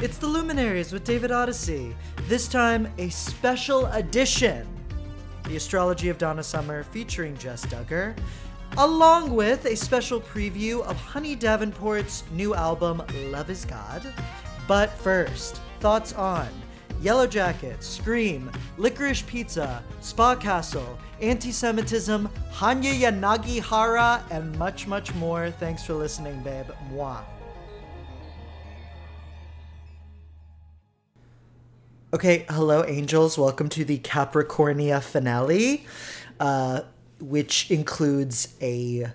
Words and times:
It's 0.00 0.18
the 0.18 0.26
Luminaries 0.26 0.92
with 0.92 1.04
David 1.04 1.30
Odyssey. 1.30 1.94
This 2.22 2.48
time, 2.48 2.92
a 2.98 3.08
special 3.10 3.86
edition 3.86 4.66
The 5.44 5.54
Astrology 5.56 6.08
of 6.08 6.18
Donna 6.18 6.42
Summer 6.42 6.82
featuring 6.82 7.36
Jes 7.36 7.64
Dugger, 7.66 8.16
along 8.76 9.34
with 9.34 9.64
a 9.66 9.76
special 9.76 10.20
preview 10.20 10.82
of 10.82 10.96
Honey 10.96 11.36
Davenport's 11.36 12.24
new 12.32 12.56
album, 12.56 13.04
Love 13.26 13.50
is 13.50 13.64
God. 13.64 14.02
But 14.66 14.90
first, 14.90 15.60
thoughts 15.78 16.12
on 16.14 16.48
Yellow 17.00 17.28
Jacket, 17.28 17.82
Scream, 17.82 18.50
Licorice 18.76 19.22
Pizza, 19.22 19.82
Spa 20.00 20.34
Castle, 20.34 20.98
anti 21.20 21.52
Semitism, 21.52 22.28
Hanya 22.52 22.92
Yanagihara, 22.92 24.22
and 24.32 24.58
much, 24.58 24.88
much 24.88 25.14
more. 25.14 25.50
Thanks 25.52 25.84
for 25.84 25.94
listening, 25.94 26.42
babe. 26.42 26.66
Mwah. 26.90 27.22
Okay, 32.14 32.46
hello, 32.48 32.84
angels. 32.84 33.36
Welcome 33.36 33.68
to 33.70 33.84
the 33.84 33.98
Capricornia 33.98 35.02
finale, 35.02 35.84
uh, 36.38 36.82
which 37.18 37.68
includes 37.72 38.54
a 38.62 39.08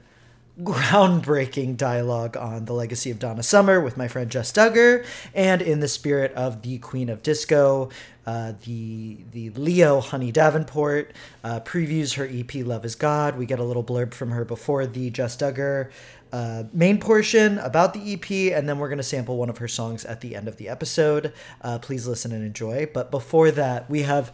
groundbreaking 0.62 1.78
dialogue 1.78 2.36
on 2.36 2.66
the 2.66 2.74
legacy 2.74 3.10
of 3.10 3.18
Donna 3.18 3.42
Summer 3.42 3.80
with 3.80 3.96
my 3.96 4.10
friend 4.10 4.34
Jes 4.34 4.52
Dugger, 4.52 5.06
and 5.34 5.62
in 5.62 5.80
the 5.80 5.88
spirit 5.88 6.34
of 6.34 6.62
the 6.62 6.78
Queen 6.80 7.08
of 7.08 7.24
Disco, 7.24 7.90
uh, 8.26 8.52
the 8.66 9.20
the 9.32 9.50
Leo 9.52 10.02
Honey 10.02 10.34
Davenport 10.34 11.14
uh, 11.42 11.62
previews 11.62 12.16
her 12.16 12.28
EP 12.30 12.66
Love 12.66 12.84
Is 12.84 12.96
God. 12.96 13.38
We 13.38 13.46
get 13.46 13.60
a 13.60 13.64
little 13.64 13.84
blurb 13.84 14.14
from 14.14 14.32
her 14.32 14.44
before 14.44 14.86
the 14.86 15.10
Jes 15.10 15.38
Dugger 15.38 15.90
uh, 16.32 16.64
main 16.74 17.00
portion 17.00 17.58
about 17.60 17.94
the 17.94 18.14
EP, 18.14 18.54
and 18.56 18.70
then 18.70 18.78
we're 18.78 18.90
going 18.90 18.98
to 18.98 19.04
sample 19.04 19.38
one 19.38 19.50
of 19.50 19.58
her 19.58 19.68
songs 19.68 20.06
at 20.06 20.22
the 20.22 20.36
end 20.36 20.48
of 20.48 20.58
the 20.58 20.70
episode. 20.70 21.34
Uh, 21.62 21.80
please 21.80 22.08
listen 22.08 22.32
and 22.32 22.44
enjoy. 22.44 22.88
But 22.94 23.10
before 23.10 23.52
that, 23.52 23.90
we 23.90 24.04
have 24.04 24.32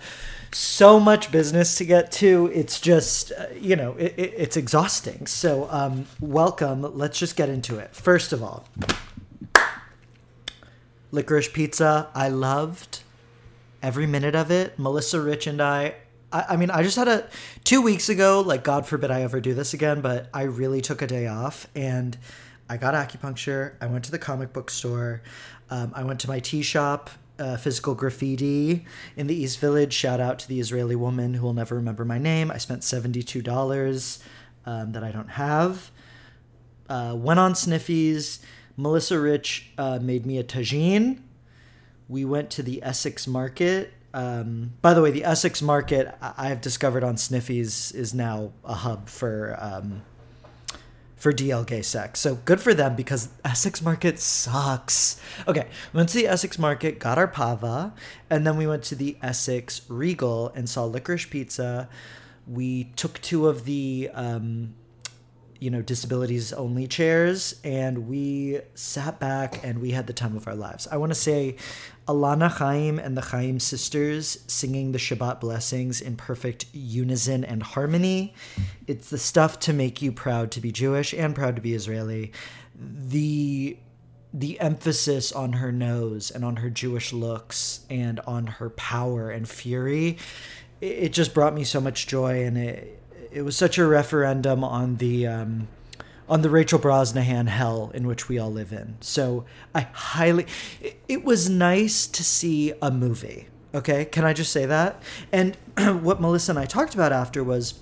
so 0.51 0.99
much 0.99 1.31
business 1.31 1.77
to 1.77 1.85
get 1.85 2.11
to. 2.13 2.51
It's 2.53 2.79
just, 2.79 3.31
uh, 3.31 3.47
you 3.59 3.75
know, 3.75 3.93
it, 3.93 4.13
it, 4.17 4.33
it's 4.37 4.57
exhausting. 4.57 5.25
So, 5.27 5.67
um, 5.71 6.07
welcome. 6.19 6.81
Let's 6.97 7.17
just 7.17 7.35
get 7.35 7.49
into 7.49 7.77
it. 7.77 7.95
First 7.95 8.33
of 8.33 8.43
all, 8.43 8.67
licorice 11.11 11.49
pizza, 11.49 12.09
I 12.13 12.27
loved 12.29 13.03
every 13.81 14.05
minute 14.05 14.35
of 14.35 14.51
it. 14.51 14.77
Melissa 14.77 15.21
Rich 15.21 15.47
and 15.47 15.61
I 15.61 15.95
I, 16.35 16.45
I 16.49 16.55
mean, 16.57 16.69
I 16.69 16.83
just 16.83 16.97
had 16.97 17.07
a 17.07 17.27
two 17.63 17.81
weeks 17.81 18.09
ago. 18.09 18.41
Like, 18.41 18.63
God 18.63 18.85
forbid 18.85 19.09
I 19.09 19.21
ever 19.21 19.39
do 19.39 19.53
this 19.53 19.73
again, 19.73 20.01
but 20.01 20.29
I 20.33 20.43
really 20.43 20.81
took 20.81 21.01
a 21.01 21.07
day 21.07 21.27
off 21.27 21.67
and 21.75 22.17
I 22.69 22.75
got 22.75 22.93
acupuncture. 22.93 23.75
I 23.79 23.87
went 23.87 24.03
to 24.05 24.11
the 24.11 24.19
comic 24.19 24.51
book 24.51 24.69
store. 24.69 25.21
Um, 25.69 25.93
I 25.95 26.03
went 26.03 26.19
to 26.21 26.27
my 26.27 26.39
tea 26.39 26.61
shop, 26.61 27.09
uh, 27.39 27.55
Physical 27.55 27.95
Graffitea 27.95 28.83
in 29.15 29.27
the 29.27 29.35
East 29.35 29.59
Village. 29.59 29.93
Shout 29.93 30.19
out 30.19 30.39
to 30.39 30.47
the 30.49 30.59
Israeli 30.59 30.95
woman 30.95 31.35
who 31.35 31.45
will 31.45 31.53
never 31.53 31.75
remember 31.75 32.03
my 32.03 32.17
name. 32.17 32.51
I 32.51 32.57
spent 32.57 32.81
$72 32.81 34.23
um, 34.65 34.91
that 34.91 35.03
I 35.03 35.11
don't 35.11 35.29
have. 35.29 35.89
Uh, 36.89 37.15
went 37.17 37.39
on 37.39 37.53
Sniffies. 37.53 38.39
Melissa 38.75 39.17
Rich 39.17 39.71
uh, 39.77 39.99
made 40.01 40.25
me 40.25 40.37
a 40.37 40.43
tagine. 40.43 41.19
We 42.09 42.25
went 42.25 42.49
to 42.51 42.61
the 42.61 42.83
Essex 42.83 43.25
Market 43.25 43.93
um, 44.15 44.71
by 44.81 44.93
the 44.93 45.01
way, 45.01 45.11
the 45.11 45.25
Essex 45.25 45.61
market 45.61 46.15
I 46.21 46.47
have 46.47 46.61
discovered 46.61 47.03
on 47.03 47.15
Sniffies 47.15 47.93
is 47.93 48.13
now 48.13 48.53
a 48.63 48.73
hub 48.73 49.09
for 49.09 49.57
um, 49.59 50.03
for 51.17 51.33
DL 51.33 51.67
gay 51.67 51.81
sex. 51.81 52.21
So 52.21 52.35
good 52.35 52.61
for 52.61 52.73
them 52.73 52.95
because 52.95 53.27
Essex 53.43 53.81
market 53.81 54.17
sucks. 54.19 55.19
Okay, 55.49 55.67
we 55.91 55.97
went 55.97 56.07
to 56.09 56.17
the 56.17 56.27
Essex 56.27 56.57
market, 56.57 56.97
got 56.97 57.17
our 57.17 57.27
pava, 57.27 57.91
and 58.29 58.47
then 58.47 58.55
we 58.55 58.65
went 58.65 58.83
to 58.83 58.95
the 58.95 59.17
Essex 59.21 59.81
Regal 59.89 60.47
and 60.55 60.69
saw 60.69 60.85
licorice 60.85 61.29
pizza. 61.29 61.89
We 62.47 62.85
took 62.95 63.19
two 63.21 63.49
of 63.49 63.65
the 63.65 64.09
um, 64.13 64.75
you 65.59 65.69
know 65.69 65.81
disabilities 65.81 66.53
only 66.53 66.87
chairs 66.87 67.59
and 67.63 68.07
we 68.07 68.59
sat 68.73 69.19
back 69.19 69.63
and 69.63 69.79
we 69.79 69.91
had 69.91 70.07
the 70.07 70.13
time 70.13 70.35
of 70.35 70.47
our 70.47 70.55
lives. 70.55 70.87
I 70.91 70.97
want 70.97 71.11
to 71.11 71.19
say 71.19 71.55
alana 72.07 72.51
chaim 72.51 72.99
and 72.99 73.17
the 73.17 73.21
chaim 73.21 73.59
sisters 73.59 74.39
singing 74.47 74.91
the 74.91 74.97
shabbat 74.97 75.39
blessings 75.39 76.01
in 76.01 76.15
perfect 76.15 76.65
unison 76.73 77.43
and 77.43 77.63
harmony. 77.63 78.33
It's 78.87 79.09
the 79.09 79.17
stuff 79.17 79.59
to 79.61 79.73
make 79.73 80.01
you 80.01 80.11
proud 80.11 80.51
to 80.51 80.61
be 80.61 80.71
jewish 80.71 81.13
and 81.13 81.35
proud 81.35 81.55
to 81.55 81.61
be 81.61 81.73
israeli. 81.73 82.31
The 82.75 83.77
the 84.33 84.59
emphasis 84.59 85.31
on 85.31 85.53
her 85.53 85.71
nose 85.71 86.29
and 86.29 86.43
on 86.43 86.57
her 86.57 86.69
jewish 86.69 87.13
looks 87.13 87.85
and 87.89 88.19
on 88.21 88.47
her 88.47 88.69
power 88.69 89.31
and 89.31 89.47
fury 89.47 90.17
it 90.81 91.13
just 91.13 91.33
brought 91.33 91.53
me 91.53 91.63
so 91.63 91.79
much 91.79 92.05
joy 92.07 92.43
and 92.43 92.57
it 92.57 93.01
it 93.35 93.43
was 93.43 93.57
such 93.57 93.77
a 93.77 93.85
referendum 93.85 94.63
on 94.63 94.95
the 94.95 95.27
um, 95.27 95.67
on 96.27 96.41
the 96.41 96.49
Rachel 96.49 96.79
Brosnahan 96.79 97.47
hell 97.49 97.91
in 97.93 98.07
which 98.07 98.29
we 98.29 98.39
all 98.39 98.51
live 98.51 98.71
in. 98.71 98.95
So 99.01 99.45
I 99.75 99.81
highly, 99.81 100.47
it, 100.81 100.99
it 101.07 101.23
was 101.23 101.49
nice 101.49 102.07
to 102.07 102.23
see 102.23 102.73
a 102.81 102.89
movie. 102.89 103.47
Okay, 103.75 104.05
can 104.05 104.23
I 104.23 104.31
just 104.31 104.51
say 104.53 104.65
that? 104.65 105.03
And 105.33 105.55
what 106.01 106.21
Melissa 106.21 106.53
and 106.53 106.59
I 106.59 106.65
talked 106.65 106.95
about 106.95 107.11
after 107.11 107.43
was. 107.43 107.79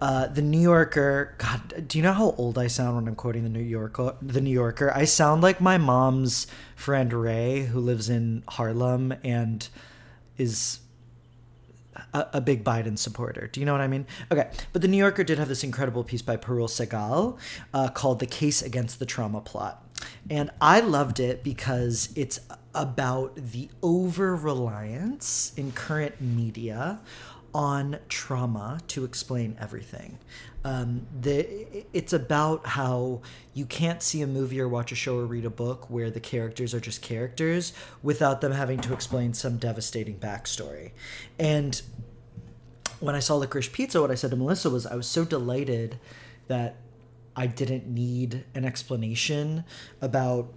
Uh, 0.00 0.26
the 0.26 0.42
New 0.42 0.58
Yorker. 0.58 1.36
God, 1.38 1.86
do 1.86 1.96
you 1.96 2.02
know 2.02 2.12
how 2.12 2.32
old 2.32 2.58
I 2.58 2.66
sound 2.66 2.96
when 2.96 3.06
I'm 3.06 3.14
quoting 3.14 3.44
the 3.44 3.48
New 3.48 3.60
Yorker? 3.60 4.16
The 4.20 4.40
New 4.40 4.50
Yorker. 4.50 4.90
I 4.92 5.04
sound 5.04 5.42
like 5.42 5.60
my 5.60 5.78
mom's 5.78 6.48
friend 6.74 7.12
Ray, 7.12 7.66
who 7.66 7.78
lives 7.78 8.08
in 8.08 8.42
Harlem 8.48 9.14
and 9.22 9.68
is 10.38 10.80
a, 12.12 12.40
big 12.40 12.64
Biden 12.64 12.98
supporter. 12.98 13.46
Do 13.46 13.60
you 13.60 13.66
know 13.66 13.72
what 13.72 13.80
I 13.80 13.88
mean? 13.88 14.06
Okay, 14.30 14.50
but 14.72 14.82
the 14.82 14.88
New 14.88 14.96
Yorker 14.96 15.24
did 15.24 15.38
have 15.38 15.48
this 15.48 15.64
incredible 15.64 16.04
piece 16.04 16.22
by 16.22 16.36
Parul 16.36 16.68
Sehgal 16.68 17.38
uh, 17.72 17.88
called 17.88 18.20
"The 18.20 18.26
Case 18.26 18.62
Against 18.62 18.98
the 18.98 19.06
Trauma 19.06 19.40
Plot," 19.40 19.82
and 20.30 20.50
I 20.60 20.80
loved 20.80 21.20
it 21.20 21.42
because 21.42 22.10
it's 22.14 22.40
about 22.74 23.36
the 23.36 23.68
over 23.82 24.34
reliance 24.34 25.52
in 25.56 25.72
current 25.72 26.20
media 26.20 27.00
on 27.54 27.98
trauma 28.08 28.80
to 28.88 29.04
explain 29.04 29.56
everything. 29.60 30.18
Um, 30.64 31.06
the, 31.20 31.84
it's 31.92 32.12
about 32.12 32.66
how 32.66 33.20
you 33.52 33.66
can't 33.66 34.02
see 34.02 34.22
a 34.22 34.26
movie 34.26 34.60
or 34.60 34.68
watch 34.68 34.92
a 34.92 34.94
show 34.94 35.18
or 35.18 35.26
read 35.26 35.44
a 35.44 35.50
book 35.50 35.90
where 35.90 36.10
the 36.10 36.20
characters 36.20 36.72
are 36.72 36.80
just 36.80 37.02
characters 37.02 37.72
without 38.02 38.40
them 38.40 38.52
having 38.52 38.80
to 38.80 38.92
explain 38.92 39.34
some 39.34 39.58
devastating 39.58 40.18
backstory. 40.18 40.92
And 41.38 41.82
when 43.02 43.14
I 43.14 43.18
saw 43.18 43.36
Licorice 43.36 43.72
Pizza, 43.72 44.00
what 44.00 44.10
I 44.10 44.14
said 44.14 44.30
to 44.30 44.36
Melissa 44.36 44.70
was 44.70 44.86
I 44.86 44.94
was 44.94 45.06
so 45.06 45.24
delighted 45.24 45.98
that 46.46 46.76
I 47.34 47.46
didn't 47.46 47.88
need 47.88 48.44
an 48.54 48.64
explanation 48.64 49.64
about 50.00 50.52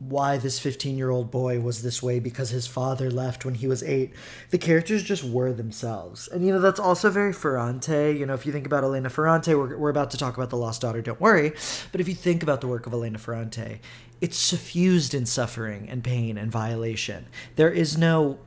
why 0.00 0.36
this 0.36 0.58
15 0.58 0.96
year 0.96 1.10
old 1.10 1.30
boy 1.30 1.60
was 1.60 1.82
this 1.82 2.02
way 2.02 2.20
because 2.20 2.50
his 2.50 2.66
father 2.66 3.10
left 3.10 3.44
when 3.44 3.54
he 3.54 3.66
was 3.66 3.82
eight. 3.82 4.12
The 4.50 4.58
characters 4.58 5.02
just 5.02 5.24
were 5.24 5.52
themselves. 5.52 6.28
And, 6.28 6.46
you 6.46 6.52
know, 6.52 6.60
that's 6.60 6.78
also 6.78 7.10
very 7.10 7.32
Ferrante. 7.32 8.16
You 8.16 8.26
know, 8.26 8.34
if 8.34 8.46
you 8.46 8.52
think 8.52 8.66
about 8.66 8.84
Elena 8.84 9.10
Ferrante, 9.10 9.54
we're, 9.54 9.76
we're 9.76 9.90
about 9.90 10.10
to 10.12 10.16
talk 10.16 10.36
about 10.36 10.50
The 10.50 10.56
Lost 10.56 10.80
Daughter, 10.80 11.02
don't 11.02 11.20
worry. 11.20 11.52
But 11.90 12.00
if 12.00 12.08
you 12.08 12.14
think 12.14 12.42
about 12.42 12.60
the 12.60 12.68
work 12.68 12.86
of 12.86 12.92
Elena 12.92 13.18
Ferrante, 13.18 13.80
it's 14.20 14.38
suffused 14.38 15.14
in 15.14 15.26
suffering 15.26 15.88
and 15.88 16.02
pain 16.02 16.38
and 16.38 16.50
violation. 16.50 17.26
There 17.56 17.70
is 17.70 17.98
no 17.98 18.38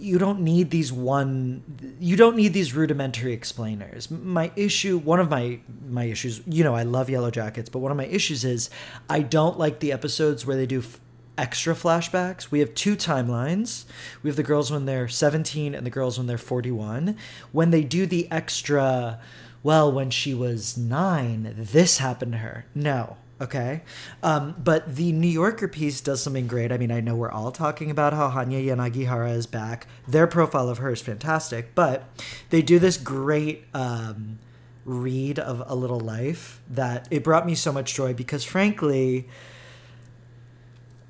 you 0.00 0.18
don't 0.18 0.40
need 0.40 0.70
these 0.70 0.92
one 0.92 1.62
you 2.00 2.16
don't 2.16 2.36
need 2.36 2.52
these 2.52 2.74
rudimentary 2.74 3.32
explainers. 3.32 4.10
My 4.10 4.50
issue 4.56 4.98
one 4.98 5.20
of 5.20 5.28
my 5.30 5.60
my 5.88 6.04
issues 6.04 6.40
you 6.46 6.64
know 6.64 6.74
i 6.74 6.82
love 6.82 7.08
Yellowjackets 7.08 7.70
but 7.70 7.80
one 7.80 7.90
of 7.90 7.96
my 7.96 8.06
issues 8.06 8.44
is 8.44 8.70
i 9.08 9.20
don't 9.20 9.58
like 9.58 9.80
the 9.80 9.92
episodes 9.92 10.46
where 10.46 10.56
they 10.56 10.66
do 10.66 10.80
f- 10.80 11.00
extra 11.38 11.74
flashbacks. 11.74 12.50
We 12.50 12.58
have 12.58 12.74
two 12.74 12.96
timelines. 12.96 13.84
We 14.22 14.28
have 14.28 14.36
the 14.36 14.42
girls 14.42 14.70
when 14.70 14.84
they're 14.84 15.08
17 15.08 15.74
and 15.74 15.86
the 15.86 15.90
girls 15.90 16.18
when 16.18 16.26
they're 16.26 16.36
41 16.36 17.16
when 17.52 17.70
they 17.70 17.82
do 17.82 18.04
the 18.04 18.30
extra 18.30 19.18
well 19.62 19.90
when 19.90 20.10
she 20.10 20.34
was 20.34 20.76
9 20.76 21.54
this 21.56 21.98
happened 21.98 22.32
to 22.32 22.38
her. 22.38 22.66
No 22.74 23.16
Okay. 23.40 23.82
Um, 24.22 24.54
but 24.62 24.96
the 24.96 25.12
New 25.12 25.28
Yorker 25.28 25.66
piece 25.66 26.00
does 26.02 26.22
something 26.22 26.46
great. 26.46 26.70
I 26.70 26.76
mean, 26.76 26.90
I 26.90 27.00
know 27.00 27.16
we're 27.16 27.30
all 27.30 27.50
talking 27.50 27.90
about 27.90 28.12
how 28.12 28.30
Hanya 28.30 28.62
Yanagihara 28.62 29.34
is 29.34 29.46
back. 29.46 29.86
Their 30.06 30.26
profile 30.26 30.68
of 30.68 30.78
her 30.78 30.90
is 30.90 31.00
fantastic, 31.00 31.74
but 31.74 32.04
they 32.50 32.60
do 32.60 32.78
this 32.78 32.98
great 32.98 33.64
um, 33.72 34.38
read 34.84 35.38
of 35.38 35.62
A 35.66 35.74
Little 35.74 36.00
Life 36.00 36.60
that 36.68 37.08
it 37.10 37.24
brought 37.24 37.46
me 37.46 37.54
so 37.54 37.72
much 37.72 37.94
joy 37.94 38.12
because, 38.12 38.44
frankly, 38.44 39.26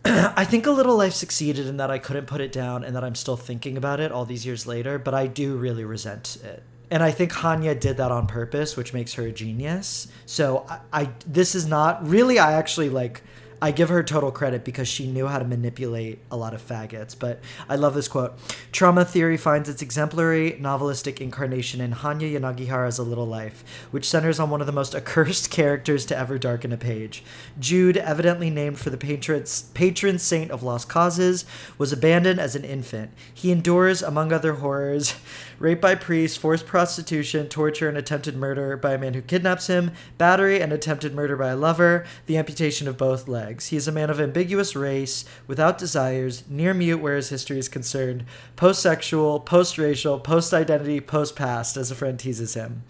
I 0.05 0.44
think 0.44 0.67
A 0.67 0.71
Little 0.71 0.97
Life 0.97 1.15
succeeded 1.15 1.67
in 1.67 1.79
that 1.79 1.91
I 1.91 1.99
couldn't 1.99 2.27
put 2.27 2.41
it 2.41 2.53
down 2.53 2.85
and 2.85 2.94
that 2.94 3.03
I'm 3.03 3.17
still 3.17 3.37
thinking 3.37 3.77
about 3.77 3.99
it 3.99 4.12
all 4.12 4.25
these 4.25 4.47
years 4.47 4.69
later, 4.69 5.00
but 5.00 5.15
I 5.15 5.27
do 5.27 5.56
really 5.56 5.85
resent 5.85 6.38
it 6.44 6.62
and 6.90 7.02
I 7.02 7.10
think 7.10 7.32
Hanya 7.32 7.78
did 7.78 7.98
that 7.98 8.10
on 8.10 8.26
purpose, 8.26 8.76
which 8.76 8.92
makes 8.92 9.14
her 9.14 9.25
a 9.25 9.32
genius. 9.32 10.08
So 10.26 10.66
I, 10.69 10.81
I, 10.92 11.10
this 11.26 11.54
is 11.54 11.66
not 11.66 12.06
really. 12.06 12.38
I 12.38 12.54
actually 12.54 12.90
like. 12.90 13.22
I 13.62 13.72
give 13.72 13.90
her 13.90 14.02
total 14.02 14.30
credit 14.30 14.64
because 14.64 14.88
she 14.88 15.06
knew 15.06 15.26
how 15.26 15.38
to 15.38 15.44
manipulate 15.44 16.18
a 16.30 16.36
lot 16.36 16.54
of 16.54 16.66
faggots. 16.66 17.14
But 17.18 17.40
I 17.68 17.76
love 17.76 17.94
this 17.94 18.08
quote 18.08 18.38
Trauma 18.72 19.04
theory 19.04 19.36
finds 19.36 19.68
its 19.68 19.82
exemplary 19.82 20.52
novelistic 20.52 21.20
incarnation 21.20 21.80
in 21.82 21.92
Hanya 21.92 22.32
Yanagihara's 22.32 22.98
A 22.98 23.02
Little 23.02 23.26
Life, 23.26 23.62
which 23.90 24.08
centers 24.08 24.40
on 24.40 24.48
one 24.48 24.62
of 24.62 24.66
the 24.66 24.72
most 24.72 24.94
accursed 25.00 25.50
characters 25.50 26.06
to 26.06 26.16
ever 26.16 26.38
darken 26.38 26.72
a 26.72 26.78
page. 26.78 27.22
Jude, 27.58 27.98
evidently 27.98 28.48
named 28.48 28.78
for 28.78 28.88
the 28.88 28.96
patron, 28.96 29.44
patron 29.74 30.18
saint 30.18 30.50
of 30.50 30.62
lost 30.62 30.88
causes, 30.88 31.44
was 31.76 31.92
abandoned 31.92 32.40
as 32.40 32.56
an 32.56 32.64
infant. 32.64 33.10
He 33.32 33.52
endures, 33.52 34.02
among 34.02 34.32
other 34.32 34.54
horrors, 34.54 35.14
rape 35.58 35.82
by 35.82 35.96
priests, 35.96 36.38
forced 36.38 36.66
prostitution, 36.66 37.48
torture, 37.48 37.88
and 37.88 37.98
attempted 37.98 38.36
murder 38.36 38.78
by 38.78 38.94
a 38.94 38.98
man 38.98 39.12
who 39.12 39.20
kidnaps 39.20 39.66
him, 39.66 39.92
battery 40.16 40.62
and 40.62 40.72
attempted 40.72 41.14
murder 41.14 41.36
by 41.36 41.48
a 41.48 41.56
lover, 41.56 42.06
the 42.24 42.38
amputation 42.38 42.88
of 42.88 42.96
both 42.96 43.28
legs. 43.28 43.50
He 43.58 43.76
is 43.76 43.88
a 43.88 43.93
man 43.93 44.11
of 44.11 44.20
ambiguous 44.20 44.76
race, 44.76 45.25
without 45.47 45.79
desires, 45.79 46.44
near 46.49 46.73
mute 46.73 47.00
where 47.00 47.17
his 47.17 47.29
history 47.29 47.58
is 47.58 47.69
concerned, 47.69 48.25
post 48.56 48.81
sexual, 48.81 49.41
post 49.41 49.76
racial, 49.76 50.20
post 50.20 50.55
identity, 50.55 51.00
post 51.00 51.35
past, 51.37 51.76
as 51.76 51.91
a 51.91 51.94
friend 51.94 52.19
teases 52.19 52.55
him. 52.55 52.85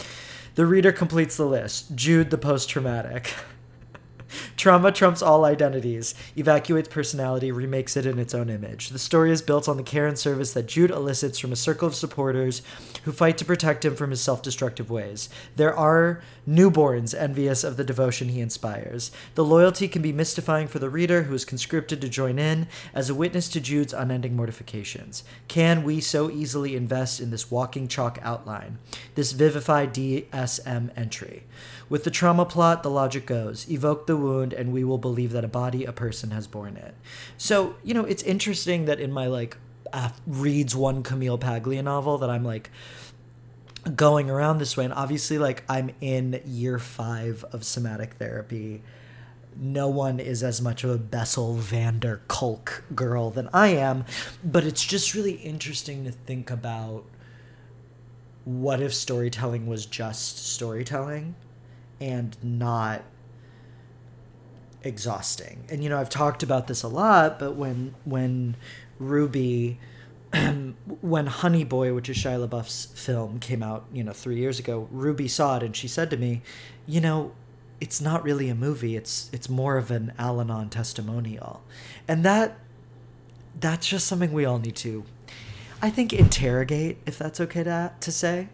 The 0.55 0.67
reader 0.67 0.93
completes 0.93 1.37
the 1.37 1.47
list 1.47 1.95
Jude 1.95 2.31
the 2.31 2.39
post 2.39 2.69
traumatic. 2.69 3.33
Trauma 4.57 4.93
trumps 4.93 5.23
all 5.23 5.45
identities, 5.45 6.15
evacuates 6.37 6.89
personality, 6.89 7.51
remakes 7.51 7.97
it 7.97 8.07
in 8.07 8.19
its 8.19 8.35
own 8.35 8.49
image. 8.49 8.91
The 8.91 8.99
story 8.99 9.31
is 9.31 9.43
built 9.43 9.69
on 9.69 9.77
the 9.77 9.83
care 9.83 10.07
and 10.07 10.19
service 10.19 10.53
that 10.53 10.67
Jude 10.67 10.91
elicits 10.91 11.39
from 11.39 11.53
a 11.53 11.57
circle 11.57 11.89
of 11.89 11.95
supporters 11.95 12.63
who 13.05 13.13
fight 13.13 13.39
to 13.39 13.45
protect 13.45 13.85
him 13.85 13.97
from 13.97 14.11
his 14.11 14.21
self 14.21 14.43
destructive 14.43 14.91
ways. 14.91 15.29
There 15.57 15.75
are 15.75 16.23
newborns 16.51 17.15
envious 17.17 17.63
of 17.63 17.77
the 17.77 17.85
devotion 17.85 18.29
he 18.29 18.41
inspires. 18.41 19.13
The 19.37 19.45
loyalty 19.45 19.87
can 19.87 20.03
be 20.03 20.13
mystifying 20.13 20.67
for 20.67 20.81
the 20.81 20.91
reader 20.91 21.23
who 21.23 21.35
is 21.35 21.45
conscripted 21.45 22.01
to 22.01 22.09
join 22.09 22.39
in 22.39 22.67
as 22.93 23.09
a 23.09 23.15
witness 23.15 23.49
to 23.51 23.61
Jude's 23.61 23.93
unending 23.93 24.35
mortifications. 24.35 25.23
Can 25.47 25.85
we 25.85 26.01
so 26.01 26.31
easily 26.31 26.75
invest 26.75 27.21
in 27.21 27.31
this 27.31 27.51
walking 27.51 27.87
chalk 27.87 28.19
outline, 28.23 28.79
this 29.15 29.33
vivified 29.33 29.95
DSM 29.95 30.91
entry? 30.97 31.45
With 31.89 32.05
the 32.05 32.11
trauma 32.11 32.45
plot, 32.45 32.83
the 32.83 32.91
logic 32.91 33.27
goes 33.27 33.71
evoke 33.71 34.07
the 34.07 34.17
wound, 34.17 34.53
and 34.53 34.73
we 34.73 34.85
will 34.85 34.99
believe 34.99 35.33
that 35.33 35.45
a 35.45 35.49
body, 35.49 35.85
a 35.85 35.93
person 35.93 36.31
has 36.31 36.47
borne 36.47 36.77
it. 36.77 36.95
So, 37.39 37.77
you 37.85 37.95
know, 37.95 38.05
it's 38.05 38.23
interesting 38.23 38.87
that 38.87 39.01
in 39.01 39.13
my 39.13 39.27
like, 39.27 39.57
uh, 39.93 40.11
reads 40.27 40.77
one 40.77 41.03
Camille 41.03 41.39
Paglia 41.39 41.83
novel 41.83 42.19
that 42.19 42.31
I'm 42.31 42.45
like, 42.45 42.71
going 43.97 44.31
around 44.31 44.59
this 44.59 44.77
way 44.77 44.85
and 44.85 44.95
obviously 44.95 45.39
like 45.39 45.65
i'm 45.69 45.91
in 46.01 46.41
year 46.45 46.79
five 46.79 47.45
of 47.53 47.65
somatic 47.65 48.15
therapy 48.15 48.83
no 49.57 49.89
one 49.89 50.21
is 50.21 50.43
as 50.43 50.61
much 50.61 50.85
of 50.85 50.91
a 50.91 50.99
bessel 50.99 51.55
van 51.55 51.99
der 51.99 52.21
kolk 52.29 52.85
girl 52.95 53.31
than 53.31 53.49
i 53.53 53.69
am 53.69 54.05
but 54.45 54.65
it's 54.65 54.85
just 54.85 55.15
really 55.15 55.33
interesting 55.33 56.05
to 56.05 56.11
think 56.11 56.51
about 56.51 57.05
what 58.45 58.81
if 58.81 58.95
storytelling 58.95 59.67
was 59.67 59.87
just 59.87 60.39
storytelling 60.39 61.35
and 62.01 62.37
not 62.43 63.03
exhausting. 64.83 65.65
And 65.69 65.83
you 65.83 65.91
know, 65.91 65.99
I've 65.99 66.11
talked 66.11 66.43
about 66.43 66.67
this 66.67 66.83
a 66.83 66.89
lot, 66.89 67.39
but 67.39 67.53
when 67.53 67.95
when 68.05 68.57
Ruby 68.99 69.79
when 71.01 71.27
Honey 71.27 71.65
Boy, 71.65 71.93
which 71.95 72.09
is 72.09 72.17
Shia 72.17 72.47
LaBeouf's 72.47 72.87
film, 72.87 73.41
came 73.41 73.63
out, 73.63 73.87
you 73.93 74.05
know, 74.05 74.13
three 74.13 74.37
years 74.37 74.59
ago, 74.59 74.89
Ruby 74.91 75.29
saw 75.29 75.57
it 75.57 75.63
and 75.63 75.75
she 75.75 75.89
said 75.89 76.11
to 76.11 76.17
me, 76.17 76.43
you 76.87 77.01
know, 77.01 77.33
it's 77.81 78.01
not 78.01 78.23
really 78.23 78.49
a 78.49 78.55
movie. 78.55 78.97
It's 78.97 79.31
it's 79.33 79.49
more 79.49 79.77
of 79.79 79.91
an 79.91 80.13
Al-Anon 80.19 80.69
testimonial, 80.69 81.63
and 82.07 82.25
that 82.25 82.59
that's 83.59 83.87
just 83.87 84.07
something 84.07 84.33
we 84.33 84.45
all 84.45 84.59
need 84.59 84.77
to, 84.77 85.05
I 85.81 85.91
think, 85.91 86.13
interrogate 86.13 86.99
if 87.07 87.19
that's 87.19 87.41
okay 87.41 87.65
to 87.65 87.93
to 87.99 88.13
say. 88.13 88.49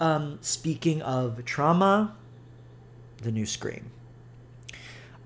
Um, 0.00 0.38
speaking 0.40 1.02
of 1.02 1.44
trauma, 1.44 2.16
the 3.22 3.30
new 3.30 3.46
Scream. 3.46 3.90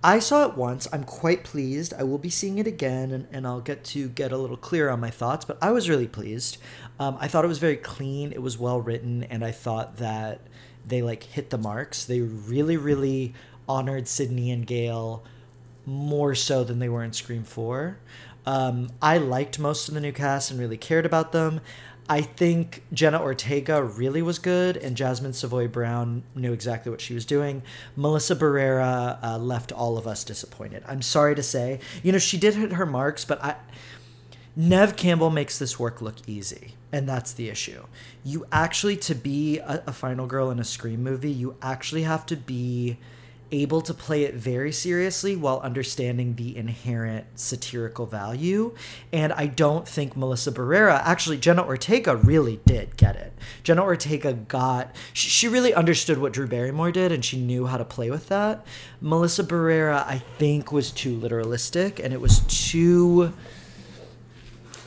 I 0.02 0.20
saw 0.20 0.46
it 0.46 0.56
once. 0.56 0.86
I'm 0.92 1.02
quite 1.02 1.42
pleased. 1.42 1.92
I 1.94 2.04
will 2.04 2.18
be 2.18 2.30
seeing 2.30 2.58
it 2.58 2.66
again, 2.66 3.10
and, 3.10 3.26
and 3.32 3.46
I'll 3.46 3.60
get 3.60 3.82
to 3.84 4.08
get 4.08 4.30
a 4.30 4.36
little 4.36 4.56
clearer 4.56 4.90
on 4.90 5.00
my 5.00 5.10
thoughts, 5.10 5.44
but 5.44 5.58
I 5.60 5.72
was 5.72 5.88
really 5.88 6.06
pleased. 6.06 6.58
Um, 7.00 7.16
I 7.20 7.26
thought 7.26 7.44
it 7.44 7.48
was 7.48 7.58
very 7.58 7.76
clean, 7.76 8.32
it 8.32 8.42
was 8.42 8.58
well 8.58 8.80
written, 8.80 9.24
and 9.24 9.44
I 9.44 9.50
thought 9.50 9.96
that 9.96 10.40
they 10.86 11.02
like 11.02 11.24
hit 11.24 11.50
the 11.50 11.58
marks. 11.58 12.04
They 12.04 12.20
really, 12.20 12.76
really 12.76 13.34
honored 13.68 14.06
Sydney 14.08 14.50
and 14.50 14.66
Gale 14.66 15.24
more 15.84 16.34
so 16.34 16.64
than 16.64 16.78
they 16.78 16.88
were 16.88 17.02
in 17.02 17.12
Scream 17.12 17.42
4. 17.42 17.98
Um, 18.46 18.90
I 19.02 19.18
liked 19.18 19.58
most 19.58 19.88
of 19.88 19.94
the 19.94 20.00
new 20.00 20.12
cast 20.12 20.50
and 20.50 20.60
really 20.60 20.76
cared 20.76 21.04
about 21.04 21.32
them. 21.32 21.60
I 22.08 22.22
think 22.22 22.82
Jenna 22.92 23.20
Ortega 23.20 23.82
really 23.82 24.22
was 24.22 24.38
good, 24.38 24.78
and 24.78 24.96
Jasmine 24.96 25.34
Savoy 25.34 25.68
Brown 25.68 26.22
knew 26.34 26.52
exactly 26.54 26.90
what 26.90 27.02
she 27.02 27.12
was 27.12 27.26
doing. 27.26 27.62
Melissa 27.96 28.34
Barrera 28.34 29.22
uh, 29.22 29.36
left 29.38 29.72
all 29.72 29.98
of 29.98 30.06
us 30.06 30.24
disappointed. 30.24 30.82
I'm 30.86 31.02
sorry 31.02 31.34
to 31.34 31.42
say, 31.42 31.80
you 32.02 32.12
know, 32.12 32.18
she 32.18 32.38
did 32.38 32.54
hit 32.54 32.72
her 32.72 32.86
marks, 32.86 33.24
but 33.24 33.42
I. 33.44 33.56
Neve 34.56 34.96
Campbell 34.96 35.30
makes 35.30 35.56
this 35.58 35.78
work 35.78 36.02
look 36.02 36.16
easy, 36.26 36.74
and 36.90 37.08
that's 37.08 37.32
the 37.32 37.48
issue. 37.48 37.84
You 38.24 38.44
actually, 38.50 38.96
to 38.96 39.14
be 39.14 39.58
a, 39.58 39.84
a 39.86 39.92
final 39.92 40.26
girl 40.26 40.50
in 40.50 40.58
a 40.58 40.64
Scream 40.64 41.04
movie, 41.04 41.30
you 41.30 41.56
actually 41.62 42.02
have 42.02 42.26
to 42.26 42.36
be 42.36 42.98
able 43.50 43.80
to 43.80 43.94
play 43.94 44.24
it 44.24 44.34
very 44.34 44.72
seriously 44.72 45.34
while 45.34 45.60
understanding 45.60 46.34
the 46.34 46.56
inherent 46.56 47.26
satirical 47.34 48.06
value. 48.06 48.74
And 49.12 49.32
I 49.32 49.46
don't 49.46 49.88
think 49.88 50.16
Melissa 50.16 50.52
Barrera, 50.52 51.00
actually, 51.04 51.38
Jenna 51.38 51.64
Ortega 51.64 52.16
really 52.16 52.60
did 52.66 52.96
get 52.96 53.16
it. 53.16 53.32
Jenna 53.62 53.82
Ortega 53.82 54.34
got, 54.34 54.94
she 55.12 55.48
really 55.48 55.72
understood 55.72 56.18
what 56.18 56.32
Drew 56.32 56.46
Barrymore 56.46 56.92
did 56.92 57.10
and 57.10 57.24
she 57.24 57.38
knew 57.38 57.66
how 57.66 57.78
to 57.78 57.84
play 57.84 58.10
with 58.10 58.28
that. 58.28 58.66
Melissa 59.00 59.44
Barrera, 59.44 60.04
I 60.06 60.22
think, 60.38 60.70
was 60.70 60.90
too 60.90 61.18
literalistic 61.18 62.02
and 62.02 62.12
it 62.12 62.20
was 62.20 62.40
too, 62.48 63.32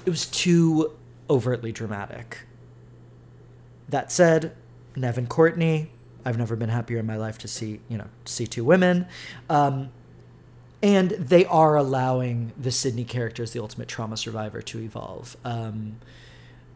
it 0.05 0.09
was 0.09 0.27
too 0.27 0.91
overtly 1.29 1.71
dramatic. 1.71 2.39
That 3.89 4.11
said, 4.11 4.55
Nevin 4.95 5.27
Courtney, 5.27 5.91
I've 6.25 6.37
never 6.37 6.55
been 6.55 6.69
happier 6.69 6.97
in 6.99 7.05
my 7.05 7.17
life 7.17 7.37
to 7.39 7.47
see, 7.47 7.79
you 7.89 7.97
know, 7.97 8.07
see 8.25 8.47
two 8.47 8.63
women. 8.63 9.07
Um, 9.49 9.89
and 10.83 11.11
they 11.11 11.45
are 11.45 11.75
allowing 11.75 12.53
the 12.57 12.71
Sydney 12.71 13.03
character 13.03 13.43
as 13.43 13.51
the 13.51 13.59
ultimate 13.59 13.87
trauma 13.87 14.17
survivor 14.17 14.61
to 14.63 14.79
evolve. 14.79 15.37
Um, 15.45 15.97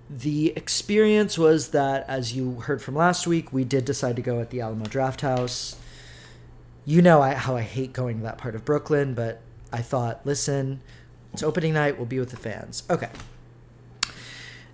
the 0.10 0.54
experience 0.56 1.38
was 1.38 1.70
that, 1.70 2.06
as 2.08 2.36
you 2.36 2.60
heard 2.62 2.82
from 2.82 2.96
last 2.96 3.26
week, 3.26 3.52
we 3.52 3.64
did 3.64 3.86
decide 3.86 4.16
to 4.18 4.22
go 4.22 4.40
at 4.40 4.52
the 4.52 4.62
Alamo 4.62 4.86
Drafthouse. 4.86 5.76
You 6.86 7.02
know 7.02 7.22
I, 7.22 7.34
how 7.34 7.56
I 7.56 7.62
hate 7.62 7.94
going 7.94 8.18
to 8.18 8.24
that 8.24 8.38
part 8.38 8.54
of 8.54 8.64
Brooklyn, 8.64 9.16
but 9.16 9.42
I 9.74 9.82
thought, 9.82 10.22
listen, 10.24 10.82
it's 11.34 11.42
opening 11.42 11.74
night, 11.74 11.98
we'll 11.98 12.06
be 12.06 12.20
with 12.20 12.30
the 12.30 12.38
fans. 12.38 12.84
Okay 12.90 13.10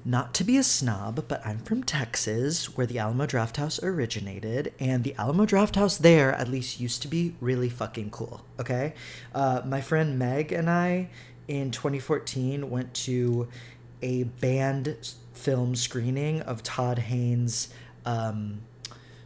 not 0.03 0.33
to 0.35 0.43
be 0.43 0.57
a 0.57 0.63
snob, 0.63 1.25
but 1.27 1.45
I'm 1.45 1.59
from 1.59 1.83
Texas, 1.83 2.75
where 2.75 2.87
the 2.87 2.99
Alamo 2.99 3.25
Drafthouse 3.25 3.83
originated, 3.83 4.73
and 4.79 5.03
the 5.03 5.15
Alamo 5.15 5.45
Drafthouse 5.45 5.99
there 5.99 6.33
at 6.33 6.47
least 6.47 6.79
used 6.79 7.01
to 7.03 7.07
be 7.07 7.35
really 7.39 7.69
fucking 7.69 8.09
cool. 8.09 8.41
Okay, 8.59 8.93
uh, 9.35 9.61
my 9.65 9.81
friend 9.81 10.17
Meg 10.17 10.51
and 10.51 10.69
I 10.69 11.09
in 11.47 11.71
2014 11.71 12.69
went 12.69 12.93
to 12.93 13.47
a 14.01 14.23
banned 14.23 14.95
film 15.33 15.75
screening 15.75 16.41
of 16.41 16.63
Todd 16.63 16.97
Haynes' 16.97 17.69
um, 18.05 18.61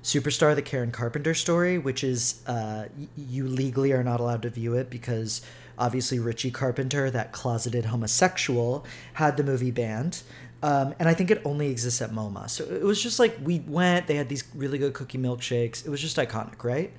Superstar, 0.03 0.55
the 0.55 0.62
Karen 0.62 0.91
Carpenter 0.91 1.34
story, 1.34 1.77
which 1.77 2.03
is 2.03 2.41
uh, 2.48 2.88
you 3.15 3.48
legally 3.48 3.91
are 3.91 4.03
not 4.03 4.20
allowed 4.20 4.44
to 4.44 4.50
view 4.50 4.75
it 4.75 4.89
because 4.89 5.41
obviously 5.77 6.20
Richie 6.20 6.51
Carpenter, 6.51 7.10
that 7.10 7.32
closeted 7.32 7.86
homosexual, 7.86 8.86
had 9.13 9.38
the 9.38 9.44
movie 9.44 9.72
banned. 9.72 10.22
Um, 10.65 10.95
and 10.98 11.07
I 11.07 11.13
think 11.13 11.29
it 11.29 11.43
only 11.45 11.69
exists 11.69 12.01
at 12.01 12.10
MoMA. 12.10 12.50
So 12.50 12.63
it 12.63 12.81
was 12.81 13.00
just 13.00 13.19
like 13.19 13.38
we 13.43 13.60
went, 13.67 14.07
they 14.07 14.15
had 14.15 14.29
these 14.29 14.43
really 14.55 14.79
good 14.79 14.95
cookie 14.95 15.19
milkshakes. 15.19 15.86
It 15.86 15.91
was 15.91 16.01
just 16.01 16.17
iconic, 16.17 16.63
right? 16.63 16.91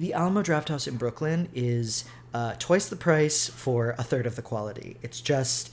The 0.00 0.14
Alamo 0.14 0.42
Drafthouse 0.42 0.88
in 0.88 0.96
Brooklyn 0.96 1.48
is 1.54 2.06
uh, 2.34 2.54
twice 2.58 2.88
the 2.88 2.96
price 2.96 3.46
for 3.46 3.94
a 3.98 4.02
third 4.02 4.26
of 4.26 4.34
the 4.34 4.42
quality. 4.42 4.96
It's 5.00 5.20
just, 5.20 5.70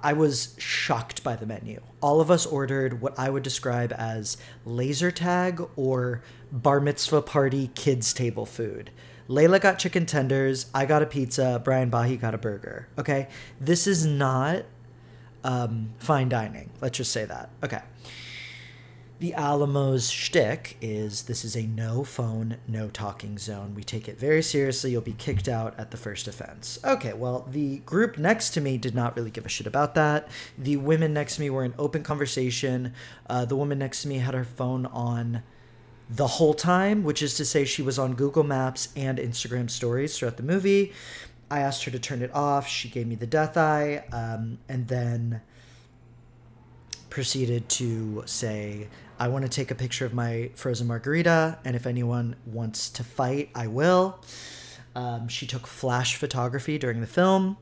I 0.00 0.12
was 0.12 0.54
shocked 0.58 1.24
by 1.24 1.34
the 1.34 1.44
menu. 1.44 1.80
All 2.00 2.20
of 2.20 2.30
us 2.30 2.46
ordered 2.46 3.00
what 3.00 3.18
I 3.18 3.30
would 3.30 3.42
describe 3.42 3.92
as 3.98 4.36
laser 4.64 5.10
tag 5.10 5.60
or 5.74 6.22
bar 6.52 6.78
mitzvah 6.78 7.22
party 7.22 7.72
kids' 7.74 8.14
table 8.14 8.46
food. 8.46 8.92
Layla 9.28 9.60
got 9.60 9.80
chicken 9.80 10.06
tenders, 10.06 10.66
I 10.72 10.86
got 10.86 11.02
a 11.02 11.06
pizza, 11.06 11.60
Brian 11.64 11.90
Bahi 11.90 12.16
got 12.16 12.34
a 12.34 12.38
burger. 12.38 12.86
Okay? 12.96 13.26
This 13.60 13.88
is 13.88 14.06
not 14.06 14.66
um, 15.44 15.90
fine 15.98 16.28
dining. 16.28 16.70
Let's 16.80 16.98
just 16.98 17.12
say 17.12 17.24
that. 17.24 17.50
Okay. 17.62 17.80
the 19.20 19.34
Alamo's 19.34 20.10
shtick 20.10 20.78
is 20.80 21.24
this 21.24 21.44
is 21.44 21.54
a 21.54 21.62
no 21.64 22.04
phone, 22.04 22.56
no 22.66 22.88
talking 22.88 23.36
zone. 23.36 23.74
We 23.74 23.84
take 23.84 24.08
it 24.08 24.18
very 24.18 24.42
seriously. 24.42 24.92
You'll 24.92 25.02
be 25.02 25.12
kicked 25.12 25.46
out 25.46 25.78
at 25.78 25.90
the 25.90 25.98
first 25.98 26.26
offense. 26.26 26.78
Okay, 26.82 27.12
well, 27.12 27.46
the 27.50 27.78
group 27.80 28.16
next 28.16 28.50
to 28.50 28.62
me 28.62 28.78
did 28.78 28.94
not 28.94 29.14
really 29.16 29.30
give 29.30 29.44
a 29.44 29.50
shit 29.50 29.66
about 29.66 29.94
that. 29.94 30.28
The 30.56 30.78
women 30.78 31.12
next 31.12 31.34
to 31.34 31.42
me 31.42 31.50
were 31.50 31.64
in 31.64 31.74
open 31.78 32.02
conversation. 32.02 32.94
Uh, 33.28 33.44
the 33.44 33.56
woman 33.56 33.78
next 33.78 34.02
to 34.02 34.08
me 34.08 34.18
had 34.18 34.32
her 34.32 34.44
phone 34.44 34.86
on 34.86 35.42
the 36.08 36.26
whole 36.26 36.54
time, 36.54 37.04
which 37.04 37.20
is 37.22 37.34
to 37.34 37.44
say, 37.44 37.64
she 37.66 37.82
was 37.82 37.98
on 37.98 38.14
Google 38.14 38.42
Maps 38.42 38.88
and 38.96 39.18
Instagram 39.18 39.70
stories 39.70 40.18
throughout 40.18 40.38
the 40.38 40.42
movie. 40.42 40.92
I 41.50 41.60
asked 41.60 41.84
her 41.84 41.90
to 41.90 41.98
turn 41.98 42.22
it 42.22 42.32
off. 42.34 42.68
She 42.68 42.88
gave 42.88 43.06
me 43.06 43.16
the 43.16 43.26
death 43.26 43.56
eye, 43.56 44.04
um, 44.12 44.58
and 44.68 44.86
then 44.88 45.40
proceeded 47.08 47.68
to 47.68 48.22
say, 48.26 48.88
I 49.18 49.28
want 49.28 49.44
to 49.44 49.50
take 49.50 49.70
a 49.70 49.74
picture 49.74 50.06
of 50.06 50.14
my 50.14 50.50
frozen 50.54 50.86
margarita, 50.86 51.58
and 51.64 51.76
if 51.76 51.86
anyone 51.86 52.36
wants 52.46 52.88
to 52.90 53.04
fight, 53.04 53.50
I 53.54 53.66
will. 53.66 54.20
Um, 54.94 55.28
she 55.28 55.46
took 55.46 55.66
flash 55.66 56.16
photography 56.16 56.78
during 56.78 57.00
the 57.00 57.06
film 57.06 57.56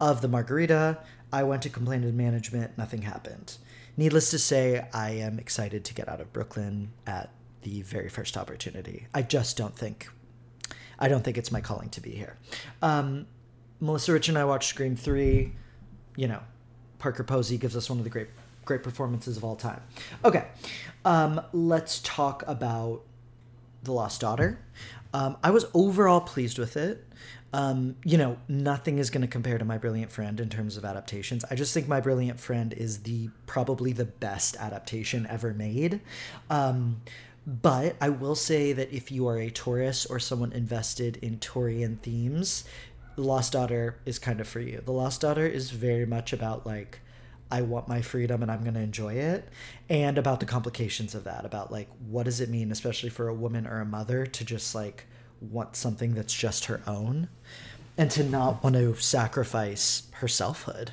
of 0.00 0.22
the 0.22 0.28
margarita. 0.28 0.98
I 1.32 1.42
went 1.42 1.62
to 1.62 1.68
complain 1.68 2.02
to 2.02 2.12
management, 2.12 2.76
nothing 2.78 3.02
happened. 3.02 3.58
Needless 3.96 4.30
to 4.30 4.38
say, 4.38 4.88
I 4.92 5.10
am 5.10 5.38
excited 5.38 5.84
to 5.84 5.94
get 5.94 6.08
out 6.08 6.20
of 6.20 6.32
Brooklyn 6.32 6.92
at 7.06 7.30
the 7.62 7.82
very 7.82 8.08
first 8.08 8.36
opportunity. 8.36 9.06
I 9.14 9.22
just 9.22 9.56
don't 9.56 9.76
think, 9.76 10.08
I 10.98 11.08
don't 11.08 11.22
think 11.22 11.38
it's 11.38 11.52
my 11.52 11.60
calling 11.60 11.90
to 11.90 12.00
be 12.00 12.10
here. 12.10 12.36
Um, 12.82 13.26
Melissa 13.80 14.12
Rich 14.12 14.28
and 14.28 14.38
I 14.38 14.44
watched 14.44 14.68
Scream 14.68 14.96
3. 14.96 15.52
You 16.16 16.28
know, 16.28 16.40
Parker 16.98 17.24
Posey 17.24 17.58
gives 17.58 17.76
us 17.76 17.90
one 17.90 17.98
of 17.98 18.04
the 18.04 18.10
great 18.10 18.28
great 18.64 18.82
performances 18.82 19.36
of 19.36 19.44
all 19.44 19.56
time. 19.56 19.82
Okay, 20.24 20.46
um, 21.04 21.40
let's 21.52 22.00
talk 22.00 22.42
about 22.46 23.02
The 23.82 23.92
Lost 23.92 24.20
Daughter. 24.20 24.58
Um, 25.12 25.36
I 25.44 25.50
was 25.50 25.66
overall 25.74 26.20
pleased 26.20 26.58
with 26.58 26.76
it. 26.76 27.06
Um, 27.52 27.94
you 28.04 28.18
know, 28.18 28.36
nothing 28.48 28.98
is 28.98 29.10
going 29.10 29.20
to 29.20 29.28
compare 29.28 29.58
to 29.58 29.64
My 29.64 29.78
Brilliant 29.78 30.10
Friend 30.10 30.40
in 30.40 30.48
terms 30.48 30.76
of 30.76 30.84
adaptations. 30.84 31.44
I 31.50 31.54
just 31.54 31.72
think 31.72 31.86
My 31.86 32.00
Brilliant 32.00 32.40
Friend 32.40 32.72
is 32.72 33.02
the 33.02 33.30
probably 33.46 33.92
the 33.92 34.06
best 34.06 34.56
adaptation 34.56 35.26
ever 35.30 35.54
made. 35.54 36.00
Um, 36.50 37.00
but 37.46 37.94
I 38.00 38.08
will 38.08 38.34
say 38.34 38.72
that 38.72 38.92
if 38.92 39.12
you 39.12 39.28
are 39.28 39.38
a 39.38 39.50
Taurus 39.50 40.06
or 40.06 40.18
someone 40.18 40.52
invested 40.52 41.18
in 41.18 41.38
Taurian 41.38 42.00
themes, 42.00 42.64
The 43.16 43.22
Lost 43.22 43.52
Daughter 43.52 44.00
is 44.04 44.18
kind 44.18 44.40
of 44.40 44.48
for 44.48 44.60
you. 44.60 44.82
The 44.84 44.92
Lost 44.92 45.20
Daughter 45.20 45.46
is 45.46 45.70
very 45.70 46.06
much 46.06 46.32
about 46.32 46.66
like 46.66 47.00
I 47.50 47.62
want 47.62 47.86
my 47.86 48.02
freedom 48.02 48.42
and 48.42 48.50
I'm 48.50 48.62
going 48.62 48.74
to 48.74 48.80
enjoy 48.80 49.14
it. 49.14 49.48
And 49.88 50.18
about 50.18 50.40
the 50.40 50.46
complications 50.46 51.14
of 51.14 51.24
that, 51.24 51.44
about 51.44 51.70
like 51.70 51.88
what 52.08 52.24
does 52.24 52.40
it 52.40 52.48
mean, 52.48 52.72
especially 52.72 53.10
for 53.10 53.28
a 53.28 53.34
woman 53.34 53.66
or 53.66 53.80
a 53.80 53.84
mother, 53.84 54.26
to 54.26 54.44
just 54.44 54.74
like 54.74 55.06
want 55.40 55.76
something 55.76 56.14
that's 56.14 56.34
just 56.34 56.64
her 56.64 56.80
own 56.86 57.28
and 57.96 58.10
to 58.10 58.24
not 58.24 58.62
want 58.64 58.74
to 58.76 58.94
sacrifice 58.96 60.08
her 60.14 60.28
selfhood. 60.28 60.92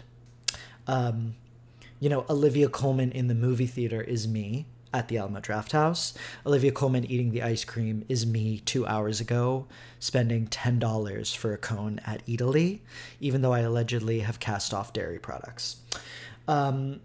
Um, 0.88 1.36
you 2.00 2.10
know, 2.10 2.26
Olivia 2.30 2.68
Colman 2.68 3.12
in 3.12 3.28
the 3.28 3.36
movie 3.36 3.68
theater 3.68 4.02
is 4.02 4.28
me 4.28 4.68
at 4.94 5.08
the 5.08 5.18
Alamo 5.18 5.40
Drafthouse. 5.40 6.14
Olivia 6.46 6.72
Colman 6.72 7.06
eating 7.06 7.32
the 7.32 7.44
ice 7.44 7.64
cream 7.64 8.04
is 8.10 8.26
me 8.26 8.60
two 8.60 8.86
hours 8.86 9.20
ago 9.22 9.68
spending 10.00 10.48
$10 10.48 11.36
for 11.36 11.54
a 11.54 11.58
cone 11.58 12.00
at 12.06 12.24
Italy, 12.28 12.82
even 13.20 13.42
though 13.42 13.54
I 13.54 13.60
allegedly 13.60 14.20
have 14.20 14.40
cast 14.40 14.74
off 14.74 14.94
dairy 14.94 15.20
products. 15.20 15.78
Um, 16.48 17.02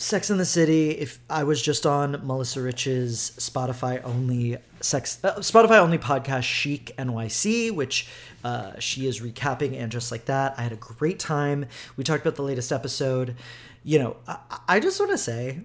Sex 0.00 0.30
in 0.30 0.38
the 0.38 0.46
City. 0.46 0.92
If 0.92 1.18
I 1.28 1.44
was 1.44 1.60
just 1.60 1.84
on 1.84 2.20
Melissa 2.26 2.62
Rich's 2.62 3.32
Spotify 3.36 4.02
only 4.02 4.56
sex 4.80 5.22
uh, 5.22 5.34
Spotify 5.40 5.78
only 5.78 5.98
podcast 5.98 6.44
Chic 6.44 6.94
NYC, 6.96 7.70
which 7.70 8.08
uh, 8.42 8.78
she 8.78 9.06
is 9.06 9.20
recapping, 9.20 9.78
and 9.78 9.92
just 9.92 10.10
like 10.10 10.24
that, 10.24 10.54
I 10.56 10.62
had 10.62 10.72
a 10.72 10.76
great 10.76 11.18
time. 11.18 11.66
We 11.98 12.04
talked 12.04 12.22
about 12.22 12.36
the 12.36 12.42
latest 12.42 12.72
episode. 12.72 13.36
You 13.82 13.98
know, 13.98 14.16
I, 14.26 14.38
I 14.68 14.80
just 14.80 15.00
want 15.00 15.12
to 15.12 15.18
say, 15.18 15.60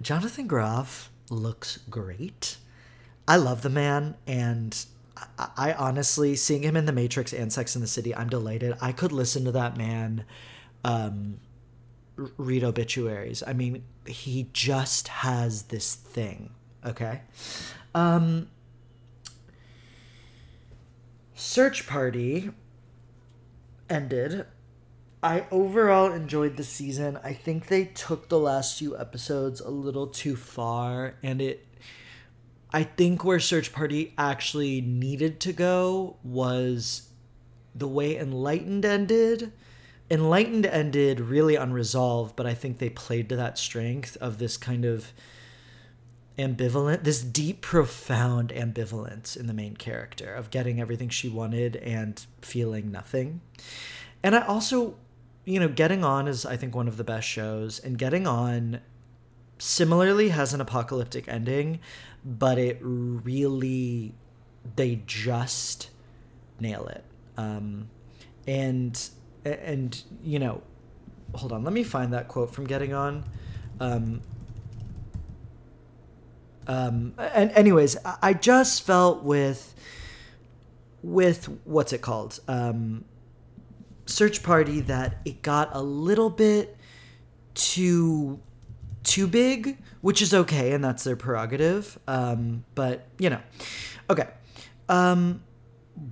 Jonathan 0.00 0.46
Groff 0.46 1.10
looks 1.30 1.78
great. 1.90 2.56
I 3.26 3.36
love 3.36 3.62
the 3.62 3.70
man, 3.70 4.16
and 4.26 4.84
I, 5.38 5.72
honestly, 5.72 6.36
seeing 6.36 6.62
him 6.62 6.76
in 6.76 6.86
The 6.86 6.92
Matrix 6.92 7.32
and 7.32 7.52
Sex 7.52 7.74
in 7.74 7.80
the 7.80 7.86
City, 7.86 8.14
I'm 8.14 8.28
delighted. 8.28 8.76
I 8.80 8.92
could 8.92 9.12
listen 9.12 9.44
to 9.44 9.52
that 9.52 9.76
man 9.76 10.24
um, 10.84 11.38
read 12.16 12.64
obituaries. 12.64 13.42
I 13.46 13.52
mean, 13.52 13.84
he 14.06 14.48
just 14.52 15.08
has 15.08 15.64
this 15.64 15.94
thing, 15.94 16.50
okay? 16.84 17.22
Um, 17.94 18.48
Search 21.34 21.86
Party 21.86 22.50
ended. 23.88 24.46
I 25.24 25.46
overall 25.50 26.12
enjoyed 26.12 26.58
the 26.58 26.64
season. 26.64 27.18
I 27.24 27.32
think 27.32 27.68
they 27.68 27.86
took 27.86 28.28
the 28.28 28.38
last 28.38 28.78
few 28.78 28.94
episodes 28.98 29.58
a 29.58 29.70
little 29.70 30.06
too 30.06 30.36
far, 30.36 31.14
and 31.22 31.40
it 31.40 31.66
I 32.74 32.82
think 32.82 33.24
where 33.24 33.40
Search 33.40 33.72
Party 33.72 34.12
actually 34.18 34.82
needed 34.82 35.40
to 35.40 35.54
go 35.54 36.16
was 36.22 37.08
the 37.74 37.88
way 37.88 38.18
Enlightened 38.18 38.84
ended. 38.84 39.52
Enlightened 40.10 40.66
ended 40.66 41.20
really 41.20 41.56
unresolved, 41.56 42.36
but 42.36 42.46
I 42.46 42.52
think 42.52 42.76
they 42.76 42.90
played 42.90 43.30
to 43.30 43.36
that 43.36 43.56
strength 43.56 44.18
of 44.20 44.36
this 44.38 44.58
kind 44.58 44.84
of 44.84 45.10
ambivalent, 46.38 47.04
this 47.04 47.22
deep, 47.22 47.62
profound 47.62 48.50
ambivalence 48.50 49.38
in 49.38 49.46
the 49.46 49.54
main 49.54 49.78
character 49.78 50.34
of 50.34 50.50
getting 50.50 50.82
everything 50.82 51.08
she 51.08 51.30
wanted 51.30 51.76
and 51.76 52.26
feeling 52.42 52.92
nothing. 52.92 53.40
And 54.22 54.34
I 54.34 54.44
also, 54.46 54.96
you 55.44 55.60
know, 55.60 55.68
Getting 55.68 56.04
On 56.04 56.26
is, 56.26 56.46
I 56.46 56.56
think, 56.56 56.74
one 56.74 56.88
of 56.88 56.96
the 56.96 57.04
best 57.04 57.28
shows, 57.28 57.78
and 57.78 57.98
Getting 57.98 58.26
On 58.26 58.80
similarly 59.58 60.30
has 60.30 60.52
an 60.54 60.60
apocalyptic 60.60 61.28
ending, 61.28 61.80
but 62.24 62.58
it 62.58 62.78
really 62.80 64.14
they 64.76 65.02
just 65.06 65.90
nail 66.58 66.86
it. 66.86 67.04
Um, 67.36 67.88
and 68.46 69.08
and 69.44 70.02
you 70.22 70.38
know, 70.38 70.62
hold 71.34 71.52
on, 71.52 71.64
let 71.64 71.72
me 71.72 71.82
find 71.84 72.12
that 72.12 72.28
quote 72.28 72.54
from 72.54 72.66
Getting 72.66 72.94
On. 72.94 73.24
Um, 73.80 74.20
um, 76.66 77.14
and 77.18 77.50
anyways, 77.52 77.96
I 78.22 78.32
just 78.34 78.82
felt 78.82 79.22
with 79.22 79.74
with 81.02 81.50
what's 81.64 81.92
it 81.92 82.00
called? 82.00 82.40
Um, 82.48 83.04
search 84.14 84.42
party 84.42 84.80
that 84.82 85.18
it 85.24 85.42
got 85.42 85.70
a 85.72 85.82
little 85.82 86.30
bit 86.30 86.76
too 87.54 88.40
too 89.02 89.26
big, 89.26 89.78
which 90.00 90.22
is 90.22 90.32
okay, 90.32 90.72
and 90.72 90.82
that's 90.82 91.04
their 91.04 91.16
prerogative. 91.16 91.98
Um, 92.08 92.64
but 92.74 93.06
you 93.18 93.30
know, 93.30 93.40
okay. 94.08 94.28
Um, 94.88 95.42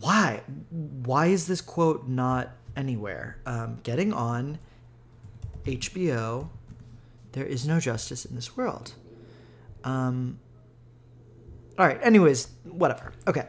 why? 0.00 0.42
Why 0.70 1.26
is 1.26 1.46
this 1.46 1.60
quote 1.60 2.08
not 2.08 2.50
anywhere? 2.76 3.38
Um, 3.46 3.78
getting 3.82 4.12
on 4.12 4.58
HBO. 5.64 6.48
There 7.32 7.46
is 7.46 7.66
no 7.66 7.80
justice 7.80 8.24
in 8.24 8.34
this 8.34 8.56
world. 8.56 8.94
Um, 9.84 10.38
all 11.78 11.86
right. 11.86 11.98
Anyways, 12.02 12.48
whatever. 12.64 13.12
Okay. 13.26 13.48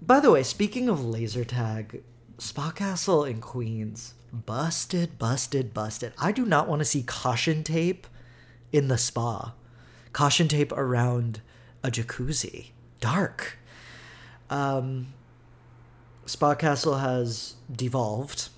By 0.00 0.20
the 0.20 0.30
way, 0.30 0.42
speaking 0.42 0.88
of 0.88 1.04
laser 1.04 1.44
tag, 1.44 2.02
Spa 2.40 2.70
Castle 2.70 3.26
in 3.26 3.38
Queens, 3.42 4.14
busted, 4.32 5.18
busted, 5.18 5.74
busted. 5.74 6.14
I 6.18 6.32
do 6.32 6.46
not 6.46 6.68
want 6.68 6.78
to 6.80 6.86
see 6.86 7.02
caution 7.02 7.62
tape 7.62 8.06
in 8.72 8.88
the 8.88 8.96
spa, 8.96 9.52
caution 10.14 10.48
tape 10.48 10.72
around 10.72 11.42
a 11.84 11.90
jacuzzi, 11.90 12.68
dark. 12.98 13.58
Um, 14.48 15.08
Spa 16.24 16.54
Castle 16.54 16.96
has 16.96 17.56
devolved. 17.70 18.48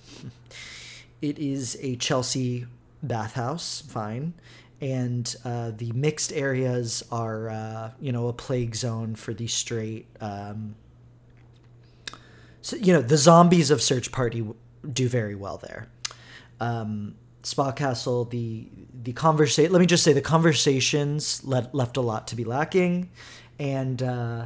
It 1.21 1.37
is 1.37 1.77
a 1.81 1.97
Chelsea 1.97 2.65
bathhouse, 3.01 3.81
fine. 3.81 4.33
And 4.79 5.35
uh, 5.43 5.71
the 5.75 5.91
mixed 5.91 6.31
areas 6.31 7.03
are, 7.11 7.49
uh, 7.49 7.91
you 7.99 8.13
know, 8.13 8.29
a 8.29 8.33
plague 8.33 8.75
zone 8.75 9.15
for 9.15 9.33
the 9.33 9.47
straight. 9.47 10.07
Um, 10.21 10.75
so, 12.63 12.77
you 12.77 12.93
know, 12.93 13.01
the 13.01 13.17
zombies 13.17 13.69
of 13.71 13.81
Search 13.81 14.11
Party 14.11 14.47
do 14.91 15.09
very 15.09 15.35
well 15.35 15.57
there. 15.57 15.87
Um, 16.59 17.15
Spa 17.43 17.73
Castle, 17.73 18.23
the 18.23 18.69
the 19.03 19.11
conversation. 19.11 19.71
Let 19.73 19.79
me 19.79 19.85
just 19.85 20.03
say 20.03 20.13
the 20.13 20.21
conversations 20.21 21.43
le- 21.43 21.69
left 21.73 21.97
a 21.97 22.01
lot 22.01 22.25
to 22.27 22.37
be 22.37 22.45
lacking, 22.45 23.09
and 23.59 24.01
uh, 24.01 24.45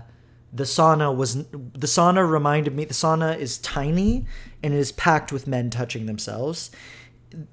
the 0.51 0.63
sauna 0.63 1.15
was 1.15 1.45
the 1.45 1.87
sauna 1.87 2.27
reminded 2.27 2.75
me. 2.75 2.85
The 2.85 2.95
sauna 2.95 3.37
is 3.37 3.59
tiny 3.59 4.25
and 4.63 4.73
it 4.73 4.77
is 4.77 4.91
packed 4.91 5.31
with 5.31 5.45
men 5.45 5.69
touching 5.69 6.07
themselves. 6.07 6.71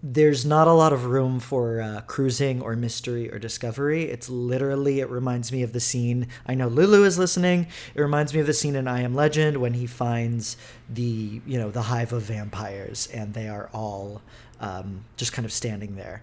There's 0.02 0.46
not 0.46 0.68
a 0.68 0.72
lot 0.72 0.92
of 0.92 1.06
room 1.06 1.40
for 1.40 1.80
uh, 1.80 2.00
cruising 2.02 2.62
or 2.62 2.76
mystery 2.76 3.30
or 3.32 3.38
discovery. 3.38 4.04
It's 4.04 4.28
literally, 4.28 5.00
it 5.00 5.10
reminds 5.10 5.50
me 5.50 5.62
of 5.62 5.72
the 5.72 5.80
scene. 5.80 6.28
I 6.46 6.54
know 6.54 6.68
Lulu 6.68 7.04
is 7.04 7.18
listening. 7.18 7.66
It 7.94 8.00
reminds 8.00 8.32
me 8.32 8.40
of 8.40 8.46
the 8.46 8.54
scene 8.54 8.76
in 8.76 8.86
I 8.86 9.00
Am 9.00 9.14
Legend 9.14 9.56
when 9.56 9.74
he 9.74 9.86
finds 9.86 10.56
the, 10.88 11.40
you 11.44 11.58
know, 11.58 11.70
the 11.70 11.82
hive 11.82 12.12
of 12.12 12.22
vampires 12.22 13.08
and 13.12 13.34
they 13.34 13.48
are 13.48 13.68
all 13.72 14.22
um, 14.60 15.04
just 15.16 15.32
kind 15.32 15.44
of 15.44 15.52
standing 15.52 15.96
there. 15.96 16.22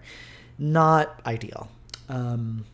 Not 0.58 1.20
ideal. 1.26 1.68
Um, 2.08 2.64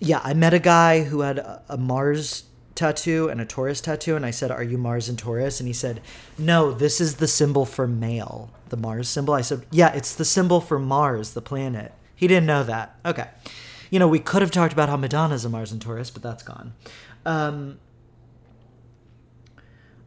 yeah, 0.00 0.20
I 0.22 0.34
met 0.34 0.54
a 0.54 0.58
guy 0.58 1.04
who 1.04 1.20
had 1.20 1.38
a, 1.38 1.62
a 1.68 1.76
Mars 1.76 2.44
tattoo 2.78 3.28
and 3.28 3.40
a 3.40 3.44
Taurus 3.44 3.80
tattoo, 3.80 4.16
and 4.16 4.24
I 4.24 4.30
said, 4.30 4.50
"Are 4.50 4.62
you 4.62 4.78
Mars 4.78 5.08
and 5.08 5.18
Taurus?" 5.18 5.60
And 5.60 5.66
he 5.66 5.72
said, 5.74 6.00
"No, 6.38 6.72
this 6.72 7.00
is 7.00 7.16
the 7.16 7.28
symbol 7.28 7.66
for 7.66 7.86
male, 7.86 8.50
the 8.70 8.76
Mars 8.76 9.08
symbol." 9.08 9.34
I 9.34 9.42
said, 9.42 9.66
"Yeah, 9.70 9.92
it's 9.92 10.14
the 10.14 10.24
symbol 10.24 10.60
for 10.60 10.78
Mars, 10.78 11.34
the 11.34 11.42
planet." 11.42 11.92
He 12.14 12.26
didn't 12.26 12.46
know 12.46 12.64
that. 12.64 12.96
Okay, 13.04 13.28
you 13.90 13.98
know, 13.98 14.08
we 14.08 14.18
could 14.18 14.42
have 14.42 14.50
talked 14.50 14.72
about 14.72 14.88
how 14.88 14.96
Madonna's 14.96 15.44
a 15.44 15.48
Mars 15.48 15.72
and 15.72 15.82
Taurus, 15.82 16.10
but 16.10 16.22
that's 16.22 16.42
gone. 16.42 16.72
Um, 17.26 17.78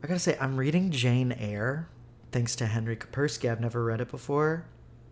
I 0.04 0.08
gotta 0.08 0.20
say, 0.20 0.38
I'm 0.40 0.58
reading 0.58 0.90
Jane 0.90 1.32
Eyre, 1.32 1.88
thanks 2.32 2.56
to 2.56 2.66
Henry 2.66 2.96
Kapersky. 2.96 3.51
I've 3.51 3.62
never 3.62 3.84
read 3.84 4.01
it 4.01 4.10
before. 4.10 4.66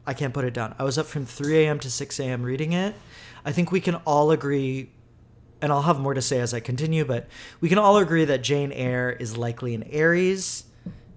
I 0.07 0.13
can't 0.13 0.33
put 0.33 0.45
it 0.45 0.53
down. 0.53 0.73
I 0.79 0.83
was 0.83 0.97
up 0.97 1.05
from 1.05 1.25
3 1.25 1.59
a.m. 1.59 1.77
to 1.79 1.91
6 1.91 2.19
a.m. 2.19 2.41
reading 2.41 2.73
it. 2.73 2.95
I 3.45 3.51
think 3.51 3.71
we 3.71 3.79
can 3.79 3.95
all 3.95 4.31
agree 4.31 4.89
and 5.61 5.71
I'll 5.71 5.83
have 5.83 5.99
more 5.99 6.13
to 6.13 6.21
say 6.21 6.39
as 6.39 6.53
I 6.53 6.59
continue, 6.59 7.05
but 7.05 7.27
we 7.59 7.69
can 7.69 7.77
all 7.77 7.97
agree 7.97 8.25
that 8.25 8.41
Jane 8.41 8.71
Eyre 8.71 9.11
is 9.11 9.37
likely 9.37 9.75
an 9.75 9.83
Aries. 9.83 10.65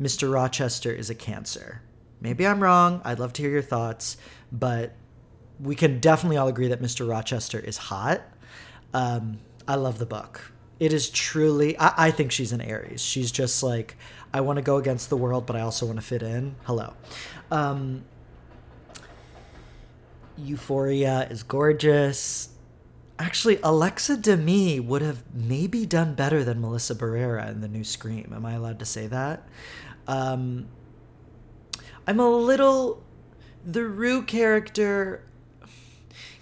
Mr. 0.00 0.32
Rochester 0.32 0.90
is 0.90 1.11
a 1.11 1.14
Cancer. 1.14 1.82
Maybe 2.20 2.46
I'm 2.46 2.62
wrong. 2.62 3.00
I'd 3.04 3.18
love 3.18 3.32
to 3.34 3.42
hear 3.42 3.50
your 3.50 3.62
thoughts, 3.62 4.16
but 4.50 4.92
we 5.61 5.75
can 5.75 6.00
definitely 6.00 6.37
all 6.37 6.49
agree 6.49 6.68
that 6.68 6.82
Mr. 6.82 7.08
Rochester 7.08 7.58
is 7.58 7.76
hot. 7.76 8.22
Um, 8.94 9.38
I 9.66 9.76
love 9.76 9.99
the 9.99 10.06
book. 10.06 10.52
It 10.80 10.92
is 10.92 11.08
truly, 11.08 11.78
I, 11.78 12.06
I 12.08 12.11
think 12.11 12.32
she's 12.32 12.52
an 12.52 12.61
Aries. 12.61 13.00
She's 13.00 13.30
just 13.30 13.62
like, 13.62 13.96
I 14.34 14.40
want 14.40 14.56
to 14.56 14.62
go 14.62 14.76
against 14.76 15.08
the 15.08 15.16
world, 15.16 15.46
but 15.46 15.54
I 15.54 15.61
also 15.61 15.87
want 15.87 15.99
to 15.99 16.04
fit 16.04 16.22
in. 16.22 16.56
Hello. 16.64 16.94
Um, 17.50 18.04
Euphoria 20.37 21.28
is 21.30 21.42
gorgeous 21.42 22.49
Actually, 23.22 23.60
Alexa 23.62 24.16
Demie 24.16 24.80
would 24.80 25.00
have 25.00 25.22
maybe 25.32 25.86
done 25.86 26.14
better 26.14 26.42
than 26.42 26.60
Melissa 26.60 26.92
Barrera 26.92 27.48
in 27.52 27.60
the 27.60 27.68
new 27.68 27.84
Scream. 27.84 28.32
Am 28.34 28.44
I 28.44 28.54
allowed 28.54 28.80
to 28.80 28.84
say 28.84 29.06
that? 29.06 29.46
Um, 30.08 30.66
I'm 32.04 32.18
a 32.18 32.28
little. 32.28 33.00
The 33.64 33.84
Rue 33.84 34.22
character. 34.22 35.24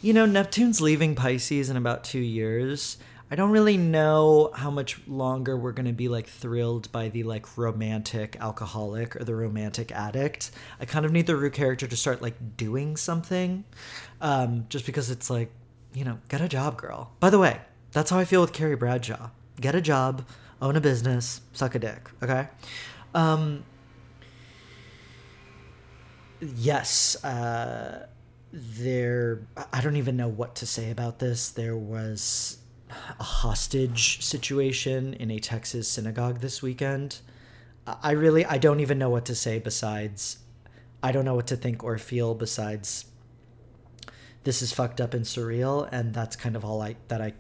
You 0.01 0.15
know, 0.15 0.25
Neptune's 0.25 0.81
leaving 0.81 1.15
Pisces 1.15 1.69
in 1.69 1.77
about 1.77 2.03
two 2.03 2.19
years. 2.19 2.97
I 3.31 3.35
don't 3.37 3.51
really 3.51 3.77
know 3.77 4.51
how 4.55 4.71
much 4.71 5.07
longer 5.07 5.59
we're 5.59 5.73
going 5.73 5.87
to 5.87 5.93
be 5.93 6.09
like 6.09 6.29
thrilled 6.29 6.91
by 6.91 7.11
the 7.11 7.25
like 7.25 7.59
romantic 7.59 8.39
alcoholic 8.41 9.17
or 9.17 9.25
the 9.25 9.35
romantic 9.35 9.93
addict. 9.93 10.51
I 10.81 10.87
kind 10.87 11.05
of 11.05 11.13
need 11.13 11.27
the 11.27 11.37
Rue 11.37 11.51
character 11.51 11.87
to 11.87 11.97
start 11.97 12.23
like 12.23 12.57
doing 12.57 12.97
something. 12.97 13.65
Um, 14.23 14.65
just 14.71 14.87
because 14.87 15.11
it's 15.11 15.29
like 15.29 15.53
you 15.93 16.05
know, 16.05 16.19
get 16.29 16.41
a 16.41 16.49
job, 16.49 16.77
girl. 16.77 17.13
By 17.21 17.31
the 17.31 17.39
way, 17.39 17.61
that's 17.93 18.11
how 18.11 18.19
I 18.19 18.25
feel 18.25 18.41
with 18.41 18.53
Carrie 18.53 18.77
Bradshaw. 18.77 19.31
Get 19.61 19.75
a 19.75 19.81
job, 19.81 20.27
own 20.63 20.77
a 20.77 20.81
business, 20.81 21.41
suck 21.53 21.75
a 21.75 21.79
dick, 21.79 22.09
okay? 22.23 22.49
Um, 23.15 23.65
yes, 26.41 27.23
uh, 27.25 28.07
there, 28.53 29.47
I 29.73 29.81
don't 29.81 29.97
even 29.97 30.17
know 30.17 30.29
what 30.29 30.55
to 30.57 30.67
say 30.67 30.91
about 30.91 31.19
this. 31.19 31.51
There 31.51 31.77
was 31.77 32.59
a 33.19 33.23
hostage 33.23 34.25
situation 34.25 35.15
in 35.15 35.31
a 35.31 35.39
Texas 35.39 35.89
synagogue 35.89 36.41
this 36.41 36.63
weekend. 36.63 37.19
I 37.87 38.13
really, 38.13 38.45
I 38.45 38.59
don't 38.59 38.81
even 38.81 38.99
know 38.99 39.11
what 39.11 39.25
to 39.27 39.35
say 39.35 39.59
besides, 39.59 40.39
I 41.03 41.13
don't 41.13 41.25
know 41.25 41.35
what 41.35 41.47
to 41.49 41.57
think 41.57 41.83
or 41.83 41.99
feel 41.99 42.35
besides 42.35 43.07
this 44.45 44.63
is 44.63 44.73
fucked 44.73 45.01
up 45.01 45.15
and 45.15 45.25
surreal 45.25 45.89
and 45.93 46.15
that's 46.15 46.37
kind 46.37 46.57
of 46.57 46.65
all 46.65 46.81
i 46.83 46.97
that 47.09 47.21
i 47.21 47.33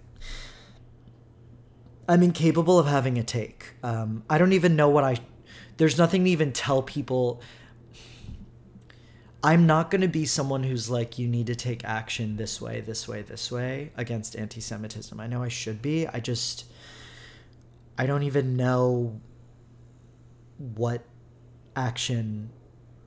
i'm 2.08 2.22
incapable 2.22 2.78
of 2.78 2.86
having 2.86 3.18
a 3.18 3.22
take. 3.22 3.74
Um, 3.82 4.24
i 4.28 4.38
don't 4.38 4.52
even 4.52 4.76
know 4.76 4.88
what 4.88 5.04
i 5.04 5.16
there's 5.80 5.96
nothing 5.96 6.24
to 6.24 6.30
even 6.30 6.52
tell 6.52 6.82
people. 6.82 7.40
I'm 9.42 9.66
not 9.66 9.90
going 9.90 10.02
to 10.02 10.08
be 10.08 10.26
someone 10.26 10.62
who's 10.62 10.90
like 10.90 11.18
you 11.18 11.26
need 11.26 11.46
to 11.46 11.54
take 11.54 11.86
action 11.86 12.36
this 12.36 12.60
way 12.60 12.82
this 12.82 13.08
way 13.08 13.22
this 13.22 13.50
way 13.50 13.90
against 13.96 14.36
anti-semitism. 14.36 15.18
I 15.18 15.26
know 15.26 15.42
i 15.42 15.48
should 15.48 15.80
be. 15.80 16.06
I 16.06 16.20
just 16.20 16.66
i 17.96 18.04
don't 18.04 18.24
even 18.24 18.58
know 18.58 19.18
what 20.58 21.02
action 21.74 22.50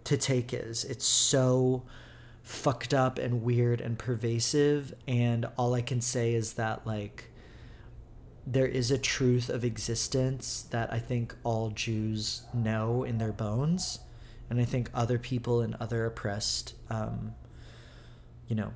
to 0.06 0.18
take 0.18 0.52
is. 0.52 0.84
It's 0.84 1.06
so 1.06 1.84
fucked 2.44 2.94
up 2.94 3.18
and 3.18 3.42
weird 3.42 3.82
and 3.82 3.98
pervasive 3.98 4.94
and 5.08 5.46
all 5.58 5.74
i 5.74 5.82
can 5.82 6.02
say 6.02 6.34
is 6.34 6.54
that 6.54 6.86
like 6.86 7.32
there 8.46 8.68
is 8.68 8.92
a 8.92 8.98
truth 8.98 9.50
of 9.50 9.64
existence 9.64 10.64
that 10.72 10.92
i 10.92 11.00
think 11.00 11.34
all 11.44 11.70
jews 11.70 12.44
know 12.54 13.04
in 13.04 13.18
their 13.18 13.32
bones 13.32 14.00
and 14.50 14.60
i 14.60 14.66
think 14.66 14.90
other 14.94 15.18
people 15.18 15.62
in 15.62 15.76
other 15.80 16.06
oppressed 16.06 16.76
um, 16.90 17.34
you 18.48 18.56
know 18.56 18.72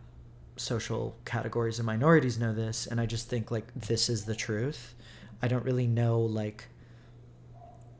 social 0.55 1.15
categories 1.25 1.77
and 1.77 1.85
minorities 1.85 2.39
know 2.39 2.53
this 2.53 2.87
and 2.87 3.01
i 3.01 3.05
just 3.05 3.29
think 3.29 3.51
like 3.51 3.71
this 3.75 4.09
is 4.09 4.25
the 4.25 4.35
truth. 4.35 4.95
I 5.41 5.47
don't 5.47 5.63
really 5.63 5.87
know 5.87 6.19
like 6.21 6.65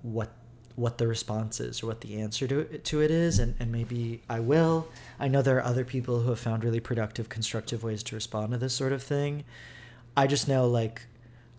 what 0.01 0.31
what 0.77 0.99
the 0.99 1.07
response 1.07 1.59
is 1.59 1.81
or 1.81 1.87
what 1.87 2.01
the 2.01 2.21
answer 2.21 2.47
to 2.47 2.59
it, 2.59 2.83
to 2.85 3.01
it 3.01 3.09
is 3.09 3.39
and, 3.39 3.55
and 3.59 3.71
maybe 3.71 4.21
i 4.29 4.39
will. 4.39 4.87
I 5.19 5.27
know 5.27 5.41
there 5.41 5.57
are 5.57 5.63
other 5.63 5.83
people 5.83 6.21
who 6.21 6.29
have 6.29 6.39
found 6.39 6.63
really 6.63 6.79
productive 6.79 7.29
constructive 7.29 7.83
ways 7.83 8.03
to 8.03 8.15
respond 8.15 8.51
to 8.51 8.59
this 8.59 8.75
sort 8.75 8.93
of 8.93 9.01
thing. 9.01 9.43
I 10.15 10.27
just 10.27 10.47
know 10.47 10.67
like 10.67 11.01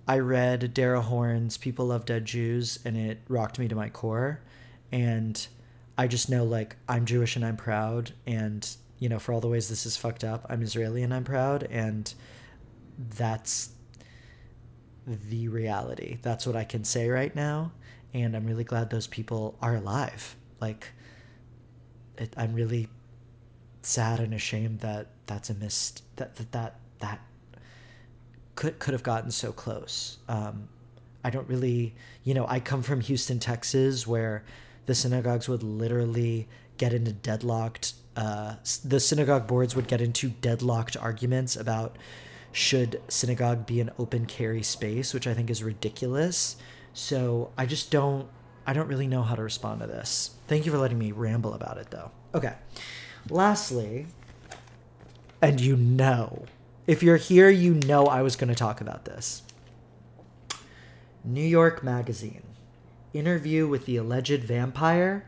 i 0.07 0.21
read 0.21 0.73
dara 0.73 1.03
horn's 1.03 1.57
people 1.57 1.87
love 1.87 2.05
dead 2.05 2.27
jews 2.27 2.79
and 2.85 2.97
it 2.97 3.19
rocked 3.27 3.59
me 3.59 3.67
to 3.67 3.75
my 3.75 3.89
core. 3.89 4.39
And 4.93 5.45
i 5.99 6.07
just 6.07 6.31
know 6.31 6.45
like 6.45 6.77
i'm 6.89 7.05
jewish 7.05 7.35
and 7.35 7.45
i'm 7.45 7.57
proud 7.57 8.13
and 8.25 8.69
you 9.01 9.09
know 9.09 9.19
for 9.19 9.33
all 9.33 9.41
the 9.41 9.49
ways 9.49 9.69
this 9.69 9.85
is 9.85 9.97
fucked 9.97 10.23
up 10.23 10.47
i'm 10.49 10.63
israeli 10.63 11.03
and 11.03 11.13
i'm 11.13 11.25
proud 11.25 11.65
and 11.65 12.15
that's 13.17 13.71
the 15.07 15.49
reality. 15.49 16.19
That's 16.23 16.47
what 16.47 16.55
i 16.55 16.63
can 16.63 16.85
say 16.85 17.09
right 17.09 17.35
now 17.35 17.73
and 18.15 18.37
I'm 18.37 18.47
really 18.47 18.65
glad 18.65 18.91
those 18.91 19.07
people 19.07 19.57
are 19.61 19.77
alive. 19.77 20.37
Like, 20.61 20.89
it, 22.17 22.33
I'm 22.37 22.55
really 22.55 22.89
sad 23.83 24.21
and 24.21 24.35
ashamed 24.35 24.81
that 24.81 25.09
that's 25.27 25.51
a 25.51 25.55
missed 25.55 26.03
that 26.17 26.37
that 26.37 26.53
that 26.53 26.81
that 26.99 27.21
could 28.55 28.79
could 28.79 28.93
have 28.93 29.03
gotten 29.03 29.31
so 29.31 29.53
close. 29.53 30.19
Um, 30.29 30.69
I 31.25 31.31
don't 31.31 31.49
really, 31.49 31.95
you 32.25 32.35
know, 32.35 32.47
I 32.49 32.61
come 32.61 32.83
from 32.83 33.01
Houston, 33.01 33.39
Texas, 33.39 34.07
where 34.07 34.45
the 34.87 34.95
synagogues 34.95 35.49
would 35.49 35.63
literally 35.63 36.49
get 36.77 36.93
into 36.93 37.13
deadlocked. 37.13 37.95
Uh, 38.17 38.55
the 38.85 38.99
synagogue 38.99 39.47
boards 39.47 39.77
would 39.77 39.87
get 39.87 40.01
into 40.01 40.31
deadlocked 40.31 40.97
arguments 40.97 41.55
about 41.55 41.97
should 42.51 43.01
synagogue 43.09 43.67
be 43.67 43.81
an 43.81 43.91
open 43.99 44.27
carry 44.27 44.63
space, 44.63 45.13
which 45.13 45.27
I 45.27 45.35
think 45.35 45.51
is 45.51 45.63
ridiculous 45.63 46.57
so 46.99 47.53
I 47.57 47.65
just 47.65 47.93
don't 47.93 48.29
I 48.67 48.73
don't 48.73 48.89
really 48.89 49.07
know 49.07 49.23
how 49.23 49.37
to 49.37 49.43
respond 49.43 49.81
to 49.81 49.87
this. 49.87 50.33
Thank 50.49 50.67
you 50.67 50.73
for 50.73 50.79
letting 50.79 50.99
me 50.99 51.13
ramble 51.13 51.55
about 51.55 51.79
it 51.79 51.91
though. 51.91 52.11
Okay. 52.35 52.55
Lastly, 53.31 54.07
and 55.41 55.61
you 55.61 55.77
know, 55.77 56.45
if 56.87 57.03
you're 57.03 57.17
here, 57.17 57.49
you 57.49 57.75
know 57.75 58.07
I 58.07 58.23
was 58.23 58.35
going 58.35 58.49
to 58.49 58.55
talk 58.55 58.81
about 58.81 59.05
this. 59.05 59.43
New 61.25 61.41
York 61.41 61.85
Magazine. 61.85 62.43
Interview 63.15 63.69
with 63.69 63.87
the 63.87 63.97
alleged 63.97 64.43
vampire. 64.43 65.25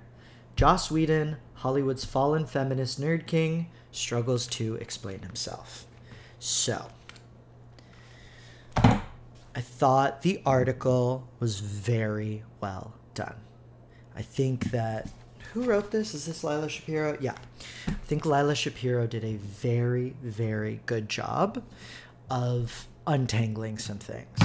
Joss 0.57 0.91
Whedon, 0.91 1.37
Hollywood's 1.55 2.05
fallen 2.05 2.47
feminist 2.47 3.01
nerd 3.01 3.27
king, 3.27 3.71
struggles 3.93 4.47
to 4.49 4.75
explain 4.77 5.21
himself. 5.21 5.87
So, 6.39 6.89
I 9.55 9.61
thought 9.61 10.23
the 10.23 10.41
article 10.47 11.29
was 11.41 11.61
very 11.61 12.45
well 12.61 12.95
done. 13.15 13.37
I 14.15 14.23
think 14.23 14.71
that 14.71 15.11
who 15.53 15.65
wrote 15.65 15.91
this? 15.91 16.15
Is 16.15 16.27
this 16.27 16.45
Lila 16.45 16.69
Shapiro? 16.69 17.19
Yeah. 17.21 17.35
I 17.89 17.93
think 18.05 18.25
Lila 18.25 18.55
Shapiro 18.55 19.07
did 19.09 19.25
a 19.25 19.35
very, 19.35 20.15
very 20.23 20.81
good 20.87 21.09
job 21.09 21.63
of 22.31 22.87
untangling 23.07 23.79
some 23.79 23.99
things. 23.99 24.39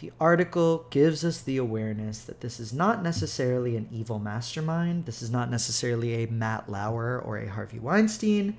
The 0.00 0.10
article 0.18 0.86
gives 0.90 1.24
us 1.24 1.40
the 1.40 1.58
awareness 1.58 2.22
that 2.22 2.40
this 2.40 2.58
is 2.58 2.72
not 2.72 3.04
necessarily 3.04 3.76
an 3.76 3.88
evil 3.92 4.18
mastermind. 4.18 5.06
This 5.06 5.22
is 5.22 5.30
not 5.30 5.48
necessarily 5.48 6.24
a 6.24 6.26
Matt 6.26 6.68
Lauer 6.68 7.20
or 7.20 7.38
a 7.38 7.48
Harvey 7.48 7.78
Weinstein. 7.78 8.56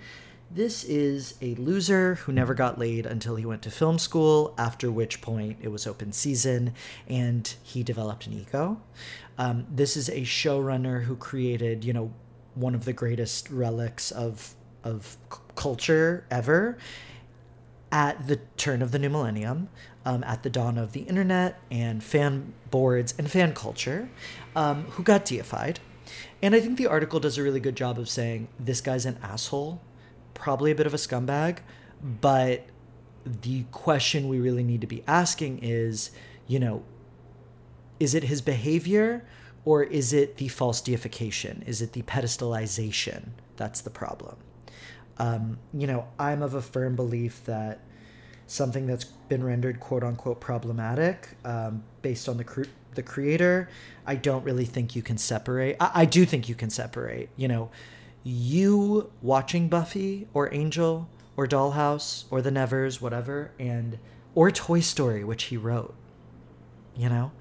This 0.53 0.83
is 0.83 1.33
a 1.41 1.55
loser 1.55 2.13
who 2.13 2.31
never 2.31 2.53
got 2.53 2.77
laid 2.77 3.07
until 3.07 3.35
he 3.35 3.45
went 3.45 3.63
to 3.63 3.71
film 3.71 3.97
school, 3.97 4.53
after 4.55 4.91
which 4.91 5.19
point 5.19 5.57
it 5.63 5.69
was 5.69 5.87
open 5.87 6.11
season 6.11 6.75
and 7.07 7.51
he 7.63 7.81
developed 7.81 8.27
an 8.27 8.33
ego. 8.33 8.79
Um, 9.39 9.65
this 9.67 9.97
is 9.97 10.09
a 10.09 10.21
showrunner 10.21 11.05
who 11.05 11.15
created, 11.15 11.83
you 11.83 11.91
know, 11.91 12.13
one 12.53 12.75
of 12.75 12.85
the 12.85 12.93
greatest 12.93 13.49
relics 13.49 14.11
of 14.11 14.53
of 14.83 15.17
c- 15.31 15.39
culture 15.55 16.23
ever 16.29 16.77
at 17.91 18.27
the 18.27 18.35
turn 18.55 18.83
of 18.83 18.91
the 18.91 18.99
new 18.99 19.09
millennium, 19.09 19.69
um, 20.05 20.23
at 20.23 20.43
the 20.43 20.51
dawn 20.51 20.77
of 20.77 20.91
the 20.91 21.01
internet 21.01 21.59
and 21.71 22.03
fan 22.03 22.53
boards 22.69 23.15
and 23.17 23.31
fan 23.31 23.53
culture, 23.53 24.07
um, 24.55 24.83
who 24.91 25.01
got 25.01 25.25
deified. 25.25 25.79
And 26.43 26.53
I 26.53 26.59
think 26.59 26.77
the 26.77 26.85
article 26.85 27.19
does 27.19 27.39
a 27.39 27.43
really 27.43 27.59
good 27.61 27.75
job 27.75 27.97
of 27.97 28.07
saying 28.07 28.49
this 28.59 28.81
guy's 28.81 29.07
an 29.07 29.17
asshole, 29.23 29.81
probably 30.43 30.71
a 30.71 30.75
bit 30.75 30.85
of 30.85 30.93
a 30.93 30.97
scumbag, 30.97 31.59
but 32.03 32.65
the 33.23 33.63
question 33.71 34.27
we 34.27 34.41
really 34.41 34.61
need 34.61 34.81
to 34.81 34.87
be 34.87 35.01
asking 35.07 35.57
is, 35.61 36.11
you 36.47 36.59
know, 36.59 36.83
is 37.97 38.13
it 38.13 38.25
his 38.25 38.41
behavior 38.41 39.25
or 39.63 39.83
is 39.83 40.11
it 40.11 40.35
the 40.35 40.49
false 40.49 40.81
deification? 40.81 41.63
Is 41.65 41.81
it 41.81 41.93
the 41.93 42.01
pedestalization? 42.01 43.29
That's 43.55 43.79
the 43.79 43.89
problem. 43.89 44.35
Um, 45.17 45.59
you 45.73 45.87
know, 45.87 46.07
I'm 46.19 46.41
of 46.41 46.55
a 46.55 46.61
firm 46.61 46.97
belief 46.97 47.45
that 47.45 47.79
something 48.45 48.85
that's 48.85 49.05
been 49.05 49.45
rendered 49.45 49.79
quote 49.79 50.03
unquote 50.03 50.41
problematic 50.41 51.37
um, 51.45 51.85
based 52.01 52.27
on 52.27 52.35
the 52.35 52.43
cr- 52.43 52.63
the 52.95 53.03
creator, 53.03 53.69
I 54.05 54.15
don't 54.15 54.43
really 54.43 54.65
think 54.65 54.93
you 54.93 55.03
can 55.03 55.17
separate. 55.17 55.77
I-, 55.79 56.01
I 56.01 56.05
do 56.05 56.25
think 56.25 56.49
you 56.49 56.55
can 56.55 56.69
separate. 56.69 57.29
You 57.37 57.47
know, 57.47 57.71
you 58.23 59.11
watching 59.21 59.67
Buffy 59.67 60.27
or 60.33 60.53
Angel 60.53 61.09
or 61.35 61.47
Dollhouse 61.47 62.25
or 62.29 62.41
The 62.41 62.51
Nevers, 62.51 63.01
whatever, 63.01 63.51
and 63.59 63.99
or 64.35 64.51
Toy 64.51 64.79
Story, 64.79 65.23
which 65.23 65.43
he 65.45 65.57
wrote. 65.57 65.93
You 66.95 67.09
know, 67.09 67.31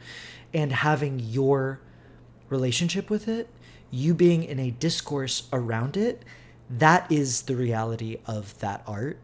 and 0.54 0.72
having 0.72 1.20
your 1.20 1.80
relationship 2.48 3.10
with 3.10 3.28
it, 3.28 3.48
you 3.90 4.14
being 4.14 4.44
in 4.44 4.58
a 4.58 4.70
discourse 4.70 5.46
around 5.52 5.96
it, 5.96 6.22
that 6.70 7.10
is 7.12 7.42
the 7.42 7.54
reality 7.54 8.18
of 8.26 8.58
that 8.60 8.82
art 8.86 9.18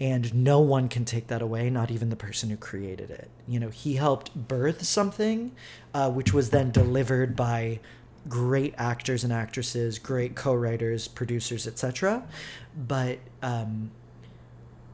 and 0.00 0.34
no 0.34 0.60
one 0.60 0.88
can 0.88 1.04
take 1.04 1.28
that 1.28 1.40
away 1.40 1.70
not 1.70 1.90
even 1.90 2.10
the 2.10 2.16
person 2.16 2.50
who 2.50 2.56
created 2.56 3.10
it 3.10 3.30
you 3.46 3.60
know 3.60 3.68
he 3.68 3.94
helped 3.94 4.34
birth 4.34 4.84
something 4.84 5.52
uh, 5.92 6.10
which 6.10 6.32
was 6.32 6.50
then 6.50 6.70
delivered 6.70 7.36
by 7.36 7.78
great 8.28 8.74
actors 8.78 9.24
and 9.24 9.32
actresses 9.32 9.98
great 9.98 10.34
co-writers 10.34 11.08
producers 11.08 11.66
etc 11.66 12.22
but 12.86 13.18
um, 13.42 13.90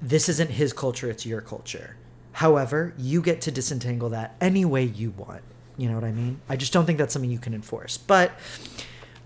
this 0.03 0.29
isn't 0.29 0.51
his 0.51 0.73
culture 0.73 1.11
it's 1.11 1.27
your 1.27 1.41
culture. 1.41 1.97
However 2.33 2.95
you 2.97 3.23
get 3.23 3.43
to 3.43 3.51
disentangle 3.51 4.11
that 4.11 4.37
any 4.41 4.65
way 4.65 4.85
you 4.85 5.11
want. 5.11 5.43
You 5.77 5.89
know 5.89 5.95
what 5.95 6.05
i 6.05 6.13
mean? 6.13 6.41
I 6.49 6.57
just 6.57 6.73
don't 6.73 6.87
think 6.87 6.99
that's 6.99 7.13
something 7.13 7.31
you 7.31 7.39
can 7.39 7.55
enforce. 7.55 7.97
But 7.97 8.33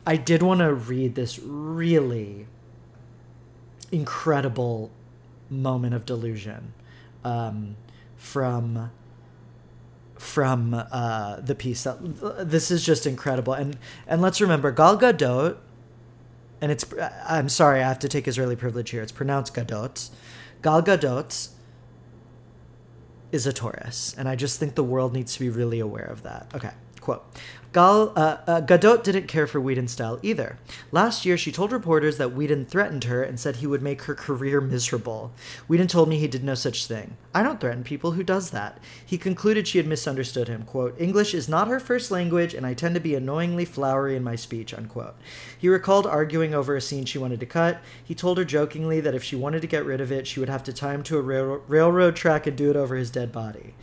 i 0.07 0.17
did 0.17 0.43
want 0.43 0.61
to 0.61 0.75
read 0.75 1.15
this 1.15 1.39
really 1.39 2.47
incredible 3.91 4.91
moment 5.51 5.95
of 5.95 6.05
delusion 6.05 6.73
um, 7.25 7.77
from 8.17 8.91
from 10.25 10.75
uh, 10.75 11.37
the 11.37 11.55
piece 11.55 11.85
that 11.85 11.99
this 12.49 12.71
is 12.71 12.85
just 12.85 13.07
incredible. 13.07 13.53
And 13.53 13.77
and 14.07 14.23
let's 14.23 14.41
remember 14.41 14.73
Gal 14.73 14.99
Gadot 14.99 15.59
and 16.61 16.73
it's 16.73 16.85
I'm 17.29 17.49
sorry 17.49 17.83
I 17.83 17.89
have 17.89 17.99
to 18.01 18.09
take 18.09 18.27
Israeli 18.27 18.57
privilege 18.57 18.91
here. 18.91 19.03
It's 19.03 19.13
pronounced 19.13 19.55
Gadot. 19.55 20.11
Gal 20.63 20.83
Gadot 20.83 21.49
is 23.33 23.47
a 23.47 23.53
Taurus 23.53 24.15
and 24.17 24.29
I 24.29 24.35
just 24.37 24.59
think 24.59 24.75
the 24.75 24.85
world 24.85 25.13
needs 25.13 25.35
to 25.35 25.41
be 25.41 25.51
really 25.51 25.81
aware 25.81 26.07
of 26.07 26.23
that. 26.23 26.51
Okay 26.55 26.71
quote 27.05 27.23
Gal, 27.75 28.13
uh, 28.15 28.37
uh, 28.47 28.61
Gadot 28.61 29.03
didn't 29.03 29.27
care 29.27 29.49
for 29.49 29.61
Whedon's 29.61 29.91
style 29.91 30.21
either. 30.23 30.61
Last 30.93 31.27
year, 31.27 31.37
she 31.37 31.51
told 31.51 31.73
reporters 31.73 32.19
that 32.19 32.33
Whedon 32.33 32.67
threatened 32.67 33.03
her 33.03 33.21
and 33.21 33.39
said 33.39 33.57
he 33.57 33.67
would 33.67 33.83
make 33.83 34.03
her 34.03 34.15
career 34.15 34.61
miserable. 34.61 35.33
Whedon 35.67 35.89
told 35.89 36.09
me 36.09 36.17
he 36.17 36.29
did 36.29 36.45
no 36.45 36.55
such 36.55 36.87
thing. 36.87 37.17
I 37.35 37.43
don't 37.43 37.61
threaten 37.61 37.83
people 37.83 38.13
who 38.13 38.23
does 38.23 38.51
that. 38.51 38.79
He 39.05 39.19
concluded 39.19 39.67
she 39.67 39.79
had 39.79 39.89
misunderstood 39.89 40.47
him. 40.47 40.63
Quote, 40.63 40.95
English 41.01 41.35
is 41.35 41.49
not 41.49 41.67
her 41.67 41.81
first 41.81 42.13
language, 42.13 42.55
and 42.55 42.65
I 42.65 42.75
tend 42.75 42.95
to 42.95 43.01
be 43.01 43.17
annoyingly 43.17 43.65
flowery 43.65 44.15
in 44.15 44.23
my 44.23 44.37
speech, 44.37 44.73
unquote. 44.73 45.17
He 45.59 45.69
recalled 45.69 46.07
arguing 46.07 46.55
over 46.55 46.77
a 46.77 46.81
scene 46.81 47.07
she 47.07 47.19
wanted 47.19 47.41
to 47.41 47.47
cut. 47.47 47.83
He 48.05 48.15
told 48.15 48.39
her 48.39 48.45
jokingly 48.45 49.01
that 49.01 49.17
if 49.17 49.25
she 49.25 49.35
wanted 49.35 49.63
to 49.63 49.67
get 49.67 49.85
rid 49.85 50.01
of 50.01 50.13
it, 50.13 50.29
she 50.29 50.39
would 50.39 50.49
have 50.49 50.63
to 50.63 50.73
tie 50.73 50.95
him 50.95 51.03
to 51.03 51.19
a 51.19 51.23
rail- 51.23 51.61
railroad 51.67 52.15
track 52.15 52.47
and 52.47 52.57
do 52.57 52.71
it 52.71 52.77
over 52.77 52.95
his 52.95 53.11
dead 53.11 53.33
body. 53.33 53.75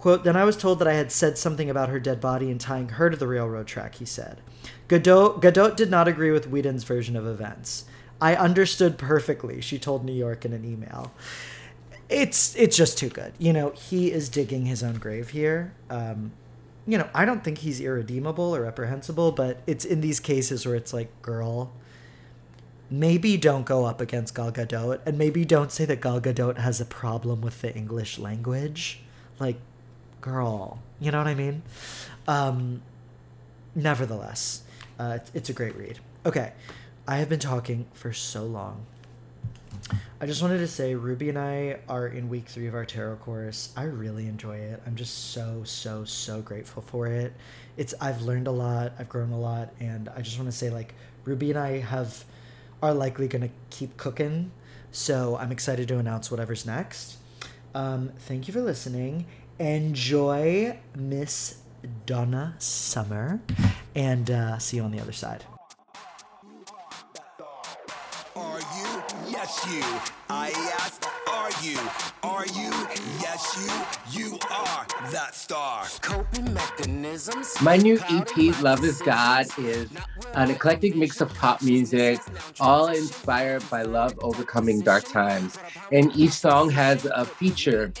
Quote, 0.00 0.24
then 0.24 0.36
I 0.36 0.44
was 0.44 0.56
told 0.56 0.78
that 0.78 0.88
I 0.88 0.94
had 0.94 1.12
said 1.12 1.36
something 1.36 1.68
about 1.68 1.90
her 1.90 2.00
dead 2.00 2.22
body 2.22 2.50
and 2.50 2.58
tying 2.58 2.88
her 2.88 3.10
to 3.10 3.16
the 3.16 3.26
railroad 3.26 3.66
track, 3.66 3.96
he 3.96 4.06
said. 4.06 4.40
Gadot, 4.88 5.42
Gadot 5.42 5.76
did 5.76 5.90
not 5.90 6.08
agree 6.08 6.30
with 6.30 6.48
Whedon's 6.48 6.84
version 6.84 7.16
of 7.16 7.26
events. 7.26 7.84
I 8.20 8.34
understood 8.34 8.96
perfectly, 8.96 9.60
she 9.60 9.78
told 9.78 10.04
New 10.04 10.14
York 10.14 10.44
in 10.46 10.54
an 10.54 10.64
email. 10.64 11.12
It's 12.08 12.56
it's 12.56 12.76
just 12.76 12.98
too 12.98 13.08
good. 13.08 13.34
You 13.38 13.52
know, 13.52 13.70
he 13.70 14.10
is 14.10 14.28
digging 14.28 14.66
his 14.66 14.82
own 14.82 14.94
grave 14.94 15.28
here. 15.28 15.74
Um, 15.90 16.32
you 16.86 16.98
know, 16.98 17.08
I 17.14 17.24
don't 17.24 17.44
think 17.44 17.58
he's 17.58 17.80
irredeemable 17.80 18.56
or 18.56 18.62
reprehensible, 18.62 19.32
but 19.32 19.60
it's 19.66 19.84
in 19.84 20.00
these 20.00 20.18
cases 20.18 20.66
where 20.66 20.74
it's 20.74 20.92
like, 20.92 21.22
girl, 21.22 21.72
maybe 22.90 23.36
don't 23.36 23.64
go 23.64 23.84
up 23.84 24.00
against 24.00 24.34
Gal 24.34 24.50
Gadot, 24.50 25.00
and 25.06 25.18
maybe 25.18 25.44
don't 25.44 25.70
say 25.70 25.84
that 25.84 26.00
Gal 26.00 26.20
Gadot 26.20 26.58
has 26.58 26.80
a 26.80 26.84
problem 26.84 27.42
with 27.42 27.60
the 27.60 27.72
English 27.74 28.18
language. 28.18 29.00
Like, 29.38 29.60
girl. 30.20 30.78
You 31.00 31.10
know 31.10 31.18
what 31.18 31.26
I 31.26 31.34
mean? 31.34 31.62
Um, 32.28 32.82
nevertheless, 33.74 34.62
uh, 34.98 35.18
it's, 35.20 35.30
it's 35.34 35.48
a 35.48 35.52
great 35.52 35.76
read. 35.76 35.98
Okay, 36.26 36.52
I 37.06 37.16
have 37.16 37.28
been 37.28 37.40
talking 37.40 37.86
for 37.92 38.12
so 38.12 38.44
long. 38.44 38.86
I 40.20 40.26
just 40.26 40.42
wanted 40.42 40.58
to 40.58 40.66
say 40.66 40.94
Ruby 40.94 41.30
and 41.30 41.38
I 41.38 41.78
are 41.88 42.06
in 42.06 42.28
week 42.28 42.46
three 42.46 42.66
of 42.66 42.74
our 42.74 42.84
tarot 42.84 43.16
course. 43.16 43.72
I 43.76 43.84
really 43.84 44.26
enjoy 44.26 44.56
it. 44.56 44.82
I'm 44.86 44.94
just 44.94 45.32
so, 45.32 45.62
so, 45.64 46.04
so 46.04 46.42
grateful 46.42 46.82
for 46.82 47.06
it. 47.06 47.32
It's 47.78 47.94
I've 48.00 48.20
learned 48.22 48.46
a 48.46 48.50
lot, 48.50 48.92
I've 48.98 49.08
grown 49.08 49.32
a 49.32 49.40
lot, 49.40 49.70
and 49.80 50.10
I 50.10 50.20
just 50.20 50.38
want 50.38 50.50
to 50.50 50.56
say 50.56 50.68
like 50.68 50.94
Ruby 51.24 51.50
and 51.50 51.58
I 51.58 51.78
have 51.78 52.24
are 52.82 52.92
likely 52.92 53.28
gonna 53.28 53.50
keep 53.70 53.96
cooking. 53.96 54.50
So 54.92 55.36
I'm 55.36 55.52
excited 55.52 55.88
to 55.88 55.98
announce 55.98 56.30
whatever's 56.30 56.66
next. 56.66 57.16
Um, 57.74 58.12
thank 58.18 58.48
you 58.48 58.52
for 58.52 58.60
listening 58.60 59.26
enjoy 59.60 60.78
Miss 60.96 61.58
Donna 62.06 62.56
Summer, 62.58 63.40
and 63.94 64.30
uh, 64.30 64.58
see 64.58 64.78
you 64.78 64.82
on 64.82 64.90
the 64.90 64.98
other 64.98 65.12
side. 65.12 65.44
Are 68.34 68.58
you? 68.58 69.02
Yes, 69.28 69.66
you. 69.70 70.19
I 70.32 70.50
ask, 70.78 71.04
are 71.28 71.50
you? 71.60 71.76
Are 72.22 72.46
you? 72.46 72.70
Yes, 73.20 73.98
you. 74.14 74.20
You 74.20 74.38
are 74.48 74.86
that 75.10 75.34
star. 75.34 75.86
Coping 76.02 76.54
mechanisms. 76.54 77.60
My 77.60 77.76
new 77.76 77.98
EP, 78.08 78.62
Love 78.62 78.84
is 78.84 79.02
God, 79.02 79.46
is 79.58 79.90
an 80.34 80.52
eclectic 80.52 80.94
mix 80.94 81.20
of 81.20 81.34
pop 81.34 81.62
music, 81.62 82.20
all 82.60 82.86
inspired 82.86 83.68
by 83.70 83.82
love 83.82 84.16
overcoming 84.20 84.82
dark 84.82 85.02
times. 85.02 85.58
And 85.90 86.14
each 86.14 86.32
song 86.32 86.70
has 86.70 87.06
a 87.06 87.24
feature 87.24 87.92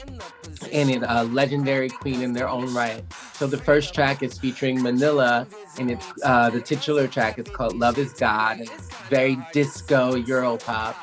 in 0.70 0.88
it, 0.88 1.02
a 1.04 1.24
legendary 1.24 1.88
queen 1.88 2.22
in 2.22 2.32
their 2.32 2.48
own 2.48 2.72
right. 2.72 3.02
So 3.32 3.48
the 3.48 3.58
first 3.58 3.92
track 3.92 4.22
is 4.22 4.38
featuring 4.38 4.80
Manila, 4.80 5.48
and 5.80 5.90
it's 5.90 6.06
uh, 6.22 6.48
the 6.50 6.60
titular 6.60 7.08
track. 7.08 7.40
It's 7.40 7.50
called 7.50 7.76
Love 7.76 7.98
is 7.98 8.12
God. 8.12 8.60
It's 8.60 8.88
very 9.08 9.36
disco 9.52 10.14
Euro 10.14 10.58
pop. 10.58 10.96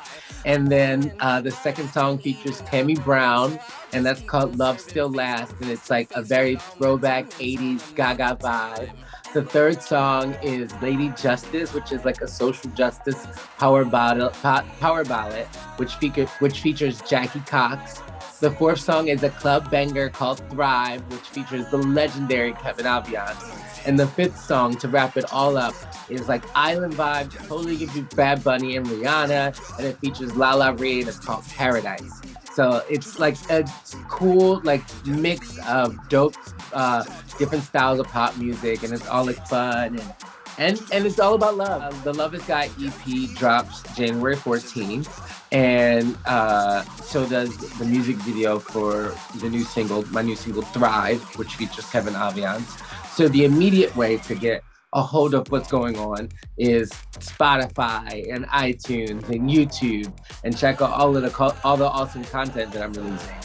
And 0.46 0.68
then 0.68 1.14
uh, 1.20 1.42
the 1.42 1.52
second 1.52 1.90
song 1.90 2.18
features 2.18 2.62
Tammy 2.62 2.96
Brown, 2.96 3.60
and 3.94 4.06
that's 4.06 4.22
called 4.22 4.58
Love 4.58 4.80
Still 4.80 5.10
Lasts. 5.10 5.56
And 5.62 5.70
it's 5.70 5.90
like 5.90 6.10
a 6.16 6.22
very 6.22 6.56
throwback 6.56 7.30
80s 7.32 7.96
Gaga 7.96 8.38
vibe. 8.42 8.92
The 9.34 9.44
third 9.44 9.82
song 9.82 10.34
is 10.42 10.74
Lady 10.82 11.10
Justice, 11.10 11.74
which 11.74 11.92
is 11.92 12.06
like 12.06 12.22
a 12.22 12.28
social 12.28 12.72
justice 12.72 13.28
power 13.58 13.86
ballad, 13.86 14.34
power 14.34 15.04
ballad 15.04 15.48
which, 15.78 15.96
feature, 15.96 16.26
which 16.40 16.62
features 16.62 17.02
Jackie 17.02 17.42
Cox. 17.42 18.02
The 18.40 18.52
fourth 18.52 18.80
song 18.80 19.08
is 19.08 19.24
a 19.24 19.32
club 19.32 19.72
banger 19.72 20.10
called 20.10 20.40
Thrive, 20.52 21.02
which 21.12 21.22
features 21.22 21.68
the 21.72 21.78
legendary 21.78 22.54
Kevin 22.54 22.86
Aviance. 22.86 23.42
And 23.88 23.98
the 23.98 24.06
fifth 24.06 24.40
song, 24.40 24.76
to 24.78 24.88
wrap 24.88 25.18
it 25.18 25.26
all 25.34 25.58
up, 25.58 25.74
is 26.08 26.28
like 26.28 26.44
Island 26.56 26.94
Vibe, 26.94 27.32
totally 27.48 27.78
gives 27.78 27.96
you 27.96 28.04
Bad 28.16 28.44
Bunny 28.44 28.78
and 28.78 28.86
Rihanna, 28.86 29.78
and 29.80 29.88
it 29.88 29.98
features 29.98 30.36
Lala 30.36 30.74
Reid. 30.76 31.08
It's 31.08 31.18
called 31.18 31.46
Paradise. 31.50 32.22
So 32.54 32.84
it's 32.88 33.18
like 33.18 33.38
a 33.50 33.66
cool 34.08 34.62
like 34.64 34.84
mix 35.08 35.58
of 35.68 35.96
dope, 36.08 36.36
uh, 36.74 37.06
different 37.40 37.64
styles 37.64 38.00
of 38.00 38.08
pop 38.08 38.38
music, 38.38 38.84
and 38.84 38.94
it's 38.94 39.08
all 39.08 39.26
like 39.26 39.48
fun 39.48 39.98
and 39.98 40.14
and 40.58 40.82
and 40.92 41.06
it's 41.06 41.20
all 41.20 41.36
about 41.36 41.56
love. 41.56 41.82
Uh, 41.82 42.04
the 42.04 42.14
Love 42.14 42.34
Is 42.34 42.44
God 42.44 42.70
EP 42.82 43.30
drops 43.36 43.84
January 43.96 44.36
14th, 44.36 45.08
and 45.52 46.18
uh, 46.26 46.84
so 46.84 47.28
does 47.28 47.56
the 47.78 47.86
music 47.86 48.18
video 48.18 48.60
for 48.60 49.16
the 49.40 49.50
new 49.50 49.64
single, 49.64 50.06
my 50.12 50.22
new 50.22 50.36
single 50.36 50.62
Thrive, 50.62 51.22
which 51.38 51.56
features 51.56 51.90
Kevin 51.90 52.14
Aviance. 52.14 52.84
So 53.16 53.28
the 53.28 53.46
immediate 53.46 53.96
way 53.96 54.18
to 54.18 54.36
get 54.36 54.64
a 54.94 55.02
hold 55.02 55.34
of 55.34 55.50
what's 55.52 55.70
going 55.70 55.98
on 55.98 56.30
is 56.58 56.90
Spotify 57.20 58.34
and 58.34 58.46
iTunes 58.48 59.28
and 59.30 59.50
YouTube, 59.50 60.14
and 60.44 60.58
check 60.58 60.82
out 60.82 60.92
all 60.92 61.16
of 61.16 61.24
the 61.24 61.60
all 61.64 61.78
the 61.78 61.86
awesome 61.86 62.24
content 62.26 62.72
that 62.74 62.84
I'm 62.84 62.94
releasing. 62.94 63.36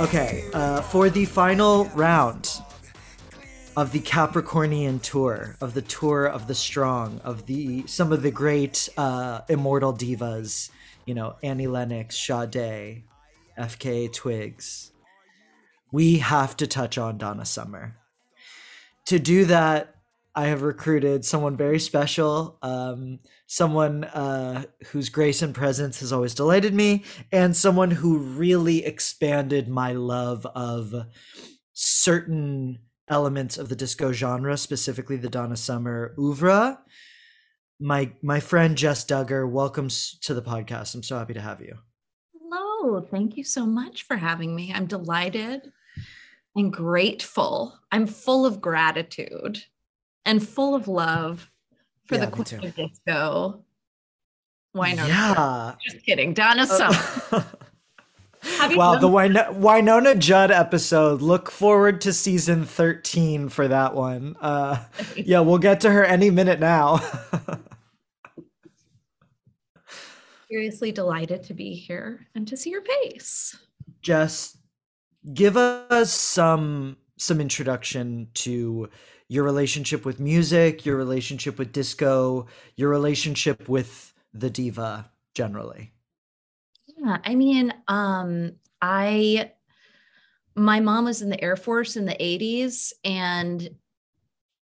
Okay, 0.00 0.48
uh, 0.54 0.80
for 0.80 1.10
the 1.10 1.26
final 1.26 1.84
round 1.94 2.50
of 3.76 3.92
the 3.92 4.00
Capricornian 4.00 5.02
tour, 5.02 5.56
of 5.60 5.74
the 5.74 5.82
tour 5.82 6.24
of 6.24 6.46
the 6.46 6.54
strong, 6.54 7.20
of 7.22 7.44
the 7.44 7.86
some 7.86 8.10
of 8.10 8.22
the 8.22 8.30
great 8.30 8.88
uh, 8.96 9.42
immortal 9.50 9.92
divas, 9.92 10.70
you 11.04 11.12
know, 11.12 11.36
Annie 11.42 11.66
Lennox, 11.66 12.16
Sade, 12.16 13.02
FKA 13.58 14.10
Twigs, 14.10 14.90
we 15.92 16.16
have 16.16 16.56
to 16.56 16.66
touch 16.66 16.96
on 16.96 17.18
Donna 17.18 17.44
Summer. 17.44 17.94
To 19.04 19.18
do 19.18 19.44
that, 19.44 19.96
I 20.34 20.46
have 20.46 20.62
recruited 20.62 21.24
someone 21.24 21.56
very 21.56 21.80
special, 21.80 22.58
um, 22.62 23.18
someone 23.46 24.04
uh, 24.04 24.64
whose 24.88 25.08
grace 25.08 25.42
and 25.42 25.54
presence 25.54 26.00
has 26.00 26.12
always 26.12 26.34
delighted 26.34 26.72
me, 26.72 27.04
and 27.32 27.56
someone 27.56 27.90
who 27.90 28.18
really 28.18 28.84
expanded 28.84 29.68
my 29.68 29.92
love 29.92 30.46
of 30.46 30.94
certain 31.72 32.78
elements 33.08 33.58
of 33.58 33.68
the 33.68 33.76
disco 33.76 34.12
genre, 34.12 34.56
specifically 34.56 35.16
the 35.16 35.28
Donna 35.28 35.56
Summer 35.56 36.14
oeuvre. 36.16 36.78
My 37.80 38.12
my 38.22 38.38
friend 38.38 38.80
Jes 38.80 39.04
Dugger, 39.04 39.50
welcome 39.50 39.88
to 39.88 40.34
the 40.34 40.42
podcast. 40.42 40.94
I'm 40.94 41.02
so 41.02 41.18
happy 41.18 41.34
to 41.34 41.40
have 41.40 41.60
you. 41.60 41.76
Hello. 42.34 43.00
Thank 43.10 43.36
you 43.36 43.42
so 43.42 43.66
much 43.66 44.04
for 44.04 44.16
having 44.16 44.54
me. 44.54 44.72
I'm 44.72 44.86
delighted 44.86 45.72
and 46.54 46.72
grateful. 46.72 47.76
I'm 47.90 48.06
full 48.06 48.46
of 48.46 48.60
gratitude 48.60 49.64
and 50.24 50.46
full 50.46 50.74
of 50.74 50.88
love 50.88 51.50
for 52.06 52.16
Yeah, 52.16 52.26
the 52.26 52.30
queen 52.30 52.64
of 52.64 52.74
disco. 52.74 53.64
Why 54.72 54.92
not? 54.92 55.08
Yeah. 55.08 55.74
Just 55.84 56.04
kidding. 56.04 56.34
Donna 56.34 56.66
Summer. 56.66 57.46
Have 58.42 58.72
you 58.72 58.78
wow, 58.78 58.96
the 58.96 59.08
Wynonna 59.08 60.18
Judd 60.18 60.50
episode. 60.50 61.20
Look 61.20 61.50
forward 61.50 62.00
to 62.02 62.12
season 62.12 62.64
13 62.64 63.50
for 63.50 63.68
that 63.68 63.94
one. 63.94 64.34
Uh, 64.40 64.82
yeah, 65.14 65.40
we'll 65.40 65.58
get 65.58 65.82
to 65.82 65.90
her 65.90 66.04
any 66.04 66.30
minute 66.30 66.58
now. 66.58 67.00
seriously 70.50 70.90
delighted 70.90 71.42
to 71.44 71.54
be 71.54 71.74
here 71.74 72.26
and 72.34 72.46
to 72.48 72.56
see 72.56 72.70
your 72.70 72.82
face. 72.82 73.56
Just 74.02 74.58
give 75.32 75.56
us 75.56 76.12
some 76.12 76.96
some 77.18 77.40
introduction 77.40 78.28
to 78.32 78.88
your 79.30 79.44
relationship 79.44 80.04
with 80.04 80.18
music, 80.20 80.84
your 80.84 80.96
relationship 80.96 81.56
with 81.56 81.72
disco, 81.72 82.48
your 82.74 82.90
relationship 82.90 83.68
with 83.68 84.12
the 84.34 84.50
diva 84.50 85.08
generally. 85.34 85.94
Yeah, 86.98 87.18
I 87.24 87.36
mean, 87.36 87.72
um, 87.88 88.52
I 88.82 89.52
my 90.56 90.80
mom 90.80 91.04
was 91.04 91.22
in 91.22 91.30
the 91.30 91.42
Air 91.42 91.56
Force 91.56 91.96
in 91.96 92.06
the 92.06 92.16
80s 92.20 92.92
and 93.04 93.70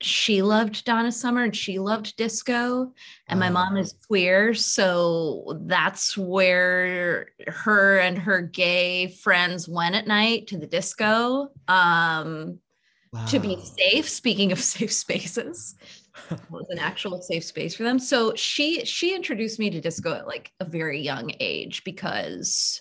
she 0.01 0.43
loved 0.43 0.85
Donna 0.85 1.13
Summer 1.13 1.43
and 1.43 1.55
she 1.57 1.79
loved 1.79 2.17
disco. 2.17 2.93
And 3.29 3.39
my 3.39 3.51
mom 3.51 3.77
Oh. 3.77 3.81
is 3.81 3.95
queer. 4.09 4.55
So 4.55 5.61
that's 5.67 6.17
where 6.17 7.29
her 7.49 7.99
and 7.99 8.19
her 8.19 8.43
gay 8.43 9.09
friends 9.09 9.69
went 9.69 9.95
at 9.97 10.07
night 10.07 10.49
to 10.49 10.59
the 10.59 10.67
disco. 10.67 11.53
Um, 11.69 12.59
to 13.29 13.39
be 13.39 13.63
safe 13.79 14.09
speaking 14.09 14.53
of 14.53 14.61
safe 14.75 14.93
spaces 14.93 15.75
was 16.51 16.67
an 16.71 16.79
actual 16.79 17.21
safe 17.23 17.45
space 17.45 17.75
for 17.75 17.83
them? 17.83 17.99
So 17.99 18.35
she 18.35 18.85
she 18.85 19.15
introduced 19.15 19.59
me 19.59 19.71
to 19.71 19.81
disco 19.81 20.15
at 20.15 20.27
like 20.27 20.53
a 20.61 20.65
very 20.65 21.01
young 21.01 21.33
age 21.41 21.85
because 21.85 22.81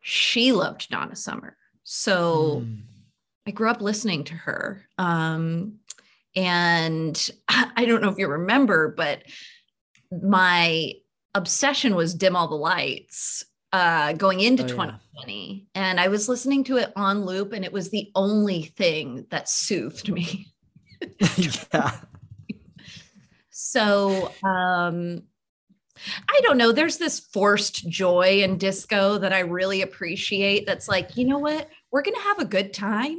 she 0.00 0.52
loved 0.52 0.88
donna 0.90 1.16
summer. 1.16 1.56
So 1.82 2.62
Mm. 2.64 2.78
i 3.46 3.50
grew 3.50 3.68
up 3.70 3.82
listening 3.82 4.24
to 4.24 4.34
her 4.34 4.82
um 4.96 5.74
and 6.34 7.30
i 7.48 7.84
don't 7.84 8.00
know 8.00 8.08
if 8.10 8.18
you 8.18 8.26
remember 8.28 8.94
but 8.96 9.22
my 10.10 10.92
obsession 11.34 11.94
was 11.94 12.14
dim 12.14 12.36
all 12.36 12.48
the 12.48 12.54
lights 12.54 13.44
uh 13.74 14.12
going 14.12 14.40
into 14.40 14.62
Oh, 14.62 14.66
yeah. 14.66 14.72
2020 14.72 15.66
and 15.74 16.00
i 16.00 16.08
was 16.08 16.28
listening 16.28 16.64
to 16.64 16.76
it 16.78 16.92
on 16.96 17.24
loop 17.24 17.52
and 17.52 17.64
it 17.64 17.72
was 17.72 17.90
the 17.90 18.10
only 18.14 18.62
thing 18.62 19.26
that 19.30 19.48
soothed 19.48 20.10
me 20.10 20.52
yeah. 21.36 21.92
so 23.50 24.32
um 24.42 25.22
I 26.28 26.40
don't 26.42 26.58
know. 26.58 26.72
There's 26.72 26.98
this 26.98 27.20
forced 27.20 27.88
joy 27.88 28.42
in 28.42 28.58
disco 28.58 29.16
that 29.18 29.32
I 29.32 29.38
really 29.40 29.82
appreciate. 29.82 30.66
That's 30.66 30.88
like, 30.88 31.16
you 31.16 31.24
know 31.24 31.38
what? 31.38 31.68
We're 31.92 32.02
going 32.02 32.16
to 32.16 32.20
have 32.22 32.40
a 32.40 32.44
good 32.44 32.74
time. 32.74 33.18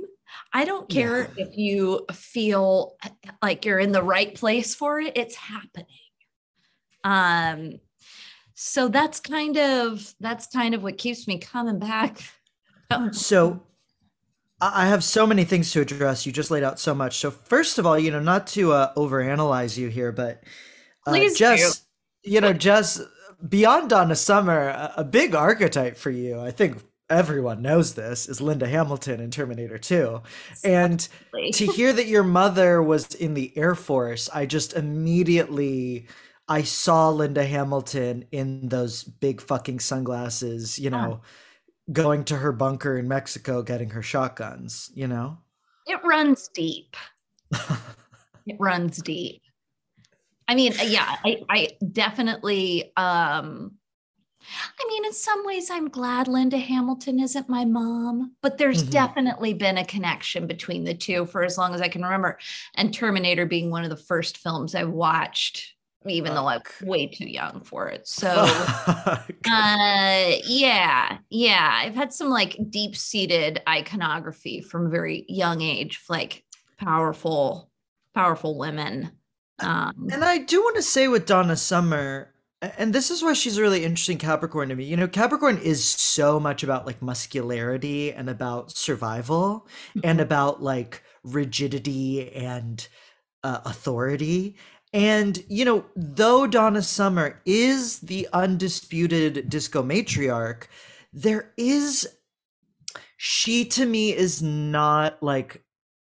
I 0.51 0.65
don't 0.65 0.89
care 0.89 1.29
if 1.37 1.57
you 1.57 2.05
feel 2.11 2.97
like 3.41 3.65
you're 3.65 3.79
in 3.79 3.93
the 3.93 4.03
right 4.03 4.35
place 4.35 4.75
for 4.75 4.99
it. 4.99 5.13
It's 5.15 5.35
happening. 5.35 5.87
Um, 7.03 7.79
so 8.55 8.87
that's 8.87 9.19
kind 9.19 9.57
of 9.57 10.15
that's 10.19 10.47
kind 10.47 10.73
of 10.73 10.81
what 10.81 10.97
keeps 10.97 11.27
me 11.27 11.37
coming 11.37 11.79
back. 11.79 12.19
So 13.13 13.63
I 14.61 14.85
have 14.85 15.03
so 15.03 15.25
many 15.25 15.43
things 15.43 15.71
to 15.71 15.81
address. 15.81 16.25
You 16.25 16.31
just 16.31 16.51
laid 16.51 16.63
out 16.63 16.79
so 16.79 16.93
much. 16.93 17.17
So 17.17 17.31
first 17.31 17.79
of 17.79 17.87
all, 17.87 17.97
you 17.97 18.11
know, 18.11 18.19
not 18.19 18.45
to 18.47 18.73
uh, 18.73 18.93
overanalyze 18.93 19.75
you 19.75 19.89
here, 19.89 20.11
but 20.11 20.43
uh, 21.07 21.11
Please 21.11 21.39
Jes, 21.39 21.83
you 22.23 22.41
know, 22.41 22.53
Jes, 22.53 23.01
beyond 23.49 23.89
Donna 23.89 24.15
Summer, 24.15 24.67
a, 24.67 24.93
a 24.97 25.03
big 25.03 25.33
archetype 25.33 25.97
for 25.97 26.11
you, 26.11 26.39
I 26.39 26.51
think 26.51 26.77
everyone 27.09 27.61
knows 27.61 27.95
this, 27.95 28.29
is 28.29 28.39
Linda 28.39 28.67
Hamilton 28.67 29.19
in 29.19 29.31
Terminator 29.31 29.77
2. 29.77 30.21
And 30.63 31.07
to 31.53 31.65
hear 31.65 31.91
that 31.93 32.07
your 32.07 32.23
mother 32.23 32.81
was 32.81 33.13
in 33.15 33.33
the 33.33 33.51
Air 33.57 33.75
Force, 33.75 34.29
I 34.33 34.45
just 34.45 34.73
immediately 34.73 36.07
I 36.47 36.61
saw 36.63 37.09
Linda 37.09 37.43
Hamilton 37.45 38.25
in 38.31 38.69
those 38.69 39.03
big 39.03 39.41
fucking 39.41 39.79
sunglasses, 39.79 40.77
you 40.77 40.89
know, 40.91 41.21
going 41.91 42.23
to 42.25 42.37
her 42.37 42.51
bunker 42.51 42.97
in 42.97 43.07
Mexico 43.07 43.63
getting 43.63 43.91
her 43.91 44.03
shotguns, 44.03 44.91
you 44.93 45.07
know? 45.07 45.39
It 45.87 46.03
runs 46.03 46.49
deep. 46.49 46.95
it 47.51 48.57
runs 48.59 49.01
deep. 49.01 49.41
I 50.47 50.55
mean, 50.55 50.73
uh, 50.79 50.83
yeah, 50.83 51.15
I, 51.25 51.43
I 51.49 51.69
definitely 51.91 52.91
um 52.97 53.77
I 54.79 54.87
mean, 54.87 55.05
in 55.05 55.13
some 55.13 55.43
ways 55.45 55.71
I'm 55.71 55.89
glad 55.89 56.27
Linda 56.27 56.57
Hamilton 56.57 57.19
isn't 57.19 57.49
my 57.49 57.65
mom, 57.65 58.35
but 58.41 58.57
there's 58.59 58.83
Mhm. 58.83 58.91
definitely 58.91 59.53
been 59.55 59.77
a 59.79 59.85
connection 59.85 60.45
between 60.47 60.83
the 60.83 60.93
two 60.93 61.25
for 61.25 61.43
as 61.43 61.57
long 61.57 61.73
as 61.73 61.81
I 61.81 61.87
can 61.87 62.03
remember. 62.03 62.37
And 62.75 62.93
Terminator 62.93 63.47
being 63.47 63.71
one 63.71 63.83
of 63.83 63.89
the 63.89 63.97
first 63.97 64.37
films 64.37 64.75
I 64.75 64.83
watched, 64.83 65.74
even 66.07 66.33
though 66.33 66.47
I'm 66.47 66.61
way 66.83 67.07
too 67.07 67.29
young 67.29 67.63
for 67.63 67.87
it. 67.87 68.07
So 68.07 68.27
uh 69.49 70.31
yeah 70.45 71.17
yeah 71.29 71.71
i've 71.73 71.95
had 71.95 72.11
some 72.13 72.29
like 72.29 72.57
deep-seated 72.69 73.61
iconography 73.67 74.61
from 74.61 74.87
a 74.87 74.89
very 74.89 75.25
young 75.27 75.61
age 75.61 76.01
like 76.09 76.43
powerful 76.77 77.69
powerful 78.13 78.57
women 78.57 79.11
um 79.59 80.07
And 80.11 80.23
I 80.23 80.39
do 80.39 80.61
want 80.61 80.75
to 80.77 80.81
say 80.81 81.07
with 81.07 81.25
Donna 81.25 81.55
Summer, 81.55 82.33
and 82.61 82.93
this 82.93 83.11
is 83.11 83.23
why 83.23 83.33
she's 83.33 83.57
a 83.57 83.61
really 83.61 83.85
interesting 83.85 84.17
Capricorn 84.17 84.69
to 84.69 84.75
me. 84.75 84.83
You 84.83 84.97
know, 84.97 85.07
Capricorn 85.07 85.57
is 85.59 85.83
so 85.83 86.39
much 86.39 86.63
about 86.63 86.85
like 86.85 87.01
muscularity 87.01 88.11
and 88.11 88.29
about 88.29 88.71
survival 88.71 89.67
and 90.03 90.19
about 90.19 90.61
like 90.61 91.03
rigidity 91.23 92.31
and 92.33 92.85
uh, 93.43 93.61
authority. 93.65 94.57
And, 94.95 95.43
you 95.49 95.65
know, 95.65 95.83
though 95.97 96.47
Donna 96.47 96.81
Summer 96.81 97.41
is 97.45 97.99
the 97.99 98.29
undisputed 98.31 99.49
disco 99.49 99.83
matriarch, 99.83 100.67
there 101.11 101.51
is, 101.57 102.07
she 103.17 103.65
to 103.65 103.85
me 103.85 104.15
is 104.15 104.41
not 104.41 105.21
like 105.21 105.65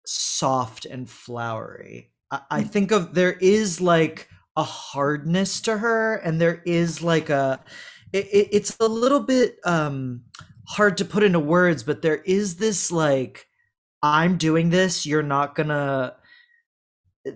soft 0.05 0.83
and 0.83 1.09
flowery. 1.09 2.11
I, 2.29 2.41
I 2.51 2.63
think 2.63 2.91
of, 2.91 3.13
there 3.13 3.31
is 3.31 3.79
like 3.79 4.27
a 4.57 4.63
hardness 4.63 5.61
to 5.61 5.77
her, 5.77 6.15
and 6.15 6.41
there 6.41 6.61
is 6.65 7.01
like 7.01 7.29
a, 7.29 7.63
it, 8.11 8.25
it, 8.25 8.49
it's 8.51 8.75
a 8.81 8.87
little 8.87 9.21
bit 9.21 9.59
um 9.63 10.23
hard 10.67 10.97
to 10.97 11.05
put 11.05 11.23
into 11.23 11.39
words, 11.39 11.83
but 11.83 12.01
there 12.01 12.17
is 12.17 12.57
this 12.57 12.91
like, 12.91 13.47
I'm 14.01 14.35
doing 14.35 14.71
this, 14.71 15.05
you're 15.05 15.23
not 15.23 15.55
gonna 15.55 16.15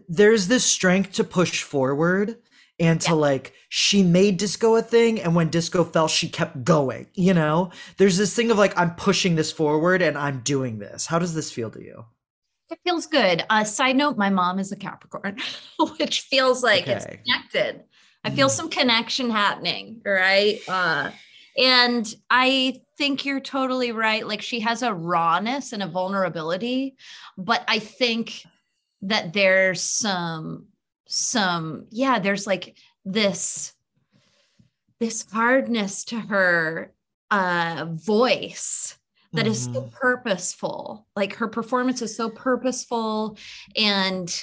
there's 0.10 0.48
this 0.48 0.64
strength 0.66 1.14
to 1.14 1.24
push 1.24 1.64
forward 1.64 2.38
and 2.80 3.02
to 3.02 3.10
Yeah. 3.10 3.16
like 3.16 3.54
she 3.70 4.04
made 4.04 4.38
disco 4.38 4.76
a 4.76 4.82
thing 4.82 5.20
and 5.22 5.34
when 5.36 5.50
disco 5.50 5.84
fell 5.84 6.08
she 6.08 6.28
kept 6.30 6.64
going 6.64 7.08
you 7.14 7.34
know 7.34 7.72
there's 7.98 8.18
this 8.18 8.36
thing 8.36 8.52
of 8.52 8.58
like 8.58 8.78
i'm 8.78 8.94
pushing 8.96 9.36
this 9.36 9.52
forward 9.52 10.02
and 10.02 10.18
i'm 10.18 10.40
doing 10.42 10.78
this 10.80 11.06
how 11.06 11.18
does 11.20 11.34
this 11.34 11.52
feel 11.52 11.70
to 11.72 11.82
you 11.82 12.06
It 12.70 12.80
feels 12.84 13.08
good. 13.08 13.46
Uh, 13.50 13.64
side 13.64 13.96
note, 13.96 14.18
my 14.18 14.30
mom 14.30 14.60
is 14.60 14.74
a 14.74 14.76
Capricorn, 14.76 15.38
which 15.98 16.22
feels 16.30 16.62
like 16.64 16.86
it's 16.86 17.06
connected. 17.06 17.84
I 18.26 18.30
feel 18.30 18.50
Mm. 18.50 18.58
some 18.60 18.70
connection 18.70 19.30
happening, 19.32 20.02
right? 20.06 20.60
Uh, 20.68 21.12
and 21.58 22.06
I 22.30 22.82
think 22.98 23.24
you're 23.24 23.40
totally 23.40 23.94
right. 23.94 24.28
Like 24.28 24.42
she 24.42 24.60
has 24.60 24.84
a 24.84 24.94
rawness 24.94 25.72
and 25.72 25.82
a 25.82 25.88
vulnerability, 25.88 26.98
but 27.38 27.64
I 27.70 27.80
think 27.80 28.44
that 29.02 29.34
there's 29.34 29.82
some, 29.82 30.68
some, 31.08 31.86
yeah, 31.92 32.20
there's 32.20 32.48
like 32.48 32.78
this, 33.06 33.74
this 35.00 35.26
hardness 35.32 36.04
to 36.06 36.20
her 36.20 36.94
uh, 37.30 37.86
voice 37.90 38.98
that 39.34 39.46
is 39.46 39.66
so 39.66 39.72
Mhm. 39.82 39.92
purposeful. 39.92 41.06
Like 41.16 41.34
her 41.36 41.48
performance 41.48 42.02
is 42.02 42.16
so 42.16 42.30
purposeful 42.30 43.38
and 43.76 44.34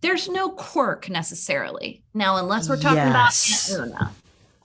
there's 0.00 0.28
no 0.28 0.48
quirk 0.50 1.10
necessarily. 1.10 2.02
Now, 2.14 2.36
unless 2.36 2.68
we're 2.68 2.76
talking 2.76 2.96
Yes. 2.98 3.70
about 3.70 3.80
Aunt 3.80 3.92
Una, 3.92 4.14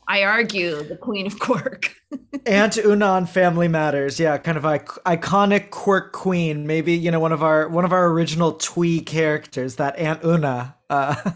I 0.08 0.24
argue 0.24 0.84
the 0.84 0.96
queen 0.98 1.26
of 1.26 1.40
quirk. 1.40 1.94
Aunt 2.46 2.78
Una 2.78 3.06
on 3.08 3.26
Family 3.26 3.68
Matters, 3.68 4.20
yeah, 4.20 4.38
kind 4.38 4.58
of 4.58 4.64
ic- 4.66 5.04
iconic 5.06 5.72
quirk 5.72 6.14
queen. 6.14 6.68
Maybe 6.68 6.94
you 6.94 7.10
know 7.12 7.20
one 7.20 7.32
of 7.32 7.42
our 7.42 7.68
one 7.68 7.86
of 7.86 7.92
our 7.94 8.08
original 8.10 8.54
twee 8.54 9.00
characters, 9.02 9.76
that 9.78 9.98
Aunt 9.98 10.24
Una. 10.24 10.76
Uh, 10.90 11.16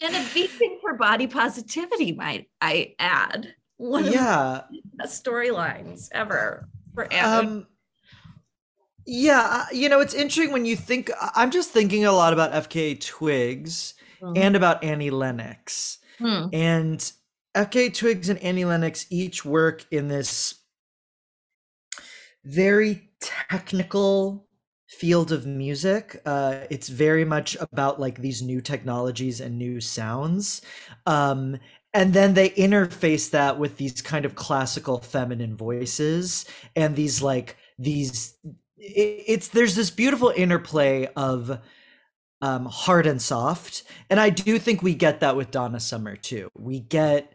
and 0.00 0.16
a 0.16 0.26
beacon 0.34 0.78
for 0.80 0.94
body 0.94 1.26
positivity, 1.28 2.12
might 2.12 2.48
I 2.60 2.94
add. 2.98 3.54
One 3.76 4.04
yeah, 4.06 4.58
of 4.58 4.64
the 4.96 5.06
storylines 5.06 6.08
ever 6.12 6.68
for 6.94 7.12
Aunt 7.12 7.44
Una. 7.46 7.56
um, 7.58 7.66
yeah. 9.06 9.40
uh, 9.50 9.64
You 9.72 9.88
know, 9.88 10.00
it's 10.00 10.14
interesting 10.14 10.52
when 10.52 10.64
you 10.64 10.76
think. 10.76 11.10
I'm 11.34 11.50
just 11.50 11.70
thinking 11.70 12.04
a 12.04 12.12
lot 12.12 12.32
about 12.32 12.52
FKA 12.52 13.00
Twigs 13.00 13.94
Mhm. 14.22 14.38
and 14.38 14.56
about 14.56 14.82
Annie 14.82 15.10
Lennox. 15.10 15.98
Hmm. 16.18 16.46
And 16.52 17.12
FK 17.54 17.94
Twigs 17.94 18.28
and 18.28 18.38
Annie 18.40 18.64
Lennox 18.64 19.06
each 19.10 19.44
work 19.44 19.84
in 19.90 20.08
this 20.08 20.56
very 22.44 23.10
technical 23.20 24.46
field 24.88 25.32
of 25.32 25.46
music. 25.46 26.20
Uh, 26.26 26.60
it's 26.70 26.88
very 26.88 27.24
much 27.24 27.56
about 27.60 28.00
like 28.00 28.18
these 28.18 28.42
new 28.42 28.60
technologies 28.60 29.40
and 29.40 29.58
new 29.58 29.80
sounds. 29.80 30.62
Um, 31.06 31.58
and 31.92 32.12
then 32.12 32.34
they 32.34 32.50
interface 32.50 33.30
that 33.30 33.58
with 33.58 33.76
these 33.76 34.02
kind 34.02 34.24
of 34.24 34.34
classical 34.34 35.00
feminine 35.00 35.56
voices 35.56 36.44
and 36.74 36.96
these 36.96 37.22
like 37.22 37.56
these 37.78 38.34
it, 38.76 39.24
it's 39.26 39.48
there's 39.48 39.76
this 39.76 39.90
beautiful 39.90 40.32
interplay 40.36 41.08
of 41.16 41.60
um, 42.42 42.66
hard 42.66 43.06
and 43.06 43.22
soft. 43.22 43.84
And 44.10 44.20
I 44.20 44.30
do 44.30 44.58
think 44.58 44.82
we 44.82 44.94
get 44.94 45.20
that 45.20 45.36
with 45.36 45.50
Donna 45.50 45.80
Summer 45.80 46.16
too. 46.16 46.48
We 46.54 46.80
get 46.80 47.33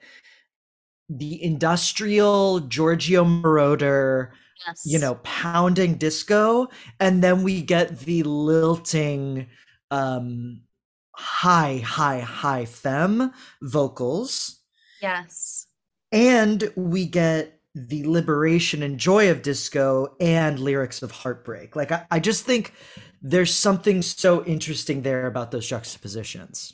the 1.10 1.41
industrial 1.43 2.62
Giorgio 2.62 3.24
Moroder, 3.26 4.30
Yes. 4.67 4.82
you 4.86 5.00
know, 5.00 5.15
pounding 5.24 5.95
disco, 5.95 6.67
and 7.00 7.24
then 7.24 7.43
we 7.43 7.62
get 7.62 8.00
the 8.00 8.24
lilting, 8.24 9.48
um, 9.89 10.62
high, 11.15 11.78
high, 11.78 12.19
high 12.19 12.65
femme 12.65 13.32
vocals, 13.62 14.60
Yes. 15.02 15.67
and 16.12 16.72
we 16.76 17.06
get 17.06 17.60
the 17.74 18.04
liberation 18.06 18.84
and 18.84 19.00
joy 19.00 19.32
of 19.32 19.41
disco 19.43 20.15
and 20.19 20.60
lyrics 20.60 21.02
of 21.02 21.12
heartbreak. 21.12 21.76
Like 21.78 21.91
I, 21.93 22.06
I 22.12 22.19
just 22.19 22.43
think 22.45 22.74
there's 23.22 23.54
something 23.54 24.02
so 24.02 24.43
interesting 24.45 25.04
there 25.04 25.28
about 25.28 25.52
those 25.52 25.67
juxtapositions. 25.67 26.74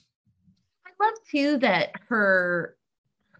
I 0.88 0.89
love 1.04 1.13
too 1.30 1.58
that 1.60 1.91
her 2.10 2.75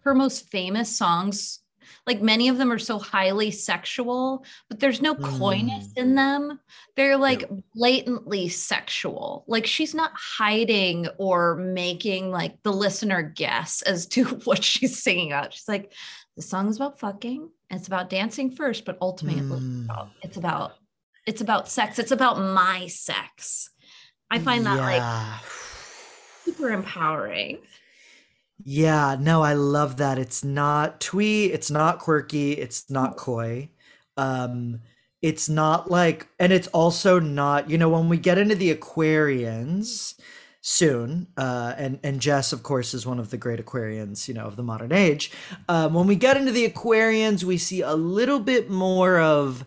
her 0.06 0.14
most 0.14 0.48
famous 0.50 0.96
songs, 0.96 1.60
like 2.06 2.22
many 2.22 2.48
of 2.48 2.56
them 2.58 2.70
are 2.72 2.78
so 2.78 2.98
highly 2.98 3.50
sexual, 3.50 4.44
but 4.68 4.78
there's 4.80 5.02
no 5.02 5.14
coyness 5.14 5.88
Mm. 5.88 5.96
in 5.98 6.14
them. 6.14 6.60
They're 6.94 7.16
like 7.16 7.48
blatantly 7.74 8.48
sexual. 8.48 9.44
Like 9.48 9.66
she's 9.66 9.94
not 9.94 10.12
hiding 10.14 11.08
or 11.18 11.56
making 11.56 12.30
like 12.30 12.62
the 12.62 12.72
listener 12.72 13.22
guess 13.22 13.82
as 13.82 14.06
to 14.08 14.24
what 14.44 14.62
she's 14.64 15.02
singing 15.02 15.32
about. 15.32 15.52
She's 15.52 15.68
like, 15.68 15.92
the 16.36 16.42
song 16.42 16.68
is 16.68 16.76
about 16.76 16.98
fucking. 17.00 17.50
It's 17.70 17.88
about 17.88 18.08
dancing 18.10 18.50
first, 18.52 18.84
but 18.84 18.98
ultimately 19.00 19.58
Mm. 19.60 20.10
it's 20.22 20.36
about 20.36 20.74
it's 21.26 21.40
about 21.40 21.68
sex. 21.68 21.98
It's 21.98 22.12
about 22.12 22.38
my 22.38 22.86
sex. 22.86 23.70
I 24.30 24.38
find 24.38 24.64
that 24.66 24.78
like 24.78 25.02
super 26.44 26.70
empowering. 26.70 27.58
Yeah, 28.64 29.16
no, 29.20 29.42
I 29.42 29.52
love 29.54 29.98
that. 29.98 30.18
It's 30.18 30.42
not 30.42 31.00
twee, 31.00 31.46
it's 31.46 31.70
not 31.70 31.98
quirky, 31.98 32.52
it's 32.52 32.90
not 32.90 33.16
coy. 33.16 33.70
Um 34.16 34.80
it's 35.22 35.48
not 35.48 35.90
like 35.90 36.28
and 36.38 36.52
it's 36.52 36.68
also 36.68 37.18
not, 37.20 37.68
you 37.70 37.78
know, 37.78 37.88
when 37.88 38.08
we 38.08 38.16
get 38.18 38.38
into 38.38 38.54
the 38.54 38.74
Aquarians 38.74 40.18
soon, 40.62 41.26
uh 41.36 41.74
and 41.76 41.98
and 42.02 42.24
Jes 42.24 42.52
of 42.52 42.62
course 42.62 42.94
is 42.94 43.06
one 43.06 43.18
of 43.18 43.30
the 43.30 43.36
great 43.36 43.60
Aquarians, 43.64 44.26
you 44.26 44.34
know, 44.34 44.46
of 44.46 44.56
the 44.56 44.62
modern 44.62 44.92
age. 44.92 45.30
Um 45.68 45.92
when 45.94 46.06
we 46.06 46.16
get 46.16 46.36
into 46.36 46.52
the 46.52 46.68
Aquarians, 46.68 47.44
we 47.44 47.58
see 47.58 47.82
a 47.82 47.94
little 47.94 48.40
bit 48.40 48.70
more 48.70 49.18
of 49.20 49.64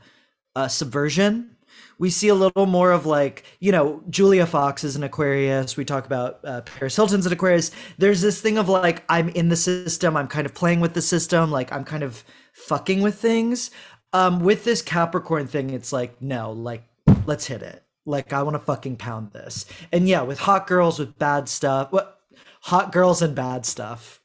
uh 0.56 0.68
subversion 0.68 1.52
we 2.00 2.10
see 2.10 2.30
a 2.30 2.34
little 2.34 2.66
more 2.66 2.92
of 2.92 3.06
like 3.06 3.44
you 3.60 3.72
know 3.72 4.02
julia 4.10 4.48
fox 4.48 4.84
is 4.84 4.96
an 4.96 5.04
aquarius. 5.04 5.78
We 5.78 5.86
talk 5.86 6.08
about 6.08 6.40
uh, 6.44 6.62
paris 6.62 6.96
hilton's 6.96 7.28
an 7.28 7.34
aquarius. 7.34 7.70
There's 8.00 8.22
this 8.22 8.42
thing 8.42 8.58
of 8.58 8.68
like 8.68 9.04
i'm 9.08 9.30
in 9.30 9.50
the 9.50 9.56
system. 9.56 10.18
I'm 10.18 10.28
kind 10.28 10.48
of 10.48 10.56
playing 10.56 10.80
with 10.80 10.96
the 10.96 11.02
system. 11.02 11.52
Like 11.52 11.72
i'm 11.72 11.84
kind 11.84 12.02
of 12.02 12.24
fucking 12.54 13.02
with 13.02 13.20
things. 13.20 13.70
Um 14.14 14.40
with 14.40 14.64
this 14.64 14.82
capricorn 14.82 15.46
thing 15.46 15.70
it's 15.70 15.94
like 15.94 16.20
no 16.20 16.52
like 16.52 16.84
let's 17.28 17.46
hit 17.46 17.62
it. 17.62 17.84
Like 18.06 18.34
i 18.34 18.42
want 18.42 18.56
to 18.56 18.60
fucking 18.60 18.96
pound 18.96 19.34
this. 19.34 19.66
And 19.92 20.08
yeah 20.08 20.24
with 20.24 20.40
hot 20.40 20.66
girls 20.66 20.98
with 20.98 21.20
bad 21.20 21.48
stuff 21.48 21.92
what 21.92 22.22
hot 22.62 22.92
girls 22.92 23.22
and 23.22 23.36
bad 23.36 23.66
stuff. 23.66 24.22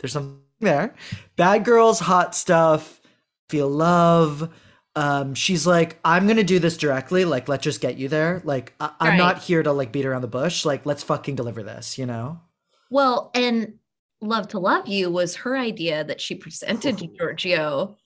There's 0.00 0.12
something 0.12 0.40
there. 0.60 0.94
Bad 1.36 1.64
girls 1.64 2.00
hot 2.00 2.34
stuff 2.34 3.00
feel 3.48 3.68
love 3.68 4.50
um 4.98 5.34
she's 5.34 5.66
like 5.66 5.98
i'm 6.04 6.26
gonna 6.26 6.42
do 6.42 6.58
this 6.58 6.76
directly 6.76 7.24
like 7.24 7.48
let's 7.48 7.62
just 7.62 7.80
get 7.80 7.96
you 7.96 8.08
there 8.08 8.40
like 8.44 8.74
I- 8.80 8.90
i'm 9.00 9.08
Right. 9.10 9.16
not 9.18 9.38
here 9.38 9.62
to 9.62 9.72
like 9.72 9.92
beat 9.92 10.04
around 10.06 10.22
the 10.22 10.28
bush 10.28 10.64
like 10.64 10.84
let's 10.86 11.02
fucking 11.02 11.36
deliver 11.36 11.62
this 11.62 11.96
you 11.98 12.06
know 12.06 12.40
Well, 12.90 13.30
and 13.34 13.74
Love 14.20 14.48
to 14.48 14.58
Love 14.58 14.88
You 14.88 15.10
was 15.10 15.36
her 15.36 15.56
idea 15.56 16.02
that 16.04 16.20
she 16.20 16.34
presented 16.34 16.98
to 16.98 17.06
Giorgio. 17.06 17.96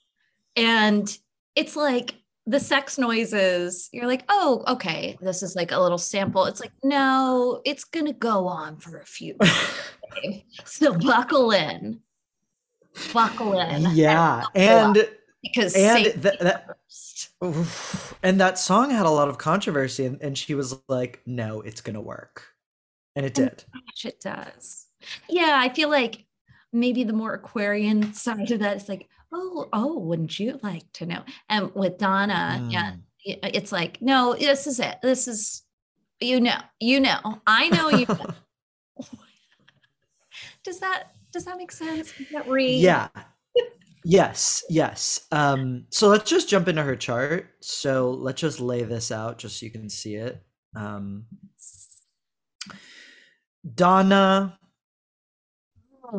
And 0.56 1.08
it's 1.54 1.74
like 1.76 2.16
the 2.46 2.60
sex 2.60 2.98
noises, 2.98 3.88
you're 3.92 4.06
like, 4.08 4.24
oh, 4.28 4.62
okay, 4.68 5.16
this 5.22 5.42
is 5.42 5.54
like 5.56 5.72
a 5.72 5.78
little 5.80 5.96
sample. 5.96 6.44
It's 6.44 6.60
like, 6.60 6.72
no, 6.84 7.62
it's 7.64 7.84
going 7.84 8.04
to 8.06 8.12
go 8.12 8.46
on 8.46 8.76
for 8.78 8.98
a 8.98 9.06
few. 9.06 9.36
so 10.66 10.92
buckle 10.98 11.52
in. 11.52 12.00
Buckle 13.14 13.58
in. 13.58 13.86
yeah 13.94 14.42
buckle 14.42 14.60
and 14.60 15.08
because 15.42 15.74
and 15.74 16.06
that- 16.22 16.38
that- 16.40 16.76
oof. 17.44 18.14
and 18.22 18.40
that 18.40 18.58
song 18.58 18.90
had 18.90 19.06
a 19.06 19.10
lot 19.10 19.28
of 19.28 19.38
controversy 19.38 20.04
and, 20.06 20.20
and 20.22 20.36
she 20.38 20.54
was 20.54 20.76
like 20.88 21.20
no 21.26 21.60
it's 21.60 21.80
gonna 21.80 22.00
work 22.00 22.44
and 23.16 23.26
it 23.26 23.36
And- 23.38 23.50
did 23.50 23.64
Gosh, 23.72 24.04
it 24.04 24.20
does. 24.20 24.86
Yeah, 25.28 25.56
I 25.58 25.68
feel 25.68 25.90
like 25.90 26.24
maybe 26.72 27.02
the 27.04 27.12
more 27.12 27.34
Aquarian 27.34 28.14
side 28.14 28.50
of 28.52 28.60
that 28.60 28.76
is 28.76 28.88
like, 28.88 29.08
oh, 29.32 29.68
oh, 29.72 29.98
wouldn't 29.98 30.38
you 30.38 30.58
like 30.62 30.84
to 30.94 31.06
know? 31.06 31.22
And 31.48 31.74
with 31.74 31.98
Donna, 31.98 32.66
yeah, 32.70 32.92
Mm. 32.92 33.00
it- 33.24 33.56
it's 33.56 33.72
like, 33.72 34.00
no, 34.00 34.34
this 34.34 34.66
is 34.66 34.78
it. 34.80 34.96
This 35.02 35.26
is 35.28 35.62
you 36.20 36.38
know, 36.40 36.56
you 36.78 37.00
know, 37.00 37.18
I 37.48 37.68
know 37.70 37.88
you. 37.90 38.06
know. 38.08 38.26
does 40.64 40.78
that 40.80 41.08
does 41.32 41.44
that 41.46 41.56
make 41.56 41.72
sense? 41.72 42.12
Does 42.16 42.28
that 42.32 42.48
read? 42.48 42.80
Yeah. 42.80 43.08
Yes, 44.04 44.64
yes. 44.68 45.26
Um, 45.32 45.86
so 45.90 46.08
let's 46.08 46.28
just 46.30 46.48
jump 46.48 46.68
into 46.68 46.82
her 46.82 46.96
chart. 46.96 47.48
So 47.60 48.10
let's 48.10 48.40
just 48.40 48.60
lay 48.60 48.82
this 48.82 49.10
out 49.10 49.38
just 49.38 49.58
so 49.60 49.66
you 49.66 49.72
can 49.72 49.88
see 49.88 50.14
it. 50.16 50.42
Um, 50.76 51.26
Donna, 53.74 54.58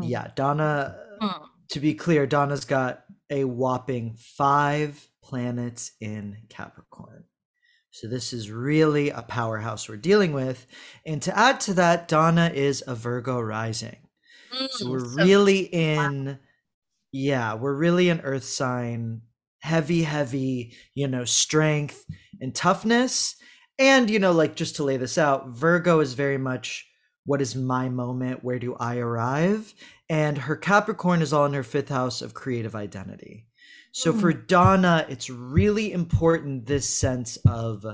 yeah, 0.01 0.29
Donna. 0.35 0.97
Hmm. 1.19 1.43
To 1.69 1.79
be 1.79 1.93
clear, 1.95 2.27
Donna's 2.27 2.65
got 2.65 3.03
a 3.29 3.45
whopping 3.45 4.15
five 4.17 5.07
planets 5.23 5.91
in 5.99 6.37
Capricorn. 6.49 7.23
So 7.91 8.07
this 8.07 8.33
is 8.33 8.51
really 8.51 9.09
a 9.09 9.21
powerhouse 9.23 9.87
we're 9.89 9.97
dealing 9.97 10.33
with. 10.33 10.65
And 11.05 11.21
to 11.23 11.37
add 11.37 11.59
to 11.61 11.73
that, 11.75 12.07
Donna 12.07 12.51
is 12.53 12.83
a 12.85 12.95
Virgo 12.95 13.39
rising. 13.39 13.97
So 14.71 14.85
Mm, 14.85 14.89
we're 14.91 14.99
so- 14.99 15.23
really 15.25 15.59
in, 15.61 16.39
yeah, 17.13 17.53
we're 17.53 17.75
really 17.75 18.09
an 18.09 18.21
earth 18.21 18.43
sign, 18.43 19.21
heavy, 19.59 20.01
heavy, 20.01 20.75
you 20.95 21.07
know, 21.07 21.23
strength 21.23 22.03
and 22.41 22.53
toughness. 22.53 23.35
And, 23.77 24.09
you 24.09 24.19
know, 24.19 24.31
like 24.31 24.55
just 24.55 24.75
to 24.77 24.83
lay 24.83 24.97
this 24.97 25.17
out, 25.17 25.49
Virgo 25.49 25.99
is 25.99 26.13
very 26.15 26.39
much 26.39 26.85
what 27.25 27.41
is 27.41 27.55
my 27.55 27.87
moment? 27.87 28.43
Where 28.43 28.59
do 28.59 28.75
I 28.75 28.97
arrive? 28.97 29.73
And 30.09 30.39
her 30.39 30.57
Capricorn 30.57 31.21
is 31.21 31.31
all 31.31 31.45
in 31.45 31.53
her 31.53 31.63
fifth 31.63 31.89
house 31.89 32.21
of 32.21 32.33
creative 32.33 32.75
identity. 32.75 33.45
So 33.93 34.11
for 34.11 34.31
hmm. 34.31 34.45
Donna, 34.47 35.05
it's 35.07 35.29
really 35.29 35.93
important 35.93 36.65
this 36.65 36.89
sense 36.89 37.37
of 37.47 37.85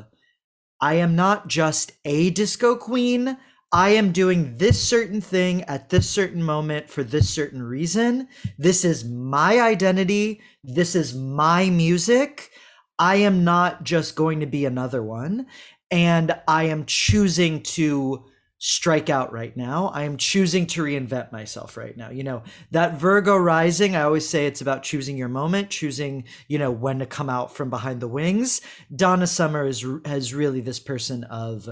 I 0.81 0.93
am 0.95 1.15
not 1.17 1.49
just 1.49 1.91
a 2.05 2.29
disco 2.29 2.77
queen. 2.77 3.37
I 3.71 3.89
am 3.91 4.11
doing 4.11 4.57
this 4.57 4.81
certain 4.81 5.21
thing 5.21 5.63
at 5.63 5.89
this 5.89 6.09
certain 6.09 6.41
moment 6.41 6.89
for 6.89 7.03
this 7.03 7.29
certain 7.29 7.61
reason. 7.61 8.27
This 8.57 8.83
is 8.83 9.05
my 9.05 9.61
identity. 9.61 10.41
This 10.63 10.95
is 10.95 11.13
my 11.13 11.69
music. 11.69 12.49
I 12.97 13.17
am 13.17 13.43
not 13.43 13.83
just 13.83 14.15
going 14.15 14.39
to 14.39 14.47
be 14.47 14.65
another 14.65 15.03
one. 15.03 15.45
And 15.91 16.35
I 16.47 16.63
am 16.63 16.85
choosing 16.85 17.61
to 17.63 18.25
strike 18.57 19.09
out 19.09 19.31
right 19.31 19.55
now. 19.55 19.87
I 19.93 20.03
am 20.03 20.17
choosing 20.17 20.65
to 20.67 20.83
reinvent 20.83 21.31
myself 21.31 21.77
right 21.77 21.95
now. 21.95 22.09
You 22.09 22.23
know, 22.23 22.43
that 22.71 22.99
Virgo 22.99 23.37
rising, 23.37 23.95
I 23.95 24.01
always 24.01 24.27
say 24.27 24.47
it's 24.47 24.61
about 24.61 24.83
choosing 24.83 25.15
your 25.15 25.29
moment, 25.29 25.69
choosing, 25.69 26.25
you 26.47 26.57
know, 26.57 26.71
when 26.71 26.99
to 26.99 27.05
come 27.05 27.29
out 27.29 27.55
from 27.55 27.69
behind 27.69 28.01
the 28.01 28.07
wings. 28.07 28.61
Donna 28.93 29.27
Summer 29.27 29.65
is 29.65 29.85
has 30.05 30.33
really 30.33 30.59
this 30.59 30.79
person 30.79 31.23
of 31.25 31.69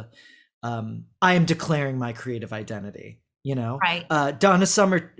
um 0.63 1.05
I 1.21 1.33
am 1.33 1.45
declaring 1.45 1.97
my 1.97 2.13
creative 2.13 2.53
identity, 2.53 3.21
you 3.43 3.55
know. 3.55 3.79
Right. 3.81 4.05
Uh 4.09 4.31
Donna 4.31 4.65
Summer 4.65 5.13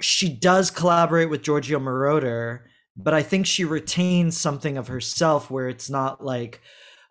she 0.00 0.28
does 0.28 0.70
collaborate 0.70 1.30
with 1.30 1.42
Giorgio 1.42 1.78
Moroder, 1.78 2.60
but 2.96 3.14
I 3.14 3.22
think 3.22 3.46
she 3.46 3.64
retains 3.64 4.36
something 4.36 4.76
of 4.76 4.88
herself 4.88 5.50
where 5.50 5.68
it's 5.68 5.88
not 5.88 6.24
like 6.24 6.60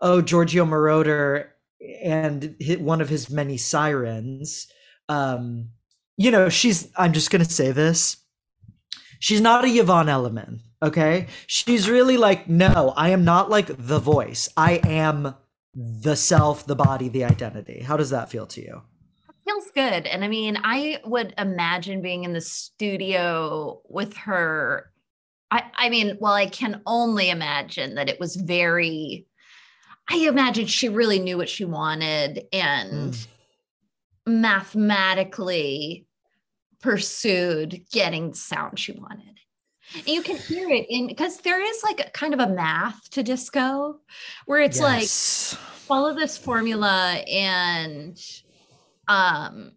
oh 0.02 0.22
Giorgio 0.22 0.66
Moroder 0.66 1.48
and 2.04 2.56
hit 2.60 2.82
one 2.82 3.02
of 3.02 3.10
his 3.10 3.30
many 3.30 3.58
sirens 3.58 4.68
um 5.08 5.70
you 6.18 6.32
know 6.32 6.50
she's 6.50 6.90
i'm 6.98 7.14
just 7.14 7.32
gonna 7.32 7.46
say 7.46 7.72
this 7.72 8.18
she's 9.20 9.42
not 9.42 9.66
a 9.66 9.68
yvonne 9.68 10.10
elliman 10.10 10.60
okay 10.84 11.28
she's 11.48 11.90
really 11.90 12.18
like 12.18 12.48
no 12.48 12.94
i 12.96 13.10
am 13.10 13.24
not 13.24 13.50
like 13.50 13.68
the 13.78 14.00
voice 14.00 14.50
i 14.58 14.74
am 14.86 15.34
the 15.76 16.16
self 16.16 16.66
the 16.66 16.76
body 16.76 17.10
the 17.10 17.24
identity 17.24 17.82
how 17.82 17.96
does 17.96 18.10
that 18.10 18.30
feel 18.30 18.48
to 18.48 18.62
you 18.62 18.82
feels 19.50 19.72
good. 19.72 20.06
And 20.06 20.24
I 20.24 20.28
mean, 20.28 20.58
I 20.64 21.00
would 21.06 21.34
imagine 21.38 22.02
being 22.02 22.24
in 22.24 22.34
the 22.34 22.42
studio 22.42 23.82
with 23.90 24.16
her. 24.18 24.92
I, 25.52 25.64
I 25.76 25.90
mean, 25.90 26.18
well, 26.20 26.34
I 26.34 26.48
can 26.48 26.82
only 26.86 27.30
imagine 27.30 27.96
that 27.96 28.10
it 28.10 28.20
was 28.20 28.36
very, 28.36 29.26
I 30.10 30.18
imagine 30.18 30.68
she 30.68 30.90
really 30.90 31.20
knew 31.20 31.38
what 31.38 31.50
she 31.50 31.66
wanted 31.66 32.44
and 32.54 33.14
mm. 33.14 33.28
mathematically 34.28 36.06
pursued 36.82 37.82
getting 37.92 38.32
the 38.32 38.38
sound 38.38 38.78
she 38.78 38.92
wanted. 38.92 39.40
And 39.96 40.08
you 40.08 40.22
can 40.22 40.38
hear 40.38 40.70
it 40.70 40.86
in 40.90 41.08
because 41.08 41.38
there 41.38 41.62
is 41.62 41.84
like 41.84 42.00
a 42.00 42.10
kind 42.12 42.34
of 42.34 42.40
a 42.40 42.48
math 42.48 43.10
to 43.12 43.24
disco 43.24 44.00
where 44.46 44.62
it's 44.62 44.80
like 44.80 45.08
follow 45.08 46.14
this 46.14 46.38
formula 46.38 47.24
and 47.28 48.18
um 49.08 49.72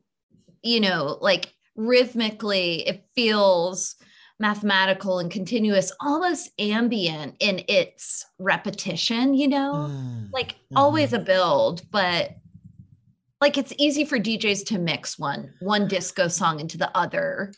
you 0.63 0.81
know 0.81 1.19
like 1.21 1.55
rhythmically 1.77 2.87
it 2.87 3.07
feels 3.15 3.97
mathematical 4.39 5.19
and 5.19 5.31
continuous 5.31 5.93
almost 6.01 6.51
ambient 6.59 7.37
in 7.41 7.63
its 7.69 8.27
repetition 8.39 9.35
you 9.35 9.49
know? 9.49 9.89
Mm, 9.91 10.29
like 10.33 10.57
always 10.77 11.13
a 11.13 11.19
build 11.19 11.83
but 11.91 12.33
like 13.41 13.57
it's 13.57 13.73
easy 13.79 14.05
for 14.05 14.19
DJs 14.19 14.67
to 14.67 14.79
mix 14.79 15.19
one 15.19 15.55
one 15.61 15.89
disco 15.89 16.29
song 16.29 16.61
into 16.61 16.77
the 16.77 16.95
other 16.97 17.53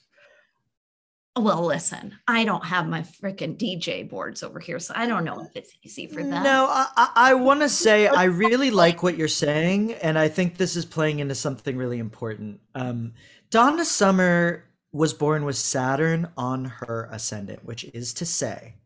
well 1.37 1.65
listen 1.65 2.17
i 2.29 2.45
don't 2.45 2.65
have 2.65 2.87
my 2.87 3.01
freaking 3.01 3.57
dj 3.57 4.09
boards 4.09 4.43
over 4.43 4.61
here 4.61 4.79
so 4.79 4.93
i 4.97 5.07
don't 5.07 5.25
know 5.25 5.41
if 5.41 5.49
it's 5.57 5.75
easy 5.83 6.07
for 6.07 6.23
them 6.23 6.43
No, 6.43 6.69
I, 6.71 7.11
I, 7.15 7.35
want 7.35 7.61
to 7.61 7.69
say 7.69 8.07
I 8.07 8.25
really 8.25 8.71
like 8.71 9.03
what 9.03 9.17
you're 9.17 9.29
saying, 9.29 9.95
and 9.95 10.19
I 10.19 10.29
think 10.29 10.57
this 10.57 10.77
is 10.77 10.85
playing 10.85 11.19
into 11.19 11.35
something 11.35 11.77
really 11.77 11.99
important. 11.99 12.61
Um, 12.75 13.15
Donna 13.51 13.85
Summer 13.85 14.65
was 14.93 15.13
born 15.13 15.45
with 15.45 15.57
Saturn 15.57 16.29
on 16.37 16.67
her 16.67 17.09
ascendant, 17.11 17.65
which 17.65 17.85
is 17.85 18.15
to 18.15 18.27
say, 18.27 18.77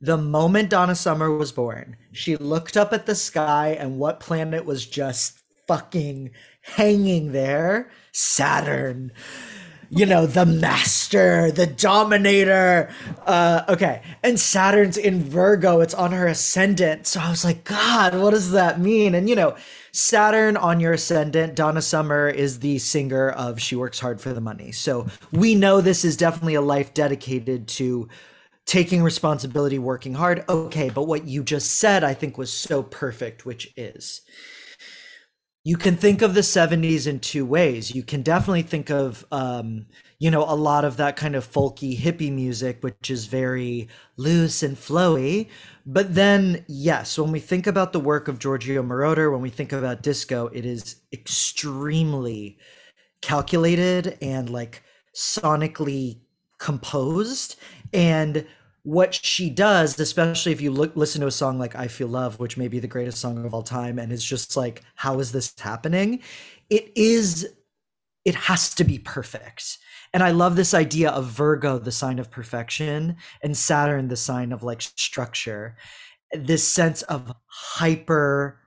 the 0.00 0.18
moment 0.18 0.70
Donna 0.70 0.96
Summer 0.96 1.30
was 1.30 1.52
born, 1.52 1.96
she 2.10 2.36
looked 2.36 2.76
up 2.76 2.92
at 2.92 3.06
the 3.06 3.14
sky, 3.14 3.76
and 3.78 3.98
what 3.98 4.18
planet 4.18 4.64
was 4.64 4.84
just 4.84 5.38
fucking 5.68 6.30
hanging 6.62 7.30
there? 7.30 7.90
Saturn 8.10 9.12
you 9.94 10.06
know, 10.06 10.24
the 10.24 10.46
master, 10.46 11.52
the 11.52 11.66
dominator. 11.66 12.90
Uh, 13.26 13.62
okay. 13.68 14.00
And 14.22 14.40
Saturn's 14.40 14.96
in 14.96 15.22
Virgo, 15.22 15.80
it's 15.80 15.92
on 15.92 16.12
her 16.12 16.26
ascendant. 16.26 17.06
So 17.06 17.20
I 17.20 17.28
was 17.28 17.44
like, 17.44 17.64
God, 17.64 18.18
what 18.18 18.30
does 18.30 18.52
that 18.52 18.80
mean? 18.80 19.14
And, 19.14 19.28
you 19.28 19.36
know, 19.36 19.54
Saturn 19.92 20.56
on 20.56 20.80
your 20.80 20.94
ascendant, 20.94 21.54
Donna 21.54 21.82
Summer 21.82 22.26
is 22.26 22.60
the 22.60 22.78
singer 22.78 23.28
of 23.28 23.60
She 23.60 23.76
Works 23.76 24.00
Hard 24.00 24.18
for 24.18 24.32
the 24.32 24.40
Money. 24.40 24.72
So 24.72 25.08
we 25.30 25.54
know 25.54 25.82
this 25.82 26.06
is 26.06 26.16
definitely 26.16 26.54
a 26.54 26.62
life 26.62 26.94
dedicated 26.94 27.68
to 27.68 28.08
taking 28.64 29.02
responsibility, 29.02 29.78
working 29.78 30.14
hard. 30.14 30.42
Okay. 30.48 30.88
But 30.88 31.06
what 31.06 31.26
you 31.26 31.42
just 31.42 31.74
said, 31.74 32.02
I 32.02 32.14
think, 32.14 32.38
was 32.38 32.50
so 32.50 32.82
perfect, 32.82 33.44
which 33.44 33.70
is 33.76 34.22
you 35.64 35.76
can 35.76 35.96
think 35.96 36.22
of 36.22 36.34
the 36.34 36.40
70s 36.40 37.06
in 37.06 37.20
two 37.20 37.46
ways. 37.46 37.94
You 37.94 38.02
can 38.02 38.22
definitely 38.22 38.62
think 38.62 38.90
of, 38.90 39.24
um, 39.30 39.86
you 40.18 40.30
know, 40.30 40.42
a 40.42 40.56
lot 40.56 40.84
of 40.84 40.96
that 40.96 41.14
kind 41.14 41.36
of 41.36 41.50
folky 41.50 41.96
hippie 41.96 42.32
music, 42.32 42.78
which 42.82 43.10
is 43.10 43.26
very 43.26 43.88
loose 44.16 44.64
and 44.64 44.76
flowy. 44.76 45.48
But 45.86 46.14
then, 46.14 46.64
yes, 46.66 47.16
when 47.16 47.30
we 47.30 47.38
think 47.38 47.68
about 47.68 47.92
the 47.92 48.00
work 48.00 48.26
of 48.26 48.40
Giorgio 48.40 48.82
Moroder, 48.82 49.30
when 49.30 49.40
we 49.40 49.50
think 49.50 49.72
about 49.72 50.02
disco, 50.02 50.48
it 50.48 50.66
is 50.66 50.96
extremely 51.12 52.58
calculated 53.20 54.18
and 54.20 54.50
like 54.50 54.82
sonically 55.14 56.22
composed. 56.58 57.56
And 57.92 58.46
what 58.84 59.14
she 59.14 59.48
does, 59.48 59.98
especially 60.00 60.52
if 60.52 60.60
you 60.60 60.70
look 60.70 60.96
listen 60.96 61.20
to 61.20 61.26
a 61.26 61.30
song 61.32 61.58
like 61.58 61.76
I 61.76 61.88
Feel 61.88 62.08
Love, 62.08 62.40
which 62.40 62.56
may 62.56 62.68
be 62.68 62.80
the 62.80 62.88
greatest 62.88 63.18
song 63.18 63.44
of 63.44 63.54
all 63.54 63.62
time, 63.62 63.98
and 63.98 64.12
it's 64.12 64.24
just 64.24 64.56
like, 64.56 64.82
how 64.96 65.20
is 65.20 65.32
this 65.32 65.54
happening? 65.58 66.20
It 66.68 66.90
is, 66.96 67.48
it 68.24 68.34
has 68.34 68.74
to 68.74 68.84
be 68.84 68.98
perfect. 68.98 69.78
And 70.12 70.22
I 70.22 70.30
love 70.30 70.56
this 70.56 70.74
idea 70.74 71.10
of 71.10 71.26
Virgo, 71.26 71.78
the 71.78 71.92
sign 71.92 72.18
of 72.18 72.30
perfection, 72.30 73.16
and 73.42 73.56
Saturn, 73.56 74.08
the 74.08 74.16
sign 74.16 74.52
of 74.52 74.62
like 74.62 74.82
structure. 74.82 75.76
This 76.32 76.66
sense 76.66 77.02
of 77.02 77.32
hyper, 77.46 78.58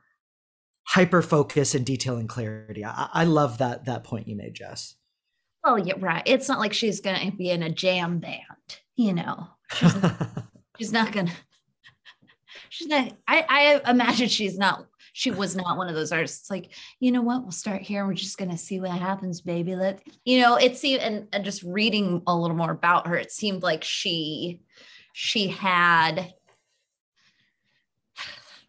hyper 0.84 1.22
focus 1.22 1.76
and 1.76 1.86
detail 1.86 2.18
and 2.18 2.30
clarity. 2.30 2.86
I, 2.86 3.10
I 3.12 3.24
love 3.26 3.58
that 3.58 3.86
that 3.86 4.04
point 4.04 4.28
you 4.28 4.36
made, 4.36 4.58
Jes. 4.60 4.96
Well, 5.64 5.80
yeah, 5.80 5.96
right. 5.98 6.24
It's 6.26 6.48
not 6.48 6.60
like 6.60 6.74
she's 6.74 7.02
to 7.02 7.32
be 7.36 7.50
in 7.50 7.64
a 7.64 7.72
jam 7.72 8.20
band, 8.20 8.42
you 8.96 9.14
know. 9.14 9.48
She's, 9.74 9.96
she's 10.78 10.92
not 10.92 11.12
to. 11.28 11.34
She's 12.70 12.88
not. 12.88 13.14
I, 13.28 13.82
I 13.86 13.92
imagine 13.92 14.28
she's 14.28 14.58
not. 14.58 14.86
She 15.14 15.32
was 15.32 15.56
not 15.56 15.78
one 15.78 15.88
of 15.88 15.96
those 15.96 16.12
artists. 16.12 16.50
Like, 16.50 16.72
you 17.00 17.12
know 17.12 17.22
what? 17.22 17.44
We'll 17.44 17.52
start 17.52 17.82
here. 17.82 18.02
And 18.02 18.10
we're 18.10 18.16
just 18.16 18.38
to 18.50 18.58
see 18.58 18.82
what 18.82 18.92
happens, 18.92 19.40
baby. 19.42 19.76
Let 19.76 20.02
you 20.26 20.42
know. 20.42 20.56
It 20.56 20.78
seemed, 20.78 21.02
and, 21.02 21.28
and 21.32 21.46
just 21.46 21.64
reading 21.64 22.22
a 22.28 22.36
little 22.36 22.58
more 22.58 22.72
about 22.72 23.08
her, 23.08 23.16
it 23.16 23.32
seemed 23.32 23.64
like 23.64 23.84
she, 23.84 24.62
she 25.14 25.48
had. 25.48 26.34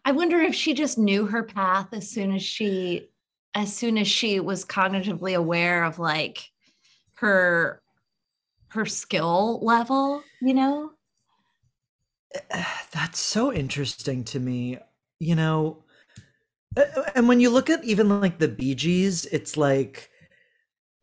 I 0.05 0.13
wonder 0.13 0.39
if 0.39 0.55
she 0.55 0.73
just 0.73 0.97
knew 0.97 1.25
her 1.25 1.43
path 1.43 1.89
as 1.91 2.09
soon 2.09 2.33
as 2.33 2.41
she 2.41 3.09
as 3.53 3.75
soon 3.75 3.97
as 3.97 4.07
she 4.07 4.39
was 4.39 4.63
cognitively 4.63 5.35
aware 5.35 5.83
of 5.83 5.97
like 5.97 6.49
her 7.15 7.81
her 8.77 8.85
skill 8.85 9.59
level, 9.63 10.23
you 10.41 10.53
know? 10.53 10.91
That's 12.93 13.19
so 13.19 13.53
interesting 13.53 14.23
to 14.25 14.39
me. 14.39 14.79
You 15.19 15.35
know, 15.35 15.83
and 17.15 17.27
when 17.27 17.39
you 17.39 17.49
look 17.49 17.69
at 17.69 17.83
even 17.83 18.21
like 18.21 18.37
the 18.37 18.47
Bee 18.47 18.75
Gees, 18.75 19.25
it's 19.25 19.57
like 19.57 20.09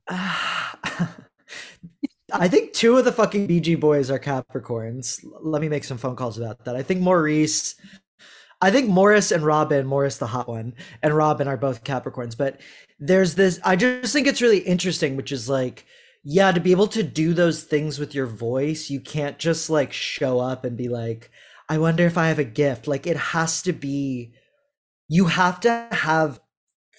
uh, 0.09 0.67
I 2.33 2.49
think 2.49 2.73
two 2.73 2.97
of 2.97 3.05
the 3.05 3.13
fucking 3.13 3.47
Bee 3.47 3.61
Gees 3.61 3.79
boys 3.79 4.11
are 4.11 4.19
Capricorns. 4.19 5.25
Let 5.41 5.63
me 5.63 5.69
make 5.69 5.85
some 5.85 5.99
phone 5.99 6.17
calls 6.17 6.39
about 6.39 6.65
that. 6.65 6.77
I 6.77 6.83
think 6.83 7.01
Maurice, 7.01 7.77
I 8.61 8.71
think 8.71 8.89
Maurice 8.89 9.31
and 9.31 9.45
Robin, 9.45 9.87
Maurice 9.87 10.19
the 10.19 10.27
hot 10.27 10.49
one, 10.49 10.75
and 11.03 11.17
Robin 11.17 11.49
are 11.49 11.57
both 11.57 11.85
Capricorns. 11.85 12.37
But 12.37 12.61
there's 12.99 13.35
this, 13.35 13.61
I 13.65 13.77
just 13.77 14.13
think 14.13 14.27
it's 14.27 14.43
really 14.43 14.59
interesting, 14.59 15.17
which 15.17 15.33
is 15.33 15.49
like, 15.49 15.87
yeah, 16.25 16.51
to 16.53 16.61
be 16.61 16.73
able 16.73 16.89
to 16.89 17.03
do 17.03 17.35
those 17.35 17.63
things 17.63 17.99
with 17.99 18.15
your 18.15 18.27
voice, 18.27 18.91
you 18.91 19.01
can't 19.01 19.39
just 19.39 19.71
like 19.71 19.93
show 19.93 20.41
up 20.41 20.65
and 20.65 20.77
be 20.77 20.89
like, 20.89 21.31
I 21.69 21.79
wonder 21.79 22.07
if 22.07 22.19
I 22.19 22.29
have 22.29 22.39
a 22.39 22.45
gift. 22.45 22.87
Like 22.87 23.07
it 23.07 23.17
has 23.17 23.63
to 23.63 23.73
be, 23.73 24.33
you 25.09 25.27
have 25.27 25.61
to 25.61 25.89
have 25.93 26.41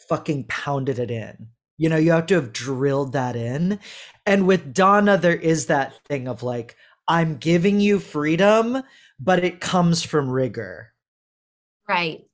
fucking 0.07 0.45
pounded 0.45 0.99
it 0.99 1.11
in 1.11 1.47
you 1.77 1.89
know, 1.89 1.97
you 1.97 2.11
have 2.11 2.25
to 2.27 2.35
have 2.35 2.53
drilled 2.53 3.13
that 3.13 3.35
in. 3.35 3.79
And 4.25 4.47
with 4.47 4.73
Donna, 4.73 5.17
there 5.17 5.35
is 5.35 5.67
that 5.67 5.93
thing 6.05 6.27
of 6.27 6.43
like, 6.43 6.75
I'm 7.07 7.37
giving 7.37 7.79
you 7.79 7.99
freedom, 7.99 8.81
but 9.19 9.43
it 9.43 9.61
comes 9.61 10.01
from 10.01 10.29
rigor. 10.29 10.93
Right. 11.87 12.25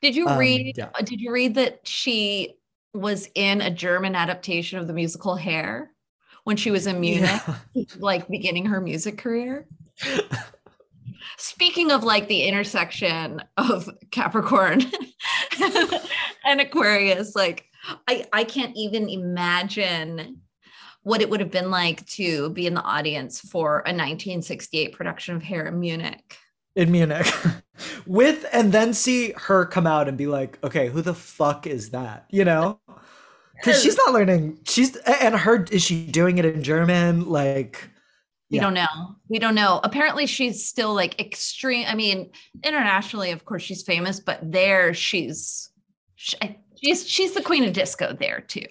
Did 0.00 0.16
you 0.16 0.26
um, 0.26 0.38
read 0.38 0.76
yeah. 0.76 0.90
did 1.02 1.20
you 1.20 1.32
read 1.32 1.54
that 1.54 1.86
she 1.86 2.56
was 2.94 3.28
in 3.34 3.60
a 3.60 3.70
German 3.70 4.14
adaptation 4.14 4.78
of 4.78 4.86
the 4.86 4.92
musical 4.92 5.36
Hair 5.36 5.90
when 6.44 6.56
she 6.56 6.70
was 6.70 6.86
in 6.86 7.00
Munich, 7.00 7.40
yeah. 7.74 7.84
like 7.98 8.28
beginning 8.28 8.66
her 8.66 8.80
music 8.80 9.18
career? 9.18 9.66
Speaking 11.36 11.90
of 11.90 12.04
like 12.04 12.28
the 12.28 12.42
intersection 12.42 13.42
of 13.56 13.90
Capricorn 14.10 14.82
and 16.44 16.60
Aquarius, 16.60 17.34
like 17.34 17.66
I, 18.08 18.26
I 18.32 18.44
can't 18.44 18.76
even 18.76 19.08
imagine 19.08 20.40
what 21.02 21.20
it 21.20 21.28
would 21.28 21.40
have 21.40 21.50
been 21.50 21.70
like 21.70 22.06
to 22.06 22.50
be 22.50 22.66
in 22.66 22.74
the 22.74 22.82
audience 22.82 23.40
for 23.40 23.78
a 23.80 23.92
1968 23.92 24.92
production 24.92 25.36
of 25.36 25.42
Hair 25.42 25.66
in 25.66 25.80
Munich. 25.80 26.38
In 26.76 26.90
Munich. 26.90 27.26
With 28.06 28.46
and 28.52 28.72
then 28.72 28.94
see 28.94 29.32
her 29.36 29.66
come 29.66 29.86
out 29.86 30.08
and 30.08 30.16
be 30.16 30.26
like, 30.26 30.58
okay, 30.62 30.88
who 30.88 31.02
the 31.02 31.14
fuck 31.14 31.66
is 31.66 31.90
that? 31.90 32.26
You 32.30 32.44
know? 32.44 32.78
Because 33.56 33.82
she's 33.82 33.96
not 33.96 34.12
learning. 34.12 34.58
She's 34.64 34.96
and 34.96 35.34
her 35.34 35.64
is 35.64 35.82
she 35.82 36.06
doing 36.06 36.38
it 36.38 36.44
in 36.44 36.62
German? 36.62 37.28
Like 37.28 37.90
we 38.50 38.58
yeah. 38.58 38.62
don't 38.62 38.74
know. 38.74 39.16
We 39.28 39.38
don't 39.38 39.54
know. 39.54 39.80
Apparently, 39.82 40.26
she's 40.26 40.66
still 40.66 40.94
like 40.94 41.18
extreme. 41.20 41.86
I 41.88 41.94
mean, 41.94 42.30
internationally, 42.62 43.30
of 43.30 43.44
course, 43.44 43.62
she's 43.62 43.82
famous, 43.82 44.20
but 44.20 44.38
there 44.42 44.92
she's 44.94 45.70
she, 46.14 46.36
she's 46.80 47.08
she's 47.08 47.32
the 47.32 47.42
queen 47.42 47.64
of 47.64 47.72
disco 47.72 48.12
there 48.12 48.40
too. 48.40 48.66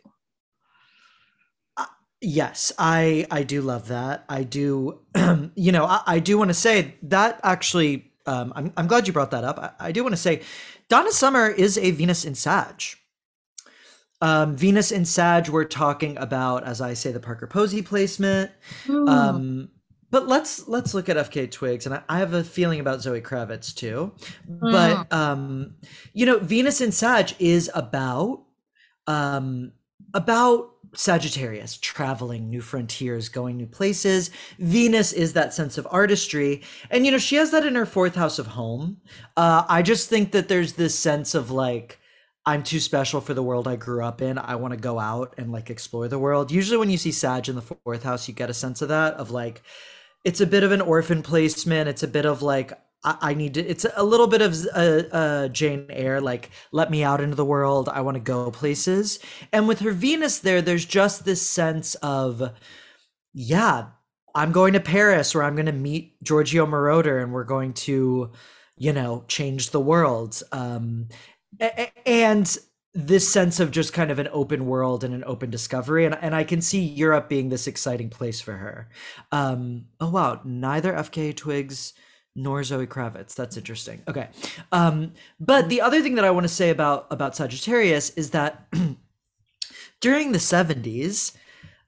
Uh, 1.76 1.86
yes, 2.22 2.72
I 2.78 3.26
I 3.32 3.43
do 3.43 3.62
love 3.62 3.88
that. 3.88 4.26
I 4.30 4.43
do, 4.43 5.01
you 5.56 5.72
know, 5.72 5.86
I, 5.86 6.01
I 6.06 6.20
do 6.20 6.38
want 6.38 6.49
to 6.49 6.56
say 6.56 6.95
that 7.04 7.39
actually. 7.43 8.12
Um, 8.26 8.53
I'm 8.55 8.74
I'm 8.78 8.88
glad 8.88 9.07
you 9.07 9.13
brought 9.13 9.32
that 9.32 9.43
up. 9.43 9.59
I, 9.59 9.88
I 9.88 9.91
do 9.91 10.03
want 10.03 10.13
to 10.13 10.21
say, 10.21 10.41
Donna 10.89 11.11
Summer 11.11 11.47
is 11.49 11.78
a 11.78 11.91
Venus 11.91 12.26
in 12.26 12.36
Sag. 12.36 12.84
Um, 14.21 14.55
Venus 14.55 14.91
in 14.91 15.03
Sag, 15.03 15.49
we're 15.49 15.65
talking 15.65 16.17
about, 16.17 16.63
as 16.63 16.80
I 16.80 16.93
say, 16.93 17.11
the 17.11 17.19
Parker 17.19 17.45
Posey 17.45 17.82
placement. 17.82 18.51
Mm. 18.86 19.09
Um, 19.09 19.69
but 20.11 20.28
let's 20.28 20.67
let's 20.67 20.93
look 20.93 21.09
at 21.09 21.17
FK 21.17 21.51
Twigs, 21.51 21.86
and 21.86 21.95
I, 21.95 22.03
I, 22.07 22.19
have 22.19 22.34
a 22.34 22.43
feeling 22.43 22.80
about 22.80 23.01
Zoe 23.01 23.19
Kravitz 23.19 23.74
too. 23.74 24.13
Mm. 24.49 24.71
But 24.71 25.11
um, 25.11 25.76
you 26.13 26.26
know, 26.26 26.39
Venus 26.39 26.82
in 26.82 26.91
Sag 26.91 27.34
is 27.39 27.69
about 27.74 28.43
um, 29.07 29.74
about 30.13 30.72
Sagittarius 30.96 31.78
traveling 31.78 32.50
new 32.50 32.62
frontiers, 32.62 33.30
going 33.30 33.58
new 33.58 33.68
places. 33.68 34.30
Venus 34.60 35.14
is 35.14 35.34
that 35.34 35.54
sense 35.54 35.78
of 35.78 35.88
artistry, 35.89 36.62
and 36.89 37.06
you 37.06 37.12
know, 37.12 37.18
she 37.18 37.36
has 37.36 37.52
that 37.52 37.66
in 37.66 37.76
her 37.76 37.86
fourth 37.86 38.16
house 38.16 38.39
of 38.39 38.48
home. 38.48 38.98
Uh, 39.36 39.64
I 39.68 39.82
just 39.82 40.10
think 40.10 40.32
that 40.32 40.48
there's 40.48 40.74
this 40.74 40.98
sense 40.98 41.36
of 41.36 41.52
like. 41.52 42.00
I'm 42.46 42.62
too 42.62 42.82
special 42.82 43.22
for 43.22 43.34
the 43.34 43.41
world 43.41 43.70
I 43.70 43.78
grew 43.78 44.04
up 44.04 44.22
in. 44.22 44.38
I 44.38 44.56
want 44.56 44.74
to 44.74 44.78
go 44.80 45.00
out 45.00 45.34
and 45.38 45.54
like 45.54 45.70
explore 45.70 46.10
the 46.10 46.20
world. 46.20 46.52
Usually, 46.52 46.78
when 46.78 46.89
you 46.89 46.98
see 46.98 47.14
Sag 47.14 47.48
in 47.48 47.56
the 47.56 47.62
fourth 47.62 48.04
house, 48.04 48.28
you 48.28 48.34
get 48.34 48.50
a 48.50 48.54
sense 48.54 48.82
of 48.82 48.89
that 48.89 49.14
of 49.14 49.32
like, 49.32 49.64
it's 50.26 50.41
a 50.41 50.46
bit 50.46 50.64
of 50.64 50.74
an 50.74 50.82
orphan 50.82 51.24
placement. 51.24 51.88
It's 51.88 52.04
a 52.04 52.08
bit 52.08 52.26
of 52.26 52.41
like 52.41 52.74
I, 53.04 53.34
need 53.34 53.56
to. 53.56 53.66
It's 53.66 53.86
a 53.95 54.04
little 54.04 54.28
bit 54.28 54.41
of 54.41 54.56
uh, 54.74 55.04
uh, 55.12 55.47
Jane 55.49 55.88
Eyre, 55.89 56.22
like 56.22 56.51
let 56.72 56.89
me 56.89 57.04
out 57.04 57.20
into 57.20 57.36
the 57.36 57.45
world. 57.45 57.89
I 57.89 58.01
want 58.01 58.16
to 58.16 58.22
go 58.22 58.49
places. 58.49 59.20
And 59.51 59.68
with 59.68 59.80
her 59.80 59.91
Venus 59.91 60.39
there, 60.39 60.62
there's 60.62 60.86
just 60.86 61.26
this 61.26 61.45
sense 61.45 61.95
of, 61.95 62.51
yeah, 63.34 63.88
I'm 64.34 64.51
going 64.51 64.74
to 64.74 64.80
Paris, 64.80 65.36
where 65.36 65.43
I'm 65.43 65.56
going 65.56 65.66
to 65.66 65.74
meet 65.74 66.22
Giorgio 66.24 66.66
Moroder, 66.66 67.22
and 67.22 67.34
we're 67.34 67.43
going 67.43 67.74
to, 67.74 68.32
you 68.78 68.93
know, 68.93 69.26
change 69.28 69.72
the 69.72 69.82
world. 69.82 70.41
Um, 70.51 71.10
and 72.06 72.58
this 72.93 73.28
sense 73.28 73.60
of 73.60 73.72
just 73.72 73.91
kind 73.91 74.12
of 74.12 74.20
an 74.20 74.30
open 74.32 74.68
world 74.68 75.04
and 75.04 75.16
an 75.16 75.24
open 75.26 75.49
discovery 75.49 76.06
and, 76.06 76.16
and 76.22 76.36
i 76.36 76.43
can 76.43 76.62
see 76.62 76.80
europe 76.80 77.28
being 77.28 77.49
this 77.49 77.66
exciting 77.66 78.08
place 78.08 78.39
for 78.39 78.54
her 78.54 78.88
um, 79.32 79.86
oh 79.99 80.12
wow 80.12 80.39
neither 80.43 80.93
fka 80.93 81.36
twigs 81.36 81.93
nor 82.36 82.64
zoe 82.64 82.88
kravitz. 82.88 83.36
That's 83.36 83.58
interesting. 83.58 84.02
Okay. 84.08 84.30
Um, 84.72 85.14
but 85.40 85.70
the 85.70 85.82
other 85.82 86.02
thing 86.02 86.16
that 86.16 86.26
i 86.26 86.32
want 86.32 86.46
to 86.46 86.54
say 86.54 86.70
about 86.70 87.08
about 87.12 87.36
sagittarius 87.36 88.10
is 88.12 88.32
that 88.32 88.68
during 90.02 90.32
the 90.32 90.40
70s 90.40 91.36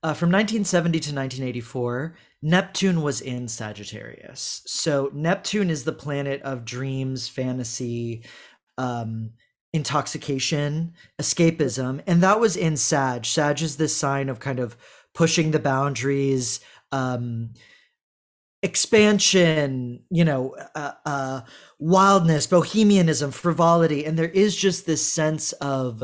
uh, 0.03 0.13
from 0.13 0.29
1970 0.29 0.99
to 0.99 1.15
1984 1.15 2.15
neptune 2.41 3.01
was 3.01 3.21
in 3.21 3.47
sagittarius. 3.47 4.61
So 4.67 5.09
neptune 5.13 5.71
is 5.71 5.83
the 5.83 5.91
planet 5.91 6.41
of 6.43 6.63
dreams 6.63 7.27
fantasy 7.27 8.23
um, 8.77 9.31
intoxication, 9.73 10.93
escapism, 11.21 12.01
and 12.07 12.23
that 12.23 12.39
was 12.39 12.55
in 12.55 12.77
Sag. 12.77 13.25
Sag 13.25 13.61
is 13.61 13.77
this 13.77 13.95
sign 13.95 14.29
of 14.29 14.39
kind 14.39 14.59
of 14.59 14.77
pushing 15.13 15.51
the 15.51 15.59
boundaries, 15.59 16.61
um, 16.91 17.49
expansion, 18.65 20.01
you 20.09 20.25
know, 20.25 20.55
uh, 20.73 20.91
uh, 21.05 21.41
wildness, 21.79 22.47
bohemianism, 22.47 23.31
frivolity, 23.31 24.05
and 24.05 24.17
there 24.17 24.29
is 24.29 24.55
just 24.55 24.85
this 24.85 25.05
sense 25.05 25.53
of 25.53 26.03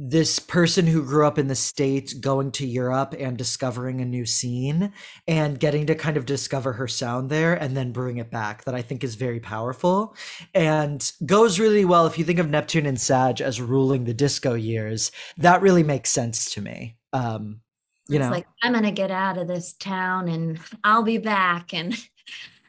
this 0.00 0.38
person 0.38 0.86
who 0.86 1.04
grew 1.04 1.26
up 1.26 1.38
in 1.38 1.48
the 1.48 1.56
states 1.56 2.14
going 2.14 2.52
to 2.52 2.64
Europe 2.64 3.14
and 3.18 3.36
discovering 3.36 4.00
a 4.00 4.04
new 4.04 4.24
scene 4.24 4.92
and 5.26 5.58
getting 5.58 5.86
to 5.86 5.94
kind 5.96 6.16
of 6.16 6.24
discover 6.24 6.72
her 6.72 6.86
sound 6.86 7.28
there 7.28 7.54
and 7.54 7.76
then 7.76 7.90
bring 7.90 8.18
it 8.18 8.30
back 8.30 8.64
that 8.64 8.76
I 8.76 8.80
think 8.80 9.02
is 9.02 9.16
very 9.16 9.40
powerful 9.40 10.14
and 10.54 11.10
goes 11.26 11.58
really 11.58 11.84
well. 11.84 12.06
If 12.06 12.16
you 12.16 12.24
think 12.24 12.38
of 12.38 12.48
Neptune 12.48 12.86
and 12.86 13.00
Sag 13.00 13.40
as 13.40 13.60
ruling 13.60 14.04
the 14.04 14.14
disco 14.14 14.54
years 14.54 15.10
that 15.36 15.62
really 15.62 15.82
makes 15.82 16.10
sense 16.10 16.52
to 16.52 16.62
me. 16.62 16.96
Um 17.12 17.60
you 18.08 18.16
it's 18.16 18.24
know 18.24 18.30
like 18.30 18.46
I'm 18.62 18.74
to 18.82 18.90
get 18.90 19.10
out 19.10 19.38
of 19.38 19.48
this 19.48 19.74
town 19.74 20.28
and 20.28 20.58
I'll 20.84 21.02
be 21.02 21.18
back 21.18 21.72
and 21.74 21.96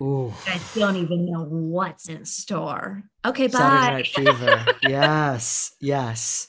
Ooh. 0.02 0.34
I 0.48 0.60
don't 0.76 0.96
even 0.96 1.26
know 1.26 1.44
what's 1.44 2.08
in 2.08 2.26
store. 2.26 3.04
Okay, 3.26 3.48
bye. 3.48 3.60
Saturday 3.60 3.96
Night 3.96 4.08
Fever. 4.16 4.66
yes, 4.84 5.74
yes. 5.82 6.48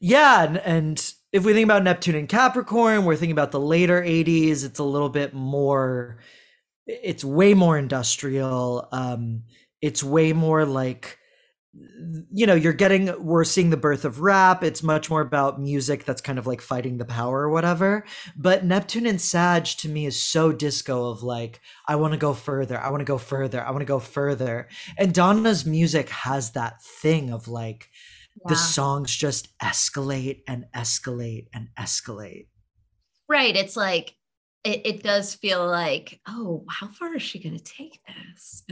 Yeah, 0.00 0.44
and, 0.44 0.58
and 0.58 1.12
if 1.32 1.44
we 1.44 1.52
think 1.52 1.64
about 1.64 1.84
Neptune 1.84 2.16
and 2.16 2.28
Capricorn, 2.28 3.04
we're 3.04 3.16
thinking 3.16 3.32
about 3.32 3.52
the 3.52 3.60
later 3.60 4.02
80s. 4.02 4.64
It's 4.64 4.78
a 4.78 4.84
little 4.84 5.08
bit 5.08 5.34
more 5.34 6.18
it's 6.86 7.24
way 7.24 7.54
more 7.54 7.76
industrial. 7.76 8.88
Um 8.92 9.42
it's 9.80 10.02
way 10.02 10.32
more 10.32 10.64
like 10.64 11.18
you 12.30 12.46
know, 12.46 12.54
you're 12.54 12.72
getting 12.72 13.24
we're 13.24 13.44
seeing 13.44 13.70
the 13.70 13.76
birth 13.76 14.04
of 14.04 14.20
rap. 14.20 14.62
It's 14.62 14.82
much 14.82 15.10
more 15.10 15.20
about 15.20 15.60
music 15.60 16.04
that's 16.04 16.20
kind 16.20 16.38
of 16.38 16.46
like 16.46 16.60
fighting 16.60 16.98
the 16.98 17.04
power 17.04 17.42
or 17.42 17.50
whatever. 17.50 18.04
But 18.36 18.64
Neptune 18.64 19.06
and 19.06 19.20
Sag 19.20 19.64
to 19.64 19.88
me 19.88 20.06
is 20.06 20.20
so 20.20 20.52
disco 20.52 21.10
of 21.10 21.22
like, 21.22 21.60
I 21.86 21.96
want 21.96 22.12
to 22.12 22.18
go 22.18 22.34
further. 22.34 22.78
I 22.80 22.90
want 22.90 23.00
to 23.00 23.06
go 23.06 23.18
further. 23.18 23.64
I 23.64 23.70
want 23.70 23.80
to 23.80 23.86
go 23.86 23.98
further. 23.98 24.68
And 24.98 25.14
Donna's 25.14 25.66
music 25.66 26.08
has 26.10 26.52
that 26.52 26.82
thing 26.82 27.30
of 27.30 27.48
like 27.48 27.88
the 28.44 28.54
songs 28.54 29.14
just 29.14 29.58
escalate 29.58 30.42
and 30.46 30.66
escalate 30.74 31.46
and 31.54 31.68
escalate. 31.78 32.48
Right. 33.28 33.56
It's 33.56 33.76
like 33.76 34.14
it, 34.64 34.82
it 34.84 35.02
does 35.02 35.34
feel 35.34 35.66
like, 35.66 36.20
oh, 36.28 36.64
how 36.68 36.88
far 36.88 37.14
is 37.14 37.22
she 37.22 37.42
going 37.42 37.56
to 37.56 37.64
take 37.64 38.00
this? 38.06 38.64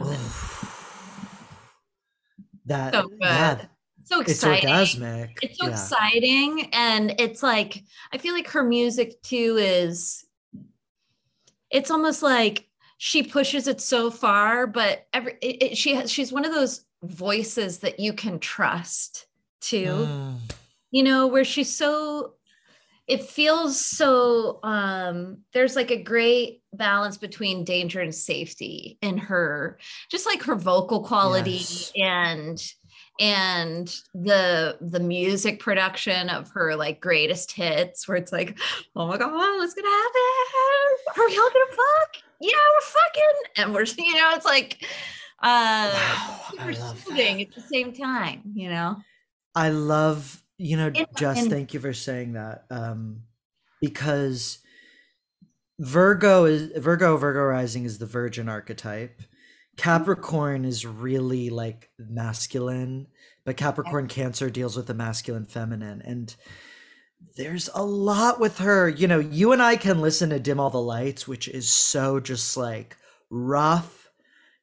That 2.66 2.94
So 2.94 3.08
good. 3.08 3.18
yeah, 3.20 3.64
So 4.04 4.20
it's 4.20 4.30
exciting. 4.32 4.68
orgasmic. 4.70 5.38
It's 5.42 5.58
so 5.58 5.66
yeah. 5.66 5.72
exciting. 5.72 6.68
And 6.72 7.14
it's 7.18 7.42
like, 7.42 7.84
I 8.12 8.18
feel 8.18 8.34
like 8.34 8.48
her 8.48 8.62
music 8.62 9.20
too 9.22 9.56
is, 9.58 10.24
it's 11.70 11.90
almost 11.90 12.22
like 12.22 12.68
she 12.98 13.22
pushes 13.22 13.66
it 13.68 13.80
so 13.80 14.10
far, 14.10 14.66
but 14.66 15.06
every, 15.12 15.36
it, 15.42 15.62
it- 15.72 15.76
she 15.78 15.94
has, 15.94 16.10
she's 16.10 16.32
one 16.32 16.44
of 16.44 16.52
those 16.54 16.84
voices 17.02 17.78
that 17.80 18.00
you 18.00 18.12
can 18.12 18.38
trust 18.38 19.26
too. 19.60 20.06
Mm. 20.08 20.36
you 20.90 21.02
know 21.02 21.26
where 21.26 21.44
she's 21.44 21.74
so 21.74 22.34
it 23.06 23.22
feels 23.22 23.78
so 23.80 24.60
um 24.62 25.38
there's 25.52 25.76
like 25.76 25.90
a 25.90 26.02
great 26.02 26.62
balance 26.72 27.18
between 27.18 27.64
danger 27.64 28.00
and 28.00 28.14
safety 28.14 28.98
in 29.02 29.18
her 29.18 29.78
just 30.10 30.26
like 30.26 30.42
her 30.42 30.54
vocal 30.56 31.02
quality 31.04 31.50
Yes. 31.50 31.92
and 31.96 32.62
and 33.20 33.94
the 34.14 34.76
the 34.80 34.98
music 35.00 35.60
production 35.60 36.28
of 36.30 36.50
her 36.50 36.74
like 36.74 37.00
greatest 37.00 37.52
hits 37.52 38.08
where 38.08 38.16
it's 38.16 38.32
like 38.32 38.58
oh 38.96 39.06
my 39.06 39.16
god 39.18 39.32
what's 39.32 39.74
gonna 39.74 39.88
happen? 39.88 41.22
Are 41.22 41.28
we 41.28 41.38
all 41.38 41.50
gonna 41.50 41.70
fuck? 41.70 42.22
Yeah 42.40 42.50
we're 42.74 42.80
fucking 42.80 43.42
and 43.56 43.74
we're 43.74 43.84
you 43.84 44.16
know 44.16 44.32
it's 44.34 44.44
like 44.46 44.84
uh 45.42 45.90
Wow, 45.92 46.40
super 46.50 46.72
soothing 46.74 47.42
at 47.42 47.54
the 47.54 47.60
same 47.60 47.92
time 47.92 48.42
you 48.54 48.68
know? 48.70 48.96
I 49.54 49.68
love, 49.68 50.42
you 50.58 50.76
know, 50.76 50.88
In- 50.88 51.06
Jes, 51.18 51.44
in- 51.44 51.50
thank 51.50 51.74
you 51.74 51.80
for 51.80 51.92
saying 51.92 52.34
that. 52.34 52.64
Um, 52.70 53.22
because 53.80 54.58
Virgo 55.78 56.44
is 56.44 56.70
Virgo, 56.76 57.16
Virgo 57.16 57.40
rising 57.42 57.84
is 57.84 57.98
the 57.98 58.06
virgin 58.06 58.48
archetype. 58.48 59.20
Capricorn 59.76 60.64
is 60.64 60.86
really 60.86 61.50
like 61.50 61.90
masculine, 61.98 63.08
but 63.44 63.56
Capricorn 63.56 64.06
Cancer 64.06 64.48
deals 64.48 64.76
with 64.76 64.86
the 64.86 64.94
masculine 64.94 65.46
feminine. 65.46 66.00
And 66.02 66.34
there's 67.36 67.68
a 67.74 67.84
lot 67.84 68.38
with 68.38 68.58
her. 68.58 68.88
You 68.88 69.08
know, 69.08 69.18
you 69.18 69.52
and 69.52 69.60
I 69.60 69.76
can 69.76 70.00
listen 70.00 70.30
to 70.30 70.38
Dim 70.38 70.60
All 70.60 70.70
the 70.70 70.80
Lights, 70.80 71.26
which 71.26 71.48
is 71.48 71.68
so 71.68 72.20
just 72.20 72.56
like 72.56 72.96
rough. 73.30 74.08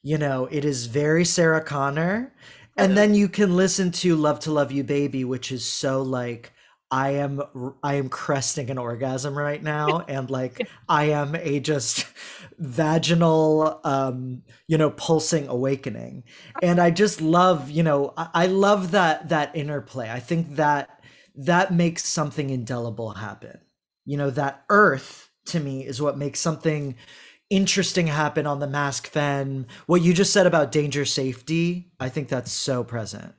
You 0.02 0.18
know, 0.18 0.48
it 0.50 0.64
is 0.64 0.86
very 0.86 1.26
Sarah 1.26 1.64
Connor. 1.64 2.34
And 2.82 2.98
then 2.98 3.14
you 3.14 3.30
can 3.30 3.56
listen 3.56 3.92
to 3.92 4.16
Love 4.16 4.40
to 4.42 4.52
Love 4.52 4.72
You 4.72 4.84
Baby, 4.84 5.24
which 5.24 5.52
is 5.52 5.66
so 5.66 6.02
like 6.02 6.54
I 6.90 7.12
am 7.12 7.42
I 7.82 7.96
am 7.96 8.10
cresting 8.10 8.70
an 8.70 8.78
orgasm 8.78 9.38
right 9.38 9.62
now 9.62 10.00
and 10.08 10.30
like 10.30 10.68
I 10.90 11.06
am 11.06 11.36
a 11.36 11.60
just 11.60 12.06
vaginal 12.60 13.80
um 13.84 14.44
you 14.68 14.78
know 14.78 14.92
pulsing 14.92 15.48
awakening. 15.48 16.24
And 16.62 16.80
I 16.82 16.92
just 16.92 17.22
love, 17.22 17.70
you 17.70 17.84
know, 17.84 18.14
I, 18.18 18.30
I 18.34 18.46
love 18.48 18.92
that 18.92 19.30
that 19.30 19.56
interplay. 19.56 20.10
I 20.10 20.20
think 20.20 20.56
that 20.56 20.90
that 21.36 21.74
makes 21.74 22.04
something 22.04 22.50
indelible 22.50 23.12
happen. 23.12 23.62
You 24.06 24.18
know, 24.18 24.30
that 24.32 24.66
earth 24.70 25.30
to 25.46 25.60
me 25.60 25.86
is 25.86 26.02
what 26.02 26.18
makes 26.18 26.40
something 26.40 26.96
interesting 27.52 28.08
happen 28.08 28.48
on 28.48 28.60
the 28.60 28.66
mask 28.68 29.08
fen 29.08 29.68
what 29.86 30.02
you 30.02 30.14
just 30.14 30.32
said 30.34 30.48
about 30.48 30.72
danger 30.72 31.06
safety 31.06 31.92
i 32.00 32.10
think 32.10 32.28
that's 32.30 32.52
so 32.52 32.84
present. 32.84 33.36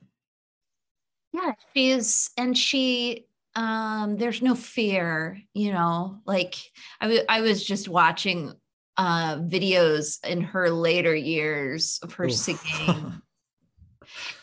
Yeah 1.32 1.52
she's 1.74 2.30
and 2.36 2.56
she 2.56 3.26
um 3.56 4.18
there's 4.18 4.42
no 4.42 4.54
fear 4.54 5.40
you 5.54 5.72
know 5.72 6.20
like 6.26 6.56
I 7.00 7.08
wa- 7.08 7.26
I 7.28 7.40
was 7.40 7.64
just 7.64 7.88
watching 7.88 8.52
uh 8.98 9.36
videos 9.36 10.22
in 10.26 10.42
her 10.42 10.68
later 10.70 11.14
years 11.14 11.98
of 12.02 12.12
her 12.14 12.26
Oof. 12.26 12.32
singing. 12.32 13.14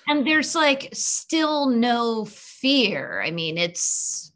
And 0.08 0.26
there's 0.26 0.56
like 0.56 0.90
still 0.94 1.70
no 1.70 2.26
fear. 2.26 3.22
I 3.24 3.30
mean 3.30 3.60
it's 3.60 4.34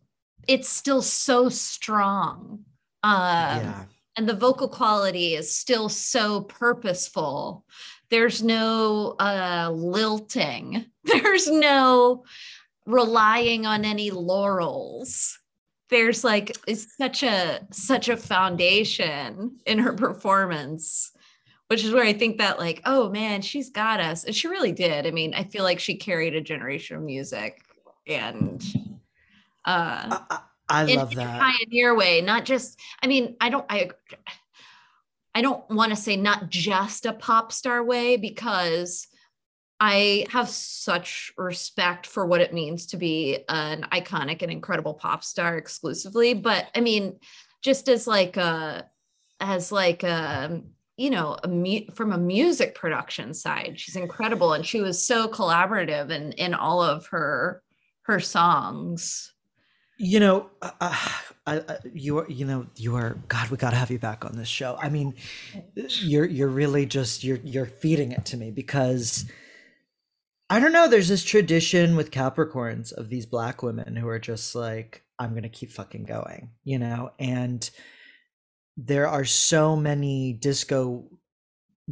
it's 0.48 0.70
still 0.70 1.02
so 1.02 1.50
strong. 1.50 2.66
Um 3.02 3.58
yeah 3.66 3.84
and 4.16 4.28
the 4.28 4.36
vocal 4.36 4.68
quality 4.68 5.36
is 5.36 5.56
still 5.56 5.90
so 5.90 6.42
purposeful. 6.42 7.66
There's 8.10 8.44
no 8.44 9.16
uh 9.20 9.72
lilting. 9.74 10.86
There's 11.04 11.50
no 11.50 12.24
relying 12.86 13.66
on 13.66 13.86
any 13.86 14.12
laurels. 14.12 15.40
There's 15.90 16.24
like 16.24 16.56
it's 16.68 16.96
such 16.98 17.24
a 17.24 17.66
such 17.72 18.10
a 18.10 18.18
foundation 18.18 19.58
in 19.66 19.80
her 19.80 19.94
performance 19.94 21.12
which 21.68 21.84
is 21.84 21.92
where 21.92 22.06
i 22.06 22.14
think 22.14 22.38
that 22.38 22.60
like 22.60 22.82
oh 22.86 23.10
man 23.10 23.42
she's 23.42 23.70
got 23.70 24.00
us. 24.00 24.26
And 24.26 24.36
she 24.36 24.48
really 24.48 24.72
did. 24.72 25.08
I 25.08 25.12
mean 25.12 25.34
i 25.34 25.44
feel 25.44 25.64
like 25.64 25.80
she 25.80 25.96
carried 25.96 26.36
a 26.36 26.42
generation 26.42 26.98
of 26.98 27.04
music 27.04 27.64
and 28.06 28.64
uh 29.66 30.20
i, 30.30 30.40
I, 30.74 30.86
in, 30.86 30.98
love 30.98 31.16
that. 31.16 31.40
pioneer 31.40 31.96
way 31.96 32.22
not 32.22 32.46
just 32.46 32.80
i 33.02 33.08
mean 33.08 33.36
i 33.40 33.50
don't 33.50 33.66
i 33.70 33.90
i 35.36 35.42
don't 35.42 35.68
want 35.70 35.92
to 35.92 35.96
say 35.96 36.16
not 36.18 36.50
just 36.50 37.06
a 37.06 37.14
pop 37.14 37.52
star 37.52 37.84
way 37.84 38.18
because 38.18 39.08
i 39.80 40.26
have 40.30 40.50
such 40.50 41.32
respect 41.38 42.08
for 42.08 42.26
what 42.26 42.42
it 42.42 42.54
means 42.54 42.88
to 42.88 42.98
be 42.98 43.40
an 43.50 43.86
iconic 43.92 44.42
and 44.42 44.52
incredible 44.52 44.94
pop 44.94 45.24
star 45.24 45.58
exclusively. 45.58 46.34
But 46.34 46.68
i 46.76 46.82
mean 46.82 47.20
just 47.62 47.88
as 47.88 48.08
like 48.08 48.38
a 48.38 48.86
as 49.40 49.72
like 49.72 50.04
a 50.04 50.62
you 50.98 51.10
know 51.10 51.38
a 51.44 51.48
mu- 51.48 51.90
from 51.94 52.12
a 52.12 52.18
music 52.18 52.76
production 52.76 53.34
side 53.34 53.80
she's 53.80 53.96
incredible 53.96 54.54
and 54.54 54.66
she 54.66 54.82
was 54.82 55.06
so 55.06 55.28
collaborative 55.28 56.12
in 56.12 56.32
in 56.34 56.54
all 56.54 56.82
of 56.82 57.08
her 57.08 57.64
her 58.04 58.20
songs 58.20 59.33
you 59.98 60.20
know 60.20 60.50
uh, 60.62 60.72
I, 61.46 61.58
I, 61.58 61.78
you 61.94 62.20
are 62.20 62.30
you 62.30 62.46
know 62.46 62.68
you 62.78 62.96
are 62.96 63.18
god 63.28 63.50
we 63.50 63.58
got 63.58 63.72
to 63.72 63.76
have 63.76 63.92
you 63.92 64.00
back 64.00 64.24
on 64.24 64.38
this 64.38 64.48
show. 64.48 64.78
I 64.82 64.90
mean 64.90 65.16
you're 65.76 66.26
you're 66.26 66.48
really 66.48 66.86
just 66.86 67.24
you're 67.24 67.40
you're 67.44 67.66
feeding 67.66 68.14
it 68.14 68.26
to 68.28 68.38
me 68.38 68.50
because 68.50 69.26
i 70.50 70.60
don't 70.60 70.72
know 70.72 70.88
there's 70.88 71.10
this 71.10 71.24
tradition 71.24 71.96
with 71.98 72.12
capricorns 72.12 72.94
of 72.94 73.10
these 73.10 73.26
black 73.26 73.62
women 73.62 73.96
who 73.96 74.08
are 74.08 74.20
just 74.20 74.56
like 74.56 75.04
i'm 75.20 75.34
gonna 75.34 75.50
keep 75.50 75.72
fucking 75.72 76.06
going 76.06 76.52
you 76.64 76.80
know? 76.80 77.12
And 77.20 77.70
there 78.78 79.08
are 79.08 79.26
so 79.26 79.76
many 79.76 80.34
disco 80.34 81.06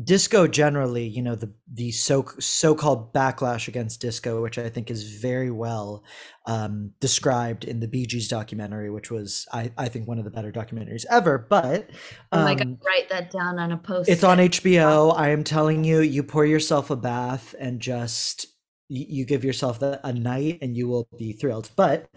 disco 0.01 0.47
generally 0.47 1.05
you 1.05 1.21
know 1.21 1.35
the 1.35 1.53
the 1.73 1.91
so 1.91 2.25
so-called 2.39 3.13
backlash 3.13 3.67
against 3.67 3.99
disco 3.99 4.41
which 4.41 4.57
i 4.57 4.69
think 4.69 4.89
is 4.89 5.17
very 5.17 5.51
well 5.51 6.03
um, 6.47 6.91
described 6.99 7.63
in 7.63 7.79
the 7.79 7.87
Bee 7.87 8.05
Gees 8.05 8.27
documentary, 8.27 8.89
which 8.89 9.11
was, 9.11 9.47
I, 9.53 9.71
I 9.77 9.89
think, 9.89 10.07
one 10.07 10.17
of 10.17 10.23
the 10.23 10.31
better 10.31 10.51
documentaries 10.51 11.05
ever. 11.09 11.37
But 11.37 11.89
Oh 12.31 12.43
my 12.43 12.53
um, 12.53 12.57
god, 12.57 12.77
write 12.85 13.09
that 13.09 13.31
down 13.31 13.59
on 13.59 13.71
a 13.71 13.77
post. 13.77 14.09
it's 14.09 14.23
on 14.23 14.39
HBO. 14.39 15.13
I 15.15 15.29
am 15.29 15.43
telling 15.43 15.83
you, 15.83 16.01
you 16.01 16.23
pour 16.23 16.45
yourself 16.45 16.89
a 16.89 16.95
bath 16.95 17.53
and 17.59 17.79
just 17.79 18.47
you, 18.89 19.05
you 19.07 19.25
give 19.25 19.43
yourself 19.43 19.79
the, 19.79 20.05
a 20.05 20.13
night, 20.13 20.59
and 20.61 20.75
you 20.75 20.87
will 20.87 21.07
be 21.17 21.33
thrilled. 21.33 21.69
But 21.75 22.09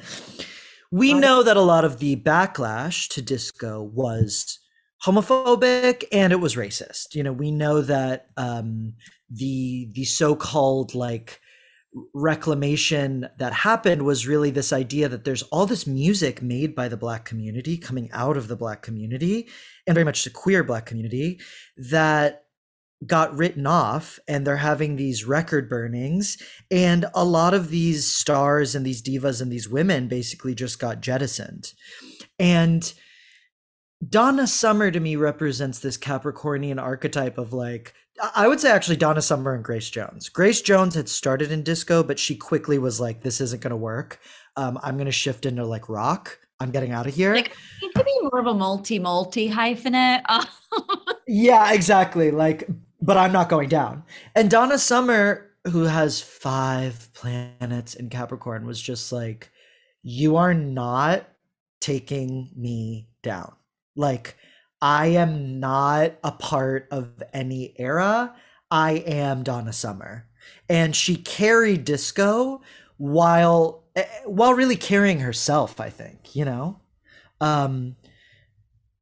we 0.90 1.12
know 1.12 1.42
that 1.42 1.56
a 1.56 1.62
lot 1.62 1.84
of 1.84 1.98
the 1.98 2.16
backlash 2.16 3.08
to 3.10 3.22
disco 3.22 3.82
was 3.82 4.58
homophobic 5.04 6.04
and 6.12 6.32
it 6.32 6.40
was 6.40 6.56
racist. 6.56 7.14
You 7.14 7.22
know, 7.22 7.32
we 7.32 7.50
know 7.50 7.80
that 7.82 8.26
um, 8.36 8.94
the 9.30 9.90
the 9.92 10.04
so-called 10.04 10.94
like 10.94 11.40
reclamation 12.12 13.28
that 13.38 13.52
happened 13.52 14.02
was 14.02 14.26
really 14.26 14.50
this 14.50 14.72
idea 14.72 15.08
that 15.08 15.24
there's 15.24 15.42
all 15.44 15.66
this 15.66 15.86
music 15.86 16.42
made 16.42 16.74
by 16.74 16.88
the 16.88 16.96
black 16.96 17.24
community 17.24 17.76
coming 17.76 18.10
out 18.12 18.36
of 18.36 18.48
the 18.48 18.56
black 18.56 18.82
community 18.82 19.48
and 19.86 19.94
very 19.94 20.04
much 20.04 20.24
the 20.24 20.30
queer 20.30 20.64
black 20.64 20.86
community 20.86 21.40
that 21.76 22.44
got 23.06 23.36
written 23.36 23.66
off 23.66 24.18
and 24.26 24.46
they're 24.46 24.56
having 24.56 24.96
these 24.96 25.24
record 25.24 25.68
burnings 25.68 26.38
and 26.70 27.04
a 27.14 27.24
lot 27.24 27.54
of 27.54 27.68
these 27.70 28.06
stars 28.06 28.74
and 28.74 28.84
these 28.84 29.02
divas 29.02 29.42
and 29.42 29.52
these 29.52 29.68
women 29.68 30.08
basically 30.08 30.54
just 30.54 30.78
got 30.78 31.00
jettisoned 31.00 31.72
and 32.38 32.94
Donna 34.06 34.46
Summer 34.46 34.90
to 34.90 35.00
me 35.00 35.16
represents 35.16 35.78
this 35.78 35.96
Capricornian 35.96 36.80
archetype 36.80 37.38
of 37.38 37.52
like 37.52 37.94
I 38.34 38.46
would 38.46 38.60
say 38.60 38.70
actually 38.70 38.96
Donna 38.96 39.22
Summer 39.22 39.54
and 39.54 39.64
Grace 39.64 39.90
Jones. 39.90 40.28
Grace 40.28 40.60
Jones 40.60 40.94
had 40.94 41.08
started 41.08 41.50
in 41.50 41.62
disco, 41.62 42.02
but 42.02 42.18
she 42.18 42.36
quickly 42.36 42.78
was 42.78 43.00
like, 43.00 43.22
"This 43.22 43.40
isn't 43.40 43.62
going 43.62 43.70
to 43.70 43.76
work. 43.76 44.20
Um, 44.56 44.78
I'm 44.82 44.96
going 44.96 45.06
to 45.06 45.12
shift 45.12 45.46
into 45.46 45.66
like 45.66 45.88
rock. 45.88 46.38
I'm 46.60 46.70
getting 46.70 46.92
out 46.92 47.06
of 47.06 47.14
here." 47.14 47.34
Like, 47.34 47.56
you 47.82 47.90
could 47.94 48.06
be 48.06 48.18
more 48.22 48.38
of 48.38 48.46
a 48.46 48.54
multi 48.54 48.98
multi 48.98 49.50
hyphenate. 49.50 50.22
Yeah, 51.26 51.72
exactly. 51.72 52.30
Like, 52.30 52.68
but 53.00 53.16
I'm 53.16 53.32
not 53.32 53.48
going 53.48 53.70
down. 53.70 54.02
And 54.34 54.50
Donna 54.50 54.76
Summer, 54.76 55.50
who 55.66 55.84
has 55.84 56.20
five 56.20 57.08
planets 57.14 57.94
in 57.94 58.10
Capricorn, 58.10 58.66
was 58.66 58.80
just 58.80 59.10
like, 59.10 59.50
"You 60.02 60.36
are 60.36 60.52
not 60.52 61.26
taking 61.80 62.50
me 62.54 63.08
down." 63.22 63.54
Like, 63.96 64.36
I 64.80 65.08
am 65.08 65.60
not 65.60 66.14
a 66.22 66.32
part 66.32 66.88
of 66.90 67.22
any 67.32 67.74
era. 67.78 68.34
I 68.70 68.92
am 69.06 69.42
Donna 69.42 69.72
Summer. 69.72 70.26
and 70.68 70.94
she 70.96 71.16
carried 71.16 71.84
disco 71.84 72.60
while 72.96 73.84
eh, 73.96 74.04
while 74.26 74.54
really 74.54 74.76
carrying 74.76 75.20
herself. 75.20 75.80
I 75.80 75.90
think 75.90 76.34
you 76.36 76.44
know. 76.44 76.80
Um, 77.40 77.96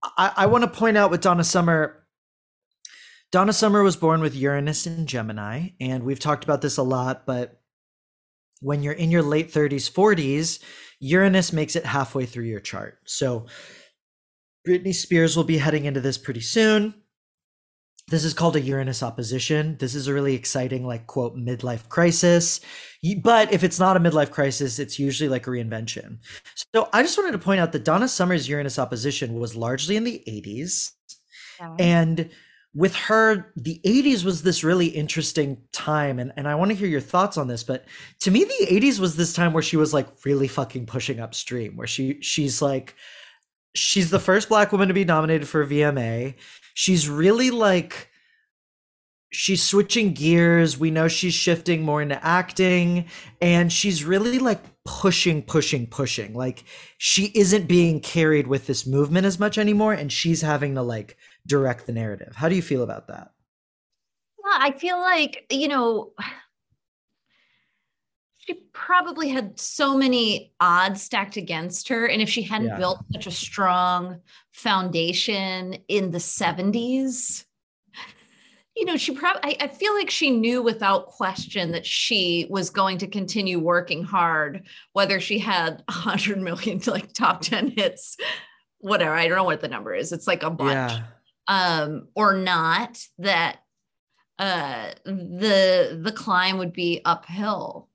I, 0.03 0.33
I 0.37 0.47
want 0.47 0.65
to 0.65 0.71
point 0.71 0.97
out 0.97 1.11
with 1.11 1.21
Donna 1.21 1.45
Summer. 1.45 2.05
Donna 3.31 3.53
Summer 3.53 3.83
was 3.83 3.97
born 3.97 4.21
with 4.21 4.35
Uranus 4.35 4.87
in 4.87 5.07
Gemini, 5.07 5.71
and 5.81 6.05
we've 6.05 6.19
talked 6.21 6.45
about 6.45 6.61
this 6.61 6.77
a 6.77 6.83
lot, 6.83 7.25
but 7.27 7.61
when 8.61 8.83
you're 8.83 8.93
in 8.93 9.11
your 9.11 9.23
late 9.23 9.51
30s, 9.53 9.91
40s, 9.91 10.61
Uranus 11.01 11.53
makes 11.53 11.75
it 11.75 11.85
halfway 11.87 12.27
through 12.27 12.45
your 12.45 12.61
chart. 12.61 12.99
So 13.07 13.47
Britney 14.67 14.95
Spears 14.95 15.37
will 15.37 15.45
be 15.45 15.59
heading 15.59 15.85
into 15.85 16.01
this 16.01 16.19
pretty 16.19 16.41
soon. 16.41 16.95
This 18.09 18.25
is 18.25 18.35
called 18.35 18.57
a 18.57 18.61
Uranus 18.61 19.03
opposition. 19.03 19.77
This 19.79 19.95
is 19.95 20.07
a 20.07 20.13
really 20.13 20.35
exciting, 20.35 20.85
like, 20.87 21.07
quote, 21.07 21.37
midlife 21.37 21.89
crisis. 21.89 22.61
But 23.23 23.53
if 23.53 23.65
it's 23.65 23.79
not 23.79 23.97
a 23.97 24.01
midlife 24.01 24.31
crisis, 24.31 24.79
it's 24.79 24.99
usually 24.99 25.29
like 25.29 25.47
a 25.47 25.51
reinvention. 25.51 26.19
So 26.75 26.89
I 26.93 27.03
just 27.03 27.17
wanted 27.17 27.33
to 27.33 27.39
point 27.39 27.61
out 27.61 27.73
that 27.73 27.85
Donna 27.85 28.09
Summer's 28.09 28.49
Uranus 28.49 28.79
opposition 28.79 29.39
was 29.39 29.57
largely 29.57 29.97
in 29.97 30.05
the 30.05 30.23
80s. 30.29 30.91
Yeah. 31.61 31.77
And 31.79 32.31
with 32.75 32.95
her, 32.97 33.53
the 33.57 33.81
80s 33.85 34.25
was 34.25 34.43
this 34.43 34.65
really 34.65 34.87
interesting 34.87 35.59
time. 35.73 36.19
And, 36.19 36.33
and 36.37 36.49
I 36.49 36.55
want 36.55 36.71
to 36.71 36.77
hear 36.77 36.89
your 36.89 37.01
thoughts 37.01 37.37
on 37.37 37.47
this. 37.47 37.63
But 37.63 37.87
to 38.21 38.31
me, 38.31 38.45
the 38.45 38.67
80s 38.67 38.99
was 38.99 39.17
this 39.17 39.33
time 39.33 39.53
where 39.53 39.63
she 39.63 39.77
was 39.77 39.95
like 39.95 40.09
really 40.25 40.49
fucking 40.49 40.87
pushing 40.87 41.21
upstream, 41.21 41.77
where 41.77 41.87
she 41.87 42.21
she's 42.21 42.61
like, 42.61 42.95
she's 43.75 44.11
the 44.11 44.19
first 44.19 44.49
black 44.49 44.73
woman 44.73 44.89
to 44.89 44.95
be 44.95 45.05
nominated 45.05 45.49
for 45.49 45.63
a 45.63 45.67
VMA. 45.67 46.35
She's 46.75 47.09
really 47.09 47.51
like 47.51 48.09
she's 49.33 49.63
switching 49.63 50.13
gears. 50.13 50.79
We 50.79 50.91
know 50.91 51.09
she's 51.09 51.35
shifting 51.35 51.83
more 51.83 52.03
into 52.03 52.23
acting 52.25 53.07
and 53.41 53.73
she's 53.73 54.05
really 54.05 54.39
like 54.39 54.63
pushing 54.85 55.43
pushing 55.43 55.87
pushing. 55.87 56.35
Like 56.35 56.65
she 56.99 57.33
isn't 57.35 57.67
being 57.67 58.01
carried 58.01 58.47
with 58.47 58.67
this 58.67 58.87
movement 58.87 59.27
as 59.27 59.39
much 59.39 59.59
anymore 59.59 59.95
and 59.95 60.13
she's 60.13 60.43
having 60.43 60.75
to 60.75 60.83
like 60.83 61.17
direct 61.47 61.87
the 61.87 61.93
narrative. 61.93 62.35
How 62.37 62.49
do 62.49 62.55
you 62.55 62.63
feel 62.63 62.83
about 62.83 63.09
that? 63.09 63.33
Well, 64.39 64.55
I 64.59 64.73
feel 64.73 64.99
like, 64.99 65.47
you 65.51 65.69
know, 65.69 66.13
she 68.47 68.55
probably 68.73 69.29
had 69.29 69.59
so 69.59 69.97
many 69.97 70.53
odds 70.61 71.03
stacked 71.03 71.37
against 71.37 71.89
her. 71.89 72.07
And 72.07 72.21
if 72.21 72.29
she 72.29 72.43
hadn't 72.43 72.69
yeah. 72.69 72.79
built 72.79 72.99
such 73.13 73.27
a 73.27 73.31
strong 73.31 74.21
foundation 74.51 75.77
in 75.89 76.11
the 76.11 76.19
70s, 76.19 77.45
you 78.75 78.85
know, 78.85 78.97
she 78.97 79.13
probably, 79.15 79.43
I, 79.45 79.65
I, 79.65 79.69
feel 79.69 79.95
like 79.95 80.11
she 80.11 80.31
knew 80.31 80.63
without 80.63 81.09
question 81.09 81.73
that 81.73 81.85
she 81.85 82.47
was 82.49 82.71
going 82.71 82.99
to 82.99 83.07
continue 83.07 83.59
working 83.59 84.03
hard, 84.03 84.67
whether 84.93 85.21
she 85.21 85.39
had 85.39 85.85
a 85.87 85.93
hundred 85.93 86.39
million 86.39 86.81
like 86.87 87.13
top 87.13 87.43
10 87.43 87.73
hits, 87.77 88.17
whatever. 88.79 89.15
I 89.15 89.29
don't 89.29 89.37
know 89.37 89.45
what 89.45 89.61
the 89.61 89.69
number 89.69 89.95
is. 89.95 90.11
It's 90.11 90.27
like 90.27 90.43
a 90.43 90.51
bunch. 90.51 90.93
Yeah. 90.93 91.05
Um, 91.49 92.09
or 92.15 92.35
not 92.35 92.99
that 93.19 93.59
uh 94.39 94.93
the 95.05 96.01
the 96.03 96.13
climb 96.13 96.57
would 96.57 96.73
be 96.73 97.03
uphill 97.05 97.89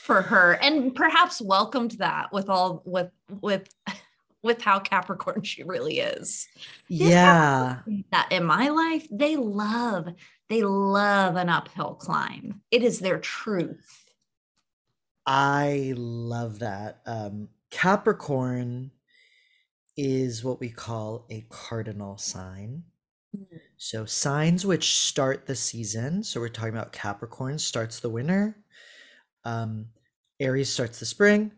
for 0.00 0.22
her 0.22 0.52
and 0.62 0.94
perhaps 0.94 1.40
welcomed 1.42 1.92
that 1.92 2.32
with 2.32 2.48
all 2.48 2.82
with 2.86 3.10
with 3.40 3.68
with 4.42 4.62
how 4.62 4.78
capricorn 4.78 5.42
she 5.42 5.62
really 5.62 6.00
is. 6.00 6.48
Yeah. 6.88 7.80
that 8.10 8.28
in 8.32 8.44
my 8.44 8.70
life 8.70 9.06
they 9.10 9.36
love 9.36 10.08
they 10.48 10.62
love 10.62 11.36
an 11.36 11.48
uphill 11.48 11.94
climb. 11.94 12.62
It 12.70 12.82
is 12.82 12.98
their 12.98 13.18
truth. 13.18 14.04
I 15.26 15.92
love 15.96 16.60
that. 16.60 17.00
Um 17.06 17.48
capricorn 17.70 18.90
is 19.96 20.42
what 20.42 20.60
we 20.60 20.70
call 20.70 21.26
a 21.30 21.44
cardinal 21.50 22.16
sign. 22.16 22.84
Mm-hmm. 23.36 23.58
so 23.76 24.04
signs 24.06 24.66
which 24.66 24.96
start 24.96 25.46
the 25.46 25.54
season. 25.54 26.24
So 26.24 26.40
we're 26.40 26.48
talking 26.48 26.74
about 26.74 26.90
capricorn 26.90 27.60
starts 27.60 28.00
the 28.00 28.10
winter 28.10 28.56
um 29.44 29.86
Aries 30.40 30.72
starts 30.72 30.98
the 30.98 31.06
spring, 31.06 31.52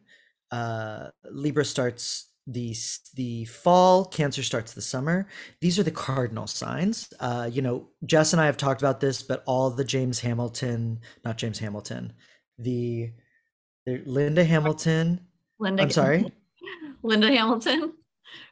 uh, 0.50 1.08
Libra 1.30 1.64
starts 1.64 2.28
the 2.46 2.74
the 3.14 3.44
fall, 3.44 4.04
Cancer 4.04 4.42
starts 4.42 4.74
the 4.74 4.82
summer. 4.82 5.28
These 5.60 5.78
are 5.78 5.82
the 5.82 5.90
cardinal 5.90 6.46
signs. 6.46 7.12
Uh, 7.20 7.48
you 7.50 7.62
know, 7.62 7.88
Jes 8.10 8.32
and 8.32 8.42
I 8.42 8.46
have 8.46 8.56
talked 8.56 8.82
about 8.82 9.00
this, 9.00 9.22
but 9.22 9.42
all 9.46 9.70
the 9.70 9.84
James 9.84 10.20
Hamilton, 10.20 11.00
not 11.24 11.38
James 11.38 11.58
Hamilton, 11.58 12.12
the, 12.58 13.12
the 13.86 14.02
Linda 14.04 14.44
Hamilton. 14.44 15.20
Linda. 15.58 15.84
I'm 15.84 15.90
sorry. 15.90 16.32
Linda 17.02 17.28
Hamilton, 17.28 17.94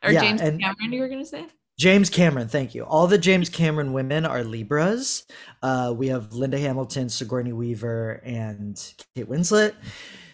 or 0.03 0.13
yeah, 0.13 0.21
James 0.21 0.41
Cameron. 0.41 0.93
You 0.93 1.01
were 1.01 1.09
going 1.09 1.21
to 1.21 1.27
say. 1.27 1.47
James 1.81 2.11
Cameron, 2.11 2.47
thank 2.47 2.75
you. 2.75 2.85
All 2.85 3.07
the 3.07 3.17
James 3.17 3.49
Cameron 3.49 3.95
women 3.95 4.27
are 4.27 4.45
Libras. 4.45 5.25
Uh, 5.63 5.95
we 5.97 6.09
have 6.09 6.35
Linda 6.35 6.59
Hamilton, 6.59 7.09
Sigourney 7.09 7.55
Weaver, 7.55 8.21
and 8.23 8.77
Kate 9.15 9.27
Winslet. 9.27 9.73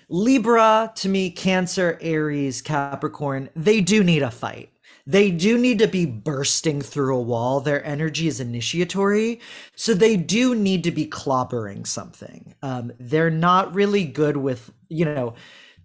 Libra, 0.08 0.90
to 0.96 1.08
me, 1.08 1.30
Cancer, 1.30 2.00
Aries, 2.00 2.60
Capricorn, 2.60 3.48
they 3.54 3.80
do 3.80 4.02
need 4.02 4.24
a 4.24 4.30
fight. 4.32 4.70
They 5.06 5.30
do 5.30 5.56
need 5.56 5.78
to 5.78 5.86
be 5.86 6.04
bursting 6.04 6.82
through 6.82 7.16
a 7.16 7.22
wall. 7.22 7.60
Their 7.60 7.84
energy 7.86 8.26
is 8.26 8.40
initiatory. 8.40 9.38
So 9.76 9.94
they 9.94 10.16
do 10.16 10.52
need 10.52 10.82
to 10.82 10.90
be 10.90 11.06
clobbering 11.06 11.86
something. 11.86 12.56
Um, 12.62 12.90
they're 12.98 13.30
not 13.30 13.72
really 13.72 14.04
good 14.04 14.36
with, 14.36 14.72
you 14.88 15.04
know, 15.04 15.34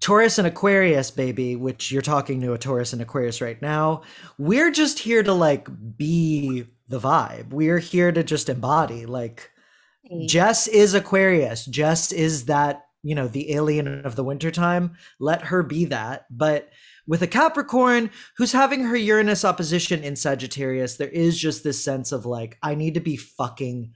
Taurus 0.02 0.39
and 0.39 0.47
Aquarius, 0.47 1.12
baby, 1.12 1.56
which 1.56 1.91
you're 1.91 2.02
talking 2.02 2.41
to 2.41 2.54
a 2.54 2.58
Taurus 2.58 2.91
and 2.91 3.02
Aquarius 3.02 3.39
right 3.39 3.62
now. 3.62 4.02
We're 4.38 4.72
just 4.72 4.99
here 4.99 5.24
to 5.24 5.32
like 5.32 5.68
be 5.95 6.66
the 6.89 6.99
vibe. 6.99 7.52
We're 7.52 7.80
here 7.80 8.12
to 8.12 8.24
just 8.24 8.49
embody. 8.49 9.06
Like, 9.06 9.52
Jes 10.04 10.68
is 10.68 10.93
Aquarius. 10.95 11.68
Jes 11.68 12.12
is 12.12 12.45
that 12.45 12.88
you 13.04 13.16
know 13.16 13.28
the 13.28 13.54
alien 13.54 14.06
of 14.06 14.16
the 14.16 14.24
wintertime 14.24 14.95
let 15.20 15.41
her 15.45 15.64
be 15.64 15.86
that 15.86 16.26
but 16.30 16.70
with 17.08 17.24
a 17.24 17.28
capricorn 17.28 18.12
who's 18.38 18.52
having 18.52 18.84
her 18.84 18.95
uranus 18.95 19.43
opposition 19.43 20.04
in 20.04 20.16
sagittarius 20.16 20.97
there 20.97 21.10
is 21.10 21.39
just 21.39 21.64
this 21.64 21.84
sense 21.84 22.12
of 22.12 22.28
like 22.28 22.60
i 22.62 22.76
need 22.76 22.93
to 22.93 22.99
be 22.99 23.18
fucking 23.18 23.91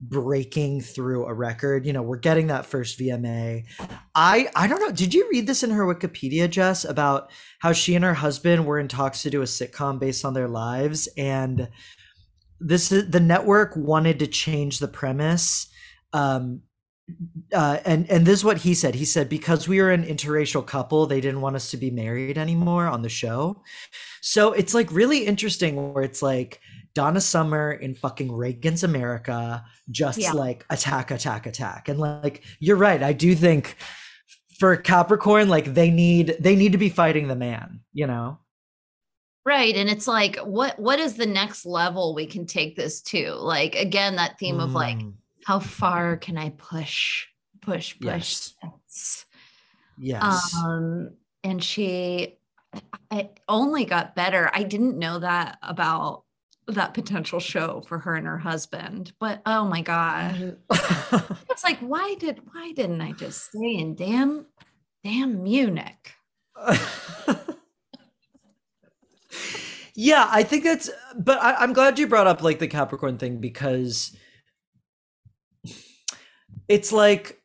breaking 0.00 0.80
through 0.80 1.24
a 1.24 1.32
record 1.32 1.86
you 1.86 1.92
know 1.92 2.02
we're 2.02 2.18
getting 2.18 2.48
that 2.48 2.66
first 2.66 2.98
vma 2.98 3.64
i 4.14 4.46
i 4.54 4.66
don't 4.66 4.80
know 4.80 4.90
did 4.90 5.14
you 5.14 5.26
read 5.30 5.46
this 5.46 5.62
in 5.62 5.70
her 5.70 5.86
wikipedia 5.86 6.54
jes 6.54 6.84
about 6.84 7.30
how 7.60 7.72
she 7.72 7.94
and 7.94 8.04
her 8.04 8.12
husband 8.12 8.66
were 8.66 8.78
in 8.78 8.88
talks 8.88 9.22
to 9.22 9.30
do 9.30 9.40
a 9.40 9.46
sitcom 9.46 9.98
based 9.98 10.24
on 10.24 10.34
their 10.34 10.48
lives 10.48 11.08
and 11.16 11.68
this 12.60 12.92
is 12.92 13.10
the 13.10 13.20
network 13.20 13.74
wanted 13.74 14.18
to 14.18 14.26
change 14.26 14.80
the 14.80 14.88
premise 14.88 15.68
um 16.12 16.60
uh, 17.52 17.78
and 17.84 18.10
and 18.10 18.26
this 18.26 18.40
is 18.40 18.44
what 18.44 18.58
he 18.58 18.74
said. 18.74 18.94
He 18.94 19.04
said 19.04 19.28
because 19.28 19.68
we 19.68 19.80
were 19.80 19.92
an 19.92 20.04
interracial 20.04 20.66
couple, 20.66 21.06
they 21.06 21.20
didn't 21.20 21.40
want 21.40 21.56
us 21.56 21.70
to 21.70 21.76
be 21.76 21.90
married 21.90 22.36
anymore 22.36 22.86
on 22.86 23.02
the 23.02 23.08
show. 23.08 23.62
So 24.22 24.52
it's 24.52 24.74
like 24.74 24.90
really 24.90 25.24
interesting 25.24 25.92
where 25.92 26.02
it's 26.02 26.22
like 26.22 26.60
Donna 26.96 27.20
Summer 27.20 27.72
in 27.72 27.94
fucking 27.94 28.32
Reagan's 28.32 28.82
America, 28.82 29.62
just 29.90 30.18
yeah. 30.18 30.32
like 30.32 30.64
attack, 30.70 31.10
attack, 31.10 31.44
attack, 31.44 31.90
and 31.90 32.00
like 32.00 32.42
you're 32.58 32.78
right. 32.78 33.02
I 33.02 33.12
do 33.12 33.34
think 33.34 33.76
for 34.58 34.74
Capricorn, 34.78 35.50
like 35.50 35.74
they 35.74 35.90
need 35.90 36.36
they 36.40 36.56
need 36.56 36.72
to 36.72 36.78
be 36.78 36.88
fighting 36.88 37.28
the 37.28 37.36
man, 37.36 37.80
you 37.92 38.06
know. 38.06 38.38
Right. 39.44 39.76
And 39.76 39.90
it's 39.90 40.08
like, 40.08 40.38
what 40.38 40.78
what 40.78 40.98
is 40.98 41.16
the 41.16 41.26
next 41.26 41.66
level 41.66 42.14
we 42.14 42.24
can 42.24 42.46
take 42.46 42.76
this 42.76 43.02
to? 43.02 43.34
Like 43.34 43.74
again, 43.74 44.16
that 44.16 44.38
theme 44.38 44.56
mm. 44.56 44.64
of 44.64 44.72
like 44.72 44.96
mm 44.96 45.12
how 45.46 45.60
far 45.60 46.16
can 46.16 46.36
I 46.36 46.50
push, 46.50 47.26
push, 47.62 47.96
push? 48.00 48.50
Yes. 48.60 49.26
yes. 49.96 50.54
Um, 50.56 51.10
and 51.44 51.62
she 51.62 52.38
I 53.12 53.30
only 53.48 53.84
got 53.84 54.16
better. 54.16 54.50
I 54.52 54.64
didn't 54.64 54.98
know 54.98 55.20
that 55.20 55.58
about 55.62 56.24
that 56.68 56.94
potential 56.94 57.38
show 57.38 57.82
for 57.86 57.98
her 57.98 58.14
and 58.16 58.26
her 58.26 58.38
husband. 58.38 59.12
But 59.20 59.42
oh 59.46 59.64
my 59.64 59.82
god. 59.82 60.58
it's 61.50 61.64
like 61.64 61.78
why 61.78 62.14
did 62.18 62.40
why 62.52 62.72
didn't 62.72 63.00
I 63.00 63.12
just 63.12 63.44
stay 63.46 63.76
in 63.76 63.94
damn 63.94 64.46
damn 65.04 65.42
Munich? 65.42 66.14
yeah, 69.94 70.28
I 70.30 70.42
think 70.42 70.64
that's 70.64 70.90
but 71.16 71.40
I, 71.40 71.54
I'm 71.54 71.72
glad 71.72 71.98
you 71.98 72.06
brought 72.06 72.26
up 72.26 72.42
like 72.42 72.58
the 72.58 72.68
Capricorn 72.68 73.18
thing 73.18 73.38
because 73.38 74.16
it's 76.68 76.92
like 76.92 77.40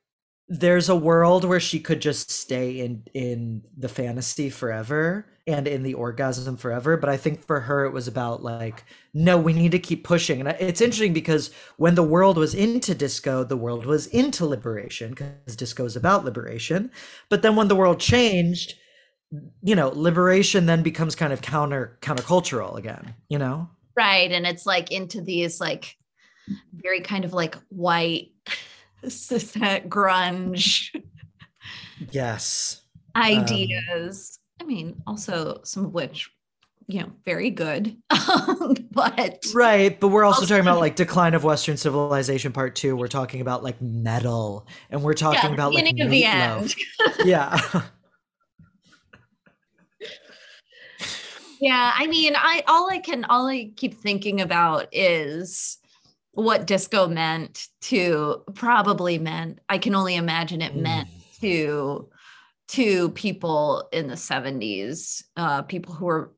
there's 0.48 0.90
a 0.90 0.96
world 0.96 1.46
where 1.46 1.60
she 1.60 1.80
could 1.80 2.02
just 2.02 2.32
stay 2.32 2.80
in 2.80 3.04
in 3.14 3.64
the 3.78 3.90
fantasy 3.90 4.50
forever 4.50 5.28
and 5.48 5.68
in 5.68 5.84
the 5.84 5.94
orgasm 5.94 6.58
forever. 6.58 6.98
But 6.98 7.10
I 7.10 7.18
think 7.18 7.46
for 7.46 7.62
her, 7.62 7.86
it 7.86 7.92
was 7.92 8.08
about 8.08 8.44
like, 8.44 8.86
no, 9.14 9.38
we 9.38 9.54
need 9.54 9.72
to 9.72 9.80
keep 9.80 10.04
pushing. 10.04 10.40
And 10.40 10.50
it's 10.60 10.82
interesting 10.82 11.14
because 11.14 11.52
when 11.78 11.96
the 11.96 12.04
world 12.04 12.38
was 12.38 12.54
into 12.54 12.94
disco, 12.94 13.44
the 13.44 13.58
world 13.58 13.86
was 13.86 14.08
into 14.08 14.46
liberation 14.46 15.10
because 15.12 15.56
disco 15.56 15.86
is 15.86 15.96
about 15.96 16.26
liberation. 16.26 16.92
But 17.30 17.42
then 17.42 17.56
when 17.56 17.68
the 17.68 17.76
world 17.76 18.00
changed, 18.00 18.76
you 19.64 19.76
know, 19.76 19.90
liberation 19.90 20.66
then 20.66 20.84
becomes 20.84 21.16
kind 21.16 21.34
of 21.34 21.42
counter 21.42 21.98
countercultural 22.02 22.78
again, 22.78 23.16
you 23.30 23.40
know? 23.40 23.70
Right. 23.96 24.32
And 24.32 24.46
it's 24.46 24.66
like 24.66 24.92
into 24.92 25.22
these 25.22 25.60
like 25.60 25.98
very 26.74 27.02
kind 27.02 27.26
of 27.26 27.34
like 27.34 27.56
white 27.70 28.32
grunge 29.04 30.90
yes 32.12 32.82
ideas 33.16 34.38
um, 34.38 34.41
i 34.62 34.64
mean 34.64 35.02
also 35.08 35.60
some 35.64 35.86
of 35.86 35.94
which 35.94 36.30
you 36.88 37.00
know 37.00 37.12
very 37.26 37.50
good 37.50 37.98
but 38.92 39.44
right 39.56 40.00
but 40.00 40.10
we're 40.10 40.24
also, 40.24 40.42
also, 40.42 40.54
talking 40.54 40.68
about 40.68 40.80
like 40.80 40.96
decline 40.96 41.34
of 41.34 41.44
western 41.44 41.78
civilization 41.78 42.52
part 42.52 42.76
two 42.76 42.96
we're 42.96 43.08
talking 43.08 43.42
about 43.42 43.64
like 43.64 43.82
metal 43.82 44.68
and 44.92 45.02
we're 45.02 45.16
talking 45.16 45.50
yeah, 45.50 45.54
about 45.54 45.74
like 45.74 45.96
the 45.96 46.24
end. 46.24 46.76
yeah 47.26 47.60
yeah 51.60 51.94
i 51.96 52.06
mean 52.08 52.34
i 52.36 52.64
all 52.68 52.90
i 52.90 53.00
can 53.00 53.26
all 53.26 53.48
i 53.48 53.72
keep 53.76 53.96
thinking 53.96 54.42
about 54.42 54.88
is 54.92 55.80
what 56.34 56.68
disco 56.68 57.08
meant 57.08 57.68
to 57.82 58.44
probably 58.54 59.18
meant 59.18 59.60
i 59.70 59.78
can 59.78 59.96
only 59.96 60.16
imagine 60.16 60.62
it 60.62 60.76
meant 60.76 61.10
mm. 61.10 61.40
to 61.40 62.11
to 62.72 63.10
people 63.10 63.88
in 63.92 64.08
the 64.08 64.16
70s 64.16 65.24
uh, 65.36 65.62
people 65.64 65.94
who 65.94 66.06
were 66.06 66.34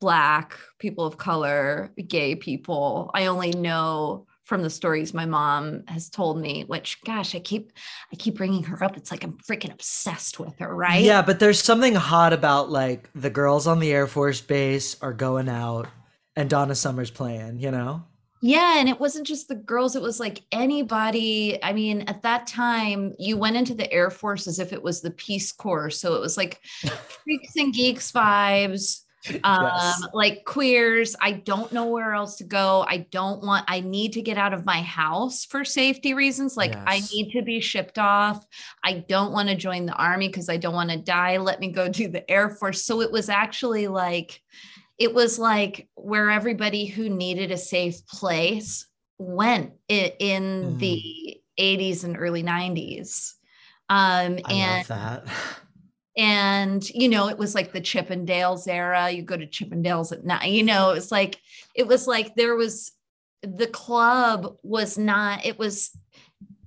black 0.00 0.56
people 0.78 1.04
of 1.04 1.16
color 1.16 1.92
gay 2.06 2.34
people. 2.34 3.10
I 3.14 3.26
only 3.26 3.50
know 3.52 4.26
from 4.44 4.62
the 4.62 4.70
stories 4.70 5.12
my 5.12 5.26
mom 5.26 5.82
has 5.88 6.08
told 6.08 6.40
me 6.40 6.64
which 6.64 6.98
gosh 7.04 7.34
i 7.34 7.38
keep 7.38 7.70
i 8.12 8.16
keep 8.16 8.36
bringing 8.36 8.62
her 8.64 8.82
up. 8.82 8.96
It's 8.96 9.10
like 9.10 9.22
i'm 9.22 9.36
freaking 9.48 9.72
obsessed 9.72 10.40
with 10.40 10.58
her 10.58 10.74
right? 10.74 11.02
Yeah 11.02 11.22
but 11.22 11.38
there's 11.38 11.62
something 11.62 11.94
hot 11.94 12.32
about 12.32 12.70
like 12.70 13.10
the 13.14 13.30
girls 13.30 13.66
on 13.66 13.78
the 13.78 13.92
air 13.92 14.06
force 14.06 14.40
base 14.40 14.96
are 15.02 15.12
going 15.12 15.48
out 15.48 15.86
and 16.34 16.48
donna 16.48 16.74
summer's 16.74 17.10
playing 17.10 17.58
you 17.60 17.70
know 17.70 18.04
yeah, 18.40 18.78
and 18.78 18.88
it 18.88 19.00
wasn't 19.00 19.26
just 19.26 19.48
the 19.48 19.56
girls, 19.56 19.96
it 19.96 20.02
was 20.02 20.20
like 20.20 20.42
anybody. 20.52 21.62
I 21.62 21.72
mean, 21.72 22.02
at 22.02 22.22
that 22.22 22.46
time, 22.46 23.14
you 23.18 23.36
went 23.36 23.56
into 23.56 23.74
the 23.74 23.92
Air 23.92 24.10
Force 24.10 24.46
as 24.46 24.58
if 24.58 24.72
it 24.72 24.82
was 24.82 25.00
the 25.00 25.10
Peace 25.10 25.50
Corps. 25.50 25.90
So 25.90 26.14
it 26.14 26.20
was 26.20 26.36
like 26.36 26.60
freaks 27.24 27.56
and 27.56 27.72
geeks 27.72 28.12
vibes, 28.12 29.02
um, 29.42 29.64
yes. 29.64 30.02
like 30.12 30.44
queers. 30.44 31.16
I 31.20 31.32
don't 31.32 31.72
know 31.72 31.86
where 31.86 32.14
else 32.14 32.36
to 32.36 32.44
go. 32.44 32.84
I 32.88 33.08
don't 33.10 33.42
want, 33.42 33.64
I 33.66 33.80
need 33.80 34.12
to 34.12 34.22
get 34.22 34.38
out 34.38 34.54
of 34.54 34.64
my 34.64 34.82
house 34.82 35.44
for 35.44 35.64
safety 35.64 36.14
reasons. 36.14 36.56
Like, 36.56 36.72
yes. 36.72 36.84
I 36.86 37.00
need 37.12 37.32
to 37.32 37.42
be 37.42 37.60
shipped 37.60 37.98
off. 37.98 38.46
I 38.84 39.04
don't 39.08 39.32
want 39.32 39.48
to 39.48 39.56
join 39.56 39.84
the 39.84 39.94
army 39.94 40.28
because 40.28 40.48
I 40.48 40.58
don't 40.58 40.74
want 40.74 40.90
to 40.90 40.96
die. 40.96 41.38
Let 41.38 41.58
me 41.58 41.72
go 41.72 41.88
do 41.88 42.06
the 42.06 42.28
Air 42.30 42.50
Force. 42.50 42.84
So 42.84 43.00
it 43.00 43.10
was 43.10 43.28
actually 43.28 43.88
like, 43.88 44.40
it 44.98 45.14
was 45.14 45.38
like 45.38 45.88
where 45.94 46.30
everybody 46.30 46.86
who 46.86 47.08
needed 47.08 47.50
a 47.50 47.58
safe 47.58 48.06
place 48.06 48.86
went 49.18 49.72
in, 49.88 50.12
mm. 50.20 50.78
the 50.78 51.40
80s 51.58 52.04
and 52.04 52.16
early 52.18 52.42
90s. 52.42 53.34
Um, 53.88 54.38
I 54.44 54.52
and 54.52 54.86
that. 54.86 55.24
and 56.16 56.90
you 56.90 57.08
know, 57.08 57.28
it 57.28 57.38
was 57.38 57.54
like 57.54 57.72
the 57.72 57.80
Chippendales 57.80 58.68
era. 58.68 59.10
You 59.10 59.22
go 59.22 59.36
to 59.36 59.46
Chippendales 59.46 60.12
at 60.12 60.24
night, 60.24 60.50
you 60.50 60.62
know, 60.62 60.90
it 60.90 60.94
was 60.94 61.12
like 61.12 61.40
it 61.74 61.86
was 61.86 62.06
like 62.06 62.34
there 62.34 62.54
was 62.54 62.92
the 63.42 63.68
club 63.68 64.56
was 64.62 64.98
not, 64.98 65.46
it 65.46 65.58
was 65.58 65.96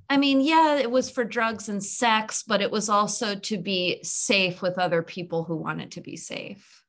I 0.10 0.18
mean, 0.18 0.42
yeah, 0.42 0.76
it 0.76 0.92
was 0.92 1.10
for 1.10 1.24
drugs 1.24 1.70
and 1.70 1.82
sex, 1.82 2.44
but 2.46 2.62
it 2.62 2.70
was 2.70 2.90
also 2.90 3.36
to 3.36 3.58
be 3.58 4.04
safe 4.04 4.62
with 4.62 4.78
other 4.78 5.02
people 5.04 5.46
who 5.46 5.56
wanted 5.56 5.92
to 5.94 6.02
be 6.02 6.18
safe. 6.18 6.84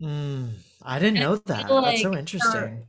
Mm. 0.00 0.52
I 0.84 0.98
didn't 0.98 1.20
know 1.20 1.36
that. 1.36 1.70
Like 1.70 1.84
That's 1.84 2.02
so 2.02 2.16
interesting. 2.16 2.52
Her, 2.52 2.86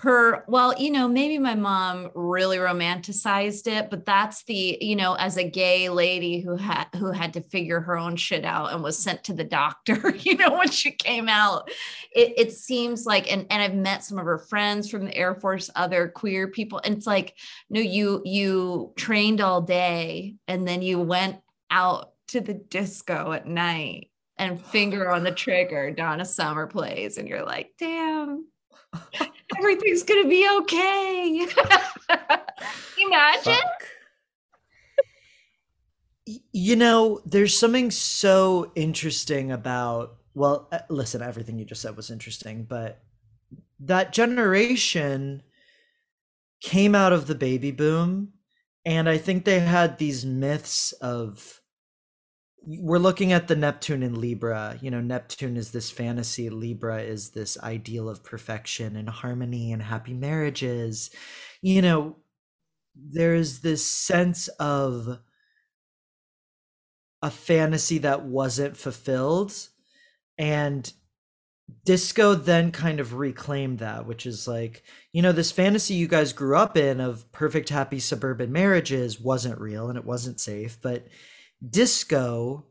her, 0.00 0.44
well, 0.46 0.80
you 0.80 0.92
know, 0.92 1.08
maybe 1.08 1.38
my 1.38 1.56
mom 1.56 2.10
really 2.14 2.58
romanticized 2.58 3.66
it, 3.66 3.90
but 3.90 4.06
that's 4.06 4.44
the, 4.44 4.78
you 4.80 4.94
know, 4.94 5.14
as 5.14 5.36
a 5.36 5.42
gay 5.42 5.88
lady 5.88 6.40
who 6.40 6.54
had 6.54 6.86
who 6.94 7.10
had 7.10 7.32
to 7.34 7.40
figure 7.40 7.80
her 7.80 7.98
own 7.98 8.14
shit 8.14 8.44
out 8.44 8.72
and 8.72 8.80
was 8.80 8.96
sent 8.96 9.24
to 9.24 9.34
the 9.34 9.42
doctor, 9.42 10.14
you 10.20 10.36
know, 10.36 10.56
when 10.56 10.70
she 10.70 10.92
came 10.92 11.28
out. 11.28 11.68
It, 12.14 12.32
it 12.38 12.52
seems 12.52 13.06
like, 13.06 13.30
and 13.32 13.44
and 13.50 13.60
I've 13.60 13.74
met 13.74 14.04
some 14.04 14.18
of 14.18 14.24
her 14.24 14.38
friends 14.38 14.88
from 14.88 15.04
the 15.04 15.16
Air 15.16 15.34
Force, 15.34 15.68
other 15.74 16.06
queer 16.08 16.46
people, 16.46 16.80
and 16.84 16.96
it's 16.96 17.06
like, 17.06 17.34
no, 17.68 17.80
you 17.80 18.22
you 18.24 18.92
trained 18.96 19.40
all 19.40 19.62
day 19.62 20.36
and 20.46 20.66
then 20.66 20.80
you 20.80 21.00
went 21.00 21.40
out 21.72 22.12
to 22.28 22.40
the 22.40 22.54
disco 22.54 23.32
at 23.32 23.48
night 23.48 24.10
and 24.38 24.60
finger 24.60 25.10
on 25.10 25.24
the 25.24 25.32
trigger, 25.32 25.90
Donna 25.90 26.24
Summer 26.24 26.66
plays, 26.66 27.18
and 27.18 27.28
you're 27.28 27.44
like, 27.44 27.72
damn, 27.78 28.46
everything's 29.58 30.02
gonna 30.02 30.28
be 30.28 30.48
okay. 30.60 31.46
Imagine. 32.98 33.52
Fuck. 33.52 33.84
You 36.52 36.76
know, 36.76 37.20
there's 37.24 37.58
something 37.58 37.90
so 37.90 38.70
interesting 38.74 39.50
about, 39.50 40.16
well, 40.34 40.68
uh, 40.70 40.80
listen, 40.90 41.22
everything 41.22 41.58
you 41.58 41.64
just 41.64 41.80
said 41.80 41.96
was 41.96 42.10
interesting, 42.10 42.64
but 42.64 43.02
that 43.80 44.12
generation 44.12 45.42
came 46.60 46.94
out 46.94 47.12
of 47.12 47.26
the 47.26 47.34
baby 47.34 47.70
boom. 47.70 48.32
And 48.84 49.08
I 49.08 49.18
think 49.18 49.44
they 49.44 49.60
had 49.60 49.98
these 49.98 50.24
myths 50.24 50.92
of 50.92 51.60
we're 52.62 52.98
looking 52.98 53.32
at 53.32 53.48
the 53.48 53.56
Neptune 53.56 54.02
in 54.02 54.20
Libra. 54.20 54.78
You 54.80 54.90
know, 54.90 55.00
Neptune 55.00 55.56
is 55.56 55.70
this 55.70 55.90
fantasy, 55.90 56.50
Libra 56.50 57.00
is 57.02 57.30
this 57.30 57.58
ideal 57.60 58.08
of 58.08 58.24
perfection 58.24 58.96
and 58.96 59.08
harmony 59.08 59.72
and 59.72 59.82
happy 59.82 60.14
marriages. 60.14 61.10
You 61.62 61.82
know, 61.82 62.16
there's 62.94 63.60
this 63.60 63.86
sense 63.86 64.48
of 64.60 65.18
a 67.22 67.30
fantasy 67.30 67.98
that 67.98 68.24
wasn't 68.24 68.76
fulfilled. 68.76 69.52
And 70.36 70.92
disco 71.84 72.34
then 72.34 72.70
kind 72.70 73.00
of 73.00 73.14
reclaimed 73.14 73.78
that, 73.80 74.06
which 74.06 74.26
is 74.26 74.46
like, 74.48 74.82
you 75.12 75.22
know, 75.22 75.32
this 75.32 75.52
fantasy 75.52 75.94
you 75.94 76.08
guys 76.08 76.32
grew 76.32 76.56
up 76.56 76.76
in 76.76 77.00
of 77.00 77.30
perfect, 77.32 77.68
happy 77.68 77.98
suburban 77.98 78.52
marriages 78.52 79.20
wasn't 79.20 79.60
real 79.60 79.88
and 79.88 79.98
it 79.98 80.04
wasn't 80.04 80.40
safe. 80.40 80.78
But 80.80 81.08
disco 81.66 82.64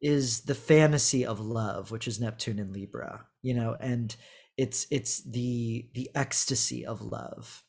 is 0.00 0.42
the 0.42 0.54
fantasy 0.54 1.26
of 1.26 1.40
love 1.40 1.90
which 1.90 2.08
is 2.08 2.20
neptune 2.20 2.58
in 2.58 2.72
libra 2.72 3.26
you 3.42 3.54
know 3.54 3.76
and 3.80 4.16
it's 4.60 4.86
it's 4.90 5.22
the 5.24 5.88
the 5.94 6.10
ecstasy 6.14 6.84
of 6.84 7.00
love. 7.00 7.62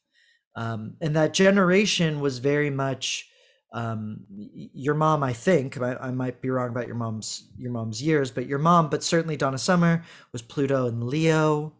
Um 0.57 0.95
and 0.99 1.15
that 1.15 1.33
generation 1.33 2.19
was 2.19 2.39
very 2.39 2.69
much 2.69 3.29
um 3.73 4.25
your 4.29 4.95
mom 4.95 5.23
i 5.23 5.31
think 5.31 5.81
I, 5.81 5.95
I 5.95 6.11
might 6.11 6.41
be 6.41 6.49
wrong 6.49 6.69
about 6.69 6.87
your 6.87 6.97
mom's 6.97 7.49
your 7.57 7.71
mom's 7.71 8.03
years 8.03 8.29
but 8.29 8.45
your 8.45 8.59
mom 8.59 8.89
but 8.89 9.01
certainly 9.01 9.37
donna 9.37 9.57
summer 9.57 10.03
was 10.33 10.41
pluto 10.41 10.87
and 10.87 11.01
leo. 11.05 11.73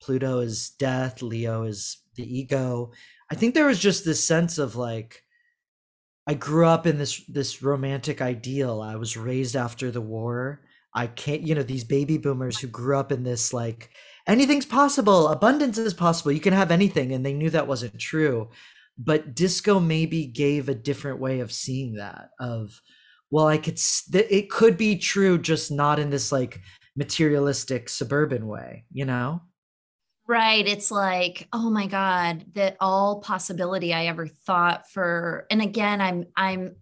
Pluto 0.00 0.38
is 0.38 0.70
death 0.78 1.22
leo 1.22 1.64
is 1.64 1.98
the 2.14 2.22
ego. 2.22 2.92
I 3.28 3.34
think 3.34 3.54
there 3.54 3.66
was 3.66 3.80
just 3.80 4.04
this 4.04 4.22
sense 4.22 4.58
of 4.58 4.76
like 4.76 5.24
I 6.26 6.34
grew 6.34 6.66
up 6.66 6.86
in 6.86 6.98
this 6.98 7.24
this 7.26 7.62
romantic 7.62 8.20
ideal. 8.20 8.80
I 8.80 8.96
was 8.96 9.16
raised 9.16 9.56
after 9.56 9.90
the 9.90 10.00
war. 10.00 10.62
I 10.94 11.06
can't, 11.06 11.42
you 11.42 11.54
know, 11.54 11.62
these 11.62 11.84
baby 11.84 12.18
boomers 12.18 12.58
who 12.58 12.68
grew 12.68 12.98
up 12.98 13.12
in 13.12 13.22
this 13.22 13.52
like 13.52 13.90
anything's 14.26 14.66
possible, 14.66 15.28
abundance 15.28 15.78
is 15.78 15.94
possible. 15.94 16.32
You 16.32 16.40
can 16.40 16.54
have 16.54 16.70
anything, 16.70 17.12
and 17.12 17.24
they 17.24 17.34
knew 17.34 17.50
that 17.50 17.68
wasn't 17.68 17.98
true. 17.98 18.50
But 18.98 19.34
disco 19.34 19.78
maybe 19.78 20.26
gave 20.26 20.68
a 20.68 20.74
different 20.74 21.20
way 21.20 21.40
of 21.40 21.52
seeing 21.52 21.94
that. 21.94 22.30
Of 22.40 22.80
well, 23.30 23.46
I 23.46 23.58
could, 23.58 23.78
it 24.12 24.50
could 24.50 24.76
be 24.76 24.96
true, 24.96 25.38
just 25.38 25.70
not 25.70 25.98
in 25.98 26.10
this 26.10 26.32
like 26.32 26.60
materialistic 26.96 27.88
suburban 27.88 28.46
way, 28.46 28.84
you 28.92 29.04
know. 29.04 29.42
Right. 30.28 30.66
It's 30.66 30.90
like, 30.90 31.46
oh 31.52 31.70
my 31.70 31.86
God, 31.86 32.46
that 32.54 32.76
all 32.80 33.20
possibility 33.20 33.94
I 33.94 34.06
ever 34.06 34.26
thought 34.26 34.90
for, 34.90 35.46
and 35.50 35.62
again, 35.62 36.00
I'm, 36.00 36.26
I'm, 36.36 36.76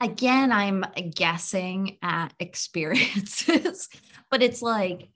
again, 0.00 0.52
I'm 0.52 0.84
guessing 1.10 1.98
at 2.02 2.32
experiences, 2.40 3.88
but 4.30 4.42
it's 4.42 4.62
like, 4.62 5.08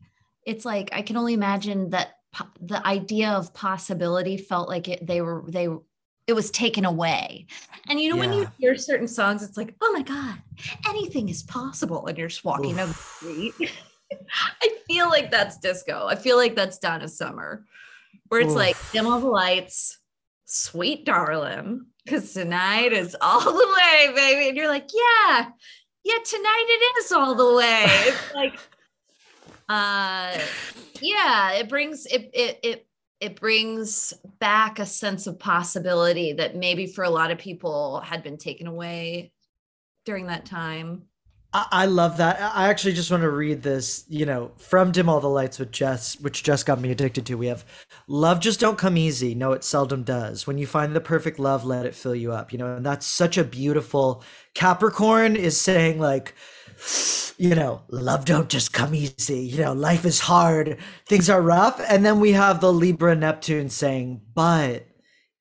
it's 0.44 0.64
like, 0.64 0.90
I 0.92 1.02
can 1.02 1.16
only 1.16 1.34
imagine 1.34 1.90
that 1.90 2.16
po- 2.32 2.46
the 2.60 2.84
idea 2.84 3.30
of 3.30 3.54
possibility 3.54 4.36
felt 4.36 4.68
like 4.68 4.88
it, 4.88 5.06
they 5.06 5.20
were, 5.20 5.44
they, 5.46 5.68
it 6.26 6.32
was 6.32 6.50
taken 6.50 6.84
away. 6.84 7.46
And 7.88 8.00
you 8.00 8.10
know, 8.10 8.16
yeah. 8.16 8.26
when 8.28 8.32
you 8.32 8.50
hear 8.58 8.76
certain 8.76 9.08
songs, 9.08 9.44
it's 9.44 9.56
like, 9.56 9.76
oh 9.80 9.92
my 9.92 10.02
God, 10.02 10.36
anything 10.88 11.28
is 11.28 11.44
possible. 11.44 12.06
And 12.06 12.18
you're 12.18 12.28
just 12.28 12.44
walking 12.44 12.72
Oof. 12.72 12.76
down 12.76 12.88
the 12.88 12.94
street. 12.94 13.70
I 14.62 14.70
feel 14.86 15.08
like 15.08 15.30
that's 15.30 15.58
disco. 15.58 16.06
I 16.06 16.16
feel 16.16 16.36
like 16.36 16.54
that's 16.54 16.78
Donna 16.78 17.08
Summer, 17.08 17.64
where 18.28 18.40
it's 18.40 18.50
Oof. 18.50 18.56
like 18.56 18.76
dim 18.92 19.06
all 19.06 19.20
the 19.20 19.28
lights, 19.28 19.98
sweet 20.46 21.04
darling, 21.04 21.86
because 22.04 22.32
tonight 22.32 22.92
is 22.92 23.16
all 23.20 23.40
the 23.40 23.76
way, 23.78 24.12
baby. 24.14 24.48
And 24.48 24.56
you're 24.56 24.68
like, 24.68 24.88
yeah, 24.92 25.48
yeah, 26.04 26.18
tonight 26.24 26.66
it 26.68 27.04
is 27.04 27.12
all 27.12 27.34
the 27.34 27.56
way. 27.56 27.84
It's 27.86 28.34
like, 28.34 28.58
uh, 29.68 30.38
yeah, 31.00 31.52
it 31.52 31.68
brings 31.68 32.06
it 32.06 32.30
it 32.32 32.60
it 32.62 32.86
it 33.20 33.38
brings 33.38 34.14
back 34.38 34.78
a 34.78 34.86
sense 34.86 35.26
of 35.26 35.38
possibility 35.38 36.32
that 36.32 36.56
maybe 36.56 36.86
for 36.86 37.04
a 37.04 37.10
lot 37.10 37.30
of 37.30 37.38
people 37.38 38.00
had 38.00 38.22
been 38.22 38.38
taken 38.38 38.66
away 38.66 39.32
during 40.06 40.26
that 40.26 40.46
time. 40.46 41.02
I, 41.52 41.86
love 41.86 42.18
that. 42.18 42.40
I 42.54 42.68
actually 42.68 42.92
just 42.92 43.10
want 43.10 43.22
to 43.24 43.30
read 43.30 43.62
this, 43.62 44.04
you 44.08 44.24
know, 44.24 44.52
from 44.58 44.92
Dim 44.92 45.08
All 45.08 45.20
the 45.20 45.28
Lights 45.28 45.58
with 45.58 45.78
Jes, 45.78 46.20
which 46.20 46.44
just 46.44 46.64
got 46.64 46.80
me 46.80 46.92
addicted 46.92 47.26
to. 47.26 47.34
We 47.34 47.48
have 47.48 47.64
love 48.06 48.38
just 48.40 48.60
don't 48.60 48.78
come 48.78 48.96
easy. 48.96 49.34
No, 49.34 49.52
it 49.52 49.64
seldom 49.64 50.04
does. 50.04 50.46
When 50.46 50.58
you 50.58 50.66
find 50.66 50.94
the 50.94 51.00
perfect 51.00 51.40
love, 51.40 51.64
let 51.64 51.86
it 51.86 51.94
fill 51.96 52.14
you 52.14 52.32
up. 52.32 52.52
You 52.52 52.58
know, 52.58 52.76
and 52.76 52.86
that's 52.86 53.06
such 53.06 53.36
a 53.36 53.44
beautiful 53.44 54.22
Capricorn 54.54 55.34
is 55.34 55.60
saying 55.60 55.98
like, 55.98 56.34
you 57.38 57.54
know, 57.54 57.82
love 57.88 58.24
don't 58.24 58.48
just 58.48 58.72
come 58.72 58.94
easy. 58.94 59.40
You 59.40 59.58
know, 59.58 59.72
life 59.72 60.04
is 60.04 60.20
hard, 60.20 60.78
things 61.06 61.28
are 61.30 61.42
rough. 61.42 61.80
And 61.88 62.04
then 62.06 62.20
we 62.20 62.32
have 62.32 62.60
the 62.60 62.72
Libra 62.72 63.16
Neptune 63.16 63.70
saying, 63.70 64.20
but 64.34 64.86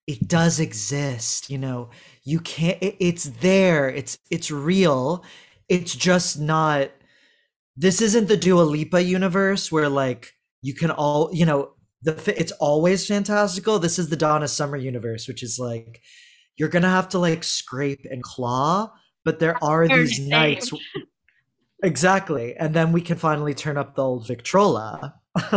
it 0.07 0.27
does 0.27 0.59
exist. 0.59 1.49
You 1.49 1.57
know, 1.57 1.89
you 2.23 2.39
can't, 2.39 2.77
it- 2.81 2.97
it's 2.99 3.25
there, 3.25 3.89
it's, 3.89 4.17
it's 4.31 4.51
real. 4.51 5.23
It's 5.69 5.95
just 5.95 6.39
not, 6.39 6.91
this 7.77 8.01
isn't 8.01 8.27
the 8.27 8.37
Dua 8.37 8.63
Lipa 8.63 9.03
universe 9.03 9.71
where 9.71 9.89
like 9.89 10.33
you 10.61 10.73
can 10.73 10.91
all, 10.91 11.29
you 11.31 11.45
know, 11.45 11.73
the, 12.01 12.33
it's 12.39 12.51
always 12.53 13.07
fantastical. 13.07 13.79
This 13.79 13.99
is 13.99 14.09
the 14.09 14.15
Donna 14.15 14.47
Summer 14.47 14.77
universe, 14.77 15.27
which 15.27 15.43
is 15.43 15.57
like, 15.59 16.01
you're 16.57 16.69
gonna 16.69 16.89
have 16.89 17.09
to 17.09 17.19
like 17.19 17.43
scrape 17.43 18.05
and 18.09 18.23
claw, 18.23 18.91
but 19.23 19.39
there 19.39 19.61
are 19.63 19.87
these 19.87 20.17
to 20.17 20.27
nights 20.27 20.71
Exactly. 21.83 22.55
And 22.57 22.73
then 22.73 22.91
we 22.91 23.01
can 23.01 23.17
finally 23.17 23.53
turn 23.53 23.77
up 23.77 23.95
the 23.95 24.03
old 24.03 24.27
Victrola. 24.27 25.15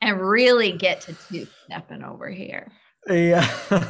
and 0.00 0.20
really 0.20 0.72
get 0.72 1.00
to 1.02 1.14
two 1.28 1.46
stepping 1.64 2.02
over 2.02 2.28
here. 2.28 2.70
Yeah. 3.08 3.48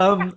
um 0.00 0.34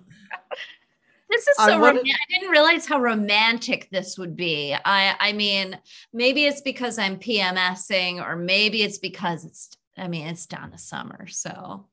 This 1.32 1.48
is 1.48 1.56
I 1.58 1.66
so 1.70 1.78
wanted- 1.80 1.98
romantic. 2.00 2.14
I 2.14 2.32
didn't 2.34 2.50
realize 2.50 2.86
how 2.86 3.00
romantic 3.00 3.88
this 3.90 4.18
would 4.18 4.36
be. 4.36 4.74
I 4.84 5.14
I 5.18 5.32
mean, 5.32 5.78
maybe 6.12 6.44
it's 6.44 6.60
because 6.60 6.98
I'm 6.98 7.18
PMSing, 7.18 8.22
or 8.24 8.36
maybe 8.36 8.82
it's 8.82 8.98
because 8.98 9.44
it's 9.44 9.70
I 9.96 10.08
mean, 10.08 10.26
it's 10.26 10.46
down 10.46 10.62
Donna 10.68 10.78
Summer. 10.78 11.26
So 11.28 11.86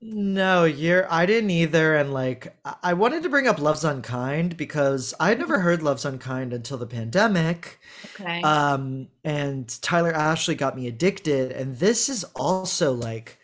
no, 0.00 0.62
you're 0.64 1.12
I 1.12 1.26
didn't 1.26 1.50
either. 1.50 1.96
And 1.96 2.12
like 2.14 2.56
I- 2.64 2.76
I 2.84 2.92
wanted 2.94 3.24
to 3.24 3.28
bring 3.28 3.48
up 3.48 3.58
Love's 3.58 3.84
Unkind 3.84 4.56
because 4.56 5.12
I 5.18 5.30
had 5.30 5.40
never 5.40 5.58
heard 5.58 5.82
Love's 5.82 6.04
Unkind 6.04 6.52
until 6.52 6.78
the 6.78 6.86
pandemic. 6.86 7.80
okay. 8.14 8.40
Um 8.42 9.08
and 9.24 9.66
Tyler 9.82 10.12
Ashley 10.12 10.54
got 10.54 10.76
me 10.76 10.86
addicted. 10.86 11.50
And 11.50 11.76
this 11.78 12.08
is 12.08 12.22
also 12.36 12.92
like 12.92 13.37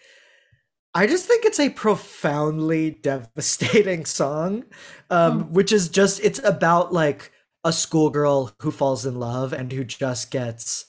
I 0.94 1.06
just 1.06 1.26
think 1.26 1.44
it's 1.44 1.58
a 1.60 1.70
profoundly 1.70 2.90
devastating 2.90 4.04
song. 4.06 4.64
Um, 5.10 5.52
which 5.52 5.72
is 5.72 5.88
just 5.88 6.20
it's 6.22 6.40
about 6.44 6.92
like 6.92 7.32
a 7.64 7.72
schoolgirl 7.72 8.52
who 8.60 8.70
falls 8.70 9.06
in 9.06 9.18
love 9.18 9.52
and 9.52 9.72
who 9.72 9.84
just 9.84 10.30
gets 10.30 10.86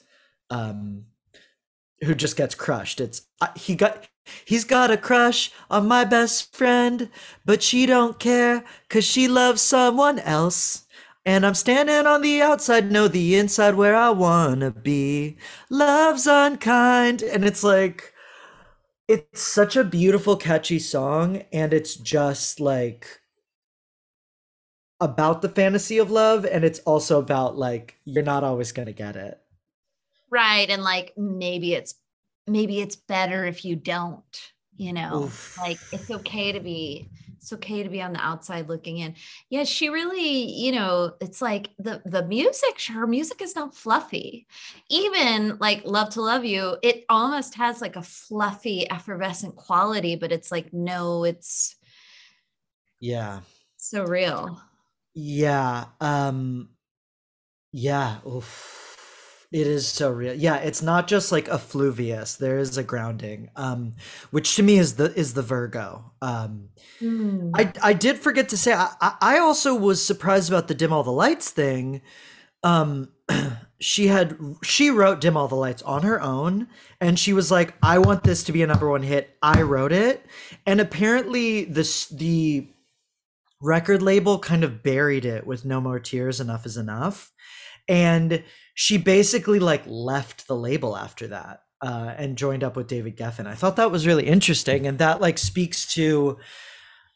um 0.50 1.04
who 2.04 2.14
just 2.14 2.36
gets 2.36 2.54
crushed. 2.54 3.00
It's 3.00 3.22
uh, 3.40 3.48
he 3.56 3.74
got 3.74 4.08
he's 4.44 4.64
got 4.64 4.90
a 4.90 4.96
crush 4.96 5.50
on 5.70 5.88
my 5.88 6.04
best 6.04 6.54
friend, 6.54 7.10
but 7.44 7.62
she 7.62 7.86
don't 7.86 8.18
care 8.18 8.64
cuz 8.88 9.04
she 9.04 9.28
loves 9.28 9.62
someone 9.62 10.18
else. 10.20 10.84
And 11.24 11.44
I'm 11.44 11.54
standing 11.54 12.06
on 12.06 12.22
the 12.22 12.40
outside, 12.40 12.92
know 12.92 13.08
the 13.08 13.34
inside 13.36 13.74
where 13.74 13.96
I 13.96 14.10
wanna 14.10 14.70
be. 14.70 15.36
Love's 15.70 16.26
unkind. 16.28 17.22
And 17.22 17.44
it's 17.44 17.64
like, 17.64 18.12
it's 19.08 19.42
such 19.42 19.76
a 19.76 19.84
beautiful, 19.84 20.36
catchy 20.36 20.78
song. 20.78 21.42
And 21.52 21.72
it's 21.72 21.94
just 21.96 22.60
like 22.60 23.20
about 25.00 25.42
the 25.42 25.48
fantasy 25.48 25.98
of 25.98 26.10
love. 26.10 26.44
And 26.44 26.64
it's 26.64 26.80
also 26.80 27.18
about 27.18 27.56
like, 27.56 27.98
you're 28.04 28.22
not 28.24 28.44
always 28.44 28.72
gonna 28.72 28.92
get 28.92 29.16
it. 29.16 29.40
right. 30.30 30.68
And 30.70 30.82
like 30.82 31.12
maybe 31.16 31.74
it's 31.74 31.94
maybe 32.46 32.80
it's 32.80 32.96
better 32.96 33.44
if 33.46 33.64
you 33.64 33.76
don't, 33.76 34.52
you 34.76 34.92
know, 34.92 35.24
Oof. 35.24 35.56
like 35.58 35.80
it's 35.92 36.10
okay 36.10 36.52
to 36.52 36.60
be 36.60 37.10
it's 37.46 37.52
okay 37.52 37.84
to 37.84 37.88
be 37.88 38.02
on 38.02 38.12
the 38.12 38.18
outside 38.18 38.68
looking 38.68 38.98
in. 38.98 39.14
Yeah, 39.50 39.62
she 39.62 39.88
really, 39.88 40.50
you 40.50 40.72
know, 40.72 41.12
it's 41.20 41.40
like 41.40 41.70
the 41.78 42.02
the 42.04 42.26
music, 42.26 42.82
her 42.92 43.06
music 43.06 43.40
is 43.40 43.54
not 43.54 43.72
fluffy. 43.76 44.48
Even 44.90 45.56
like 45.60 45.84
Love 45.84 46.10
to 46.10 46.22
Love 46.22 46.44
You, 46.44 46.76
it 46.82 47.04
almost 47.08 47.54
has 47.54 47.80
like 47.80 47.94
a 47.94 48.02
fluffy, 48.02 48.90
effervescent 48.90 49.54
quality, 49.54 50.16
but 50.16 50.32
it's 50.32 50.50
like, 50.50 50.72
no, 50.72 51.22
it's 51.22 51.76
Yeah. 52.98 53.40
so 53.76 54.02
real. 54.04 54.60
Yeah. 55.14 55.84
Um 56.00 56.70
yeah. 57.70 58.18
Oof. 58.26 58.85
It 59.52 59.66
is 59.66 59.86
so 59.86 60.10
real. 60.10 60.34
Yeah, 60.34 60.56
it's 60.56 60.82
not 60.82 61.06
just 61.06 61.30
like 61.30 61.48
effluvious. 61.48 62.36
There 62.36 62.58
is 62.58 62.76
a 62.76 62.82
grounding. 62.82 63.50
Um, 63.56 63.94
which 64.30 64.56
to 64.56 64.62
me 64.62 64.78
is 64.78 64.96
the 64.96 65.12
is 65.14 65.34
the 65.34 65.42
Virgo. 65.42 66.12
Um 66.20 66.70
Mm. 67.00 67.50
I 67.54 67.72
I 67.82 67.92
did 67.92 68.18
forget 68.18 68.48
to 68.50 68.56
say 68.56 68.72
I 68.72 68.88
I 69.20 69.38
also 69.38 69.74
was 69.74 70.04
surprised 70.04 70.48
about 70.48 70.68
the 70.68 70.74
dim 70.74 70.92
all 70.92 71.02
the 71.02 71.12
lights 71.12 71.50
thing. 71.50 72.00
Um 72.62 73.08
she 73.80 74.06
had 74.06 74.38
she 74.62 74.90
wrote 74.90 75.20
dim 75.20 75.36
all 75.36 75.48
the 75.48 75.54
lights 75.54 75.82
on 75.82 76.02
her 76.04 76.20
own 76.20 76.68
and 77.00 77.18
she 77.18 77.32
was 77.34 77.50
like 77.50 77.74
I 77.82 77.98
want 77.98 78.24
this 78.24 78.44
to 78.44 78.52
be 78.52 78.62
a 78.62 78.66
number 78.66 78.88
1 78.88 79.02
hit. 79.02 79.36
I 79.42 79.62
wrote 79.62 79.92
it. 79.92 80.24
And 80.64 80.80
apparently 80.80 81.64
this 81.64 82.06
the 82.06 82.68
record 83.60 84.02
label 84.02 84.38
kind 84.38 84.64
of 84.64 84.82
buried 84.82 85.24
it 85.24 85.46
with 85.46 85.64
no 85.64 85.80
more 85.80 85.98
tears 85.98 86.40
enough 86.40 86.66
is 86.66 86.76
enough. 86.76 87.32
And 87.88 88.42
she 88.76 88.98
basically 88.98 89.58
like 89.58 89.82
left 89.86 90.46
the 90.46 90.54
label 90.54 90.96
after 90.96 91.26
that. 91.28 91.62
Uh, 91.82 92.14
and 92.16 92.38
joined 92.38 92.64
up 92.64 92.74
with 92.74 92.88
David 92.88 93.18
Geffen. 93.18 93.46
I 93.46 93.54
thought 93.54 93.76
that 93.76 93.90
was 93.90 94.06
really 94.06 94.26
interesting, 94.26 94.86
and 94.86 94.96
that 94.98 95.20
like 95.20 95.36
speaks 95.36 95.86
to 95.88 96.38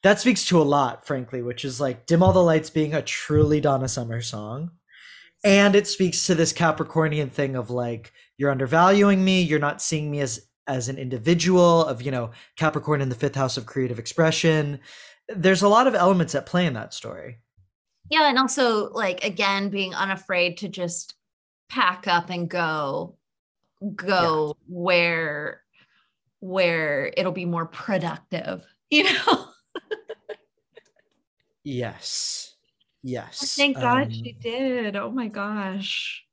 that 0.03 0.21
speaks 0.21 0.45
to 0.47 0.61
a 0.61 0.63
lot, 0.63 1.07
frankly, 1.07 1.41
which 1.41 1.65
is 1.65 1.81
like 1.81 2.05
Dim 2.05 2.23
All 2.23 2.35
the 2.35 2.43
Lights 2.43 2.69
being 2.69 2.93
a 2.93 3.01
truly 3.01 3.63
Donna 3.63 3.89
Summer 3.89 4.21
song. 4.21 4.73
And 5.43 5.75
it 5.75 5.87
speaks 5.87 6.27
to 6.27 6.35
this 6.35 6.53
Capricornian 6.53 7.33
thing 7.33 7.57
of 7.57 7.71
like, 7.71 8.13
you're 8.37 8.51
undervaluing 8.51 9.25
me, 9.25 9.41
you're 9.41 9.59
not 9.59 9.81
seeing 9.81 10.11
me 10.11 10.21
as 10.21 10.47
as 10.67 10.91
an 10.91 10.99
individual, 10.99 11.87
of 11.87 12.03
you 12.03 12.11
know, 12.11 12.31
Capricorn 12.57 13.01
in 13.01 13.09
the 13.09 13.15
fifth 13.15 13.35
house 13.35 13.57
of 13.57 13.65
creative 13.65 13.99
expression. 13.99 14.79
There's 15.29 15.63
a 15.63 15.69
lot 15.69 15.87
of 15.87 15.95
elements 15.95 16.35
at 16.35 16.45
play 16.45 16.67
in 16.67 16.75
that 16.75 16.93
story. 16.93 17.39
Yeah, 18.11 18.29
and 18.29 18.39
also 18.39 18.91
like 18.91 19.25
again 19.25 19.71
being 19.71 19.95
unafraid 19.95 20.59
to 20.59 20.69
just 20.69 21.15
pack 21.71 22.07
up 22.07 22.29
and 22.31 22.49
go 22.51 23.17
go 23.95 24.57
where 24.69 25.63
where 26.41 27.13
it'll 27.17 27.33
be 27.33 27.45
more 27.47 27.67
productive, 27.67 28.65
you 28.91 29.05
know. 29.05 29.47
Yes. 31.65 32.55
Yes. 33.03 33.55
Thank 33.57 33.77
God 33.77 34.05
Um, 34.05 34.11
she 34.11 34.33
did. 34.33 34.97
Oh 34.97 35.11
my 35.11 35.29
gosh. 35.29 36.25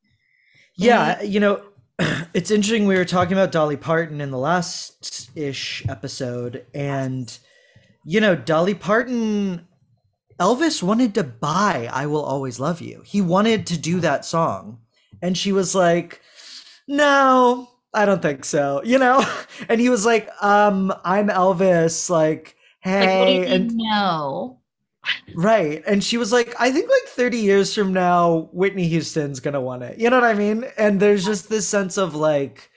Yeah, 0.76 1.22
you 1.22 1.40
know, 1.40 1.64
it's 2.34 2.52
interesting. 2.52 2.86
We 2.86 2.96
were 2.98 3.06
talking 3.06 3.34
about 3.34 3.52
Dolly 3.52 3.78
Parton 3.78 4.22
in 4.22 4.32
the 4.32 4.38
last 4.38 5.32
ish 5.36 5.84
episode, 5.90 6.66
and 6.74 7.38
you 8.06 8.22
know, 8.22 8.36
Dolly 8.36 8.76
Parton, 8.76 9.68
Elvis 10.40 10.84
wanted 10.84 11.16
to 11.16 11.24
buy 11.24 11.90
"I 11.92 12.06
Will 12.06 12.24
Always 12.24 12.60
Love 12.60 12.80
You." 12.82 13.02
He 13.06 13.22
wanted 13.22 13.66
to 13.68 13.78
do 13.78 14.00
that 14.02 14.24
song, 14.24 14.80
and 15.22 15.38
she 15.38 15.52
was 15.52 15.76
like, 15.76 16.22
"No, 16.88 17.70
I 17.94 18.06
don't 18.06 18.22
think 18.22 18.46
so." 18.46 18.82
You 18.84 19.00
know, 19.00 19.26
and 19.70 19.82
he 19.82 19.90
was 19.90 20.06
like, 20.06 20.30
"Um, 20.42 20.94
I'm 21.04 21.30
Elvis." 21.30 22.10
Like, 22.10 22.56
hey, 22.82 23.00
Like 23.02 23.20
what 23.20 23.26
do 23.26 23.32
you 23.32 23.40
mean 23.42 23.52
and 23.52 23.72
no? 23.76 24.60
Right. 25.36 25.84
And 25.86 26.04
she 26.04 26.18
was 26.18 26.32
like, 26.32 26.54
I 26.60 26.72
think 26.72 26.90
like 26.90 27.04
30 27.04 27.38
years 27.38 27.74
from 27.74 27.94
now, 27.94 28.50
Whitney 28.52 28.88
Houston's 28.88 29.40
gonna 29.40 29.62
want 29.62 29.84
it. 29.84 29.98
You 30.00 30.10
know 30.10 30.20
what 30.20 30.30
I 30.30 30.34
mean? 30.34 30.66
And 30.78 31.00
there's 31.00 31.26
just 31.26 31.50
this 31.50 31.68
sense 31.68 31.98
of 31.98 32.16
like 32.16 32.70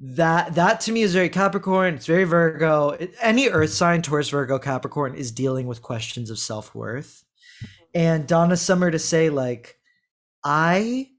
that 0.00 0.54
that 0.56 0.80
to 0.82 0.92
me 0.92 1.02
is 1.02 1.14
very 1.14 1.28
Capricorn, 1.28 1.94
it's 1.94 2.06
very 2.06 2.24
Virgo. 2.24 2.96
Any 3.20 3.48
earth 3.48 3.70
sign, 3.70 4.02
Taurus, 4.02 4.28
Virgo, 4.28 4.58
Capricorn 4.58 5.14
is 5.14 5.32
dealing 5.32 5.66
with 5.66 5.82
questions 5.82 6.30
of 6.30 6.38
self-worth. 6.38 7.24
And 7.94 8.26
Donna 8.26 8.56
Summer 8.56 8.90
to 8.90 8.98
say, 8.98 9.30
like, 9.30 9.78
I 10.42 11.10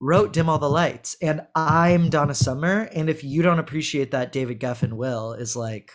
wrote 0.00 0.32
Dim 0.32 0.48
All 0.48 0.58
the 0.58 0.68
Lights 0.68 1.16
and 1.22 1.46
I'm 1.54 2.10
Donna 2.10 2.34
Summer. 2.34 2.88
And 2.94 3.08
if 3.08 3.24
you 3.24 3.42
don't 3.42 3.58
appreciate 3.58 4.10
that, 4.10 4.32
David 4.32 4.60
Geffen 4.60 4.92
will 4.94 5.32
is 5.32 5.56
like, 5.56 5.92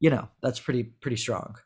you 0.00 0.10
know, 0.10 0.28
that's 0.42 0.60
pretty, 0.60 0.84
pretty 0.84 1.16
strong. 1.16 1.56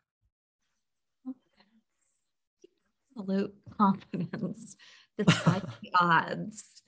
Absolute 3.19 3.55
confidence 3.79 4.77
despite 5.19 5.63
the 5.83 5.91
odds. 6.01 6.83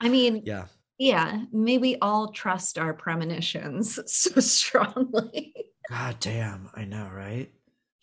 I 0.00 0.08
mean, 0.08 0.42
Yeah. 0.44 0.66
yeah, 0.98 1.42
may 1.52 1.78
we 1.78 1.96
all 2.02 2.32
trust 2.32 2.78
our 2.78 2.92
premonitions 2.92 3.98
so 4.12 4.40
strongly. 4.40 5.54
God 5.88 6.16
damn. 6.20 6.70
I 6.74 6.84
know, 6.84 7.08
right? 7.12 7.50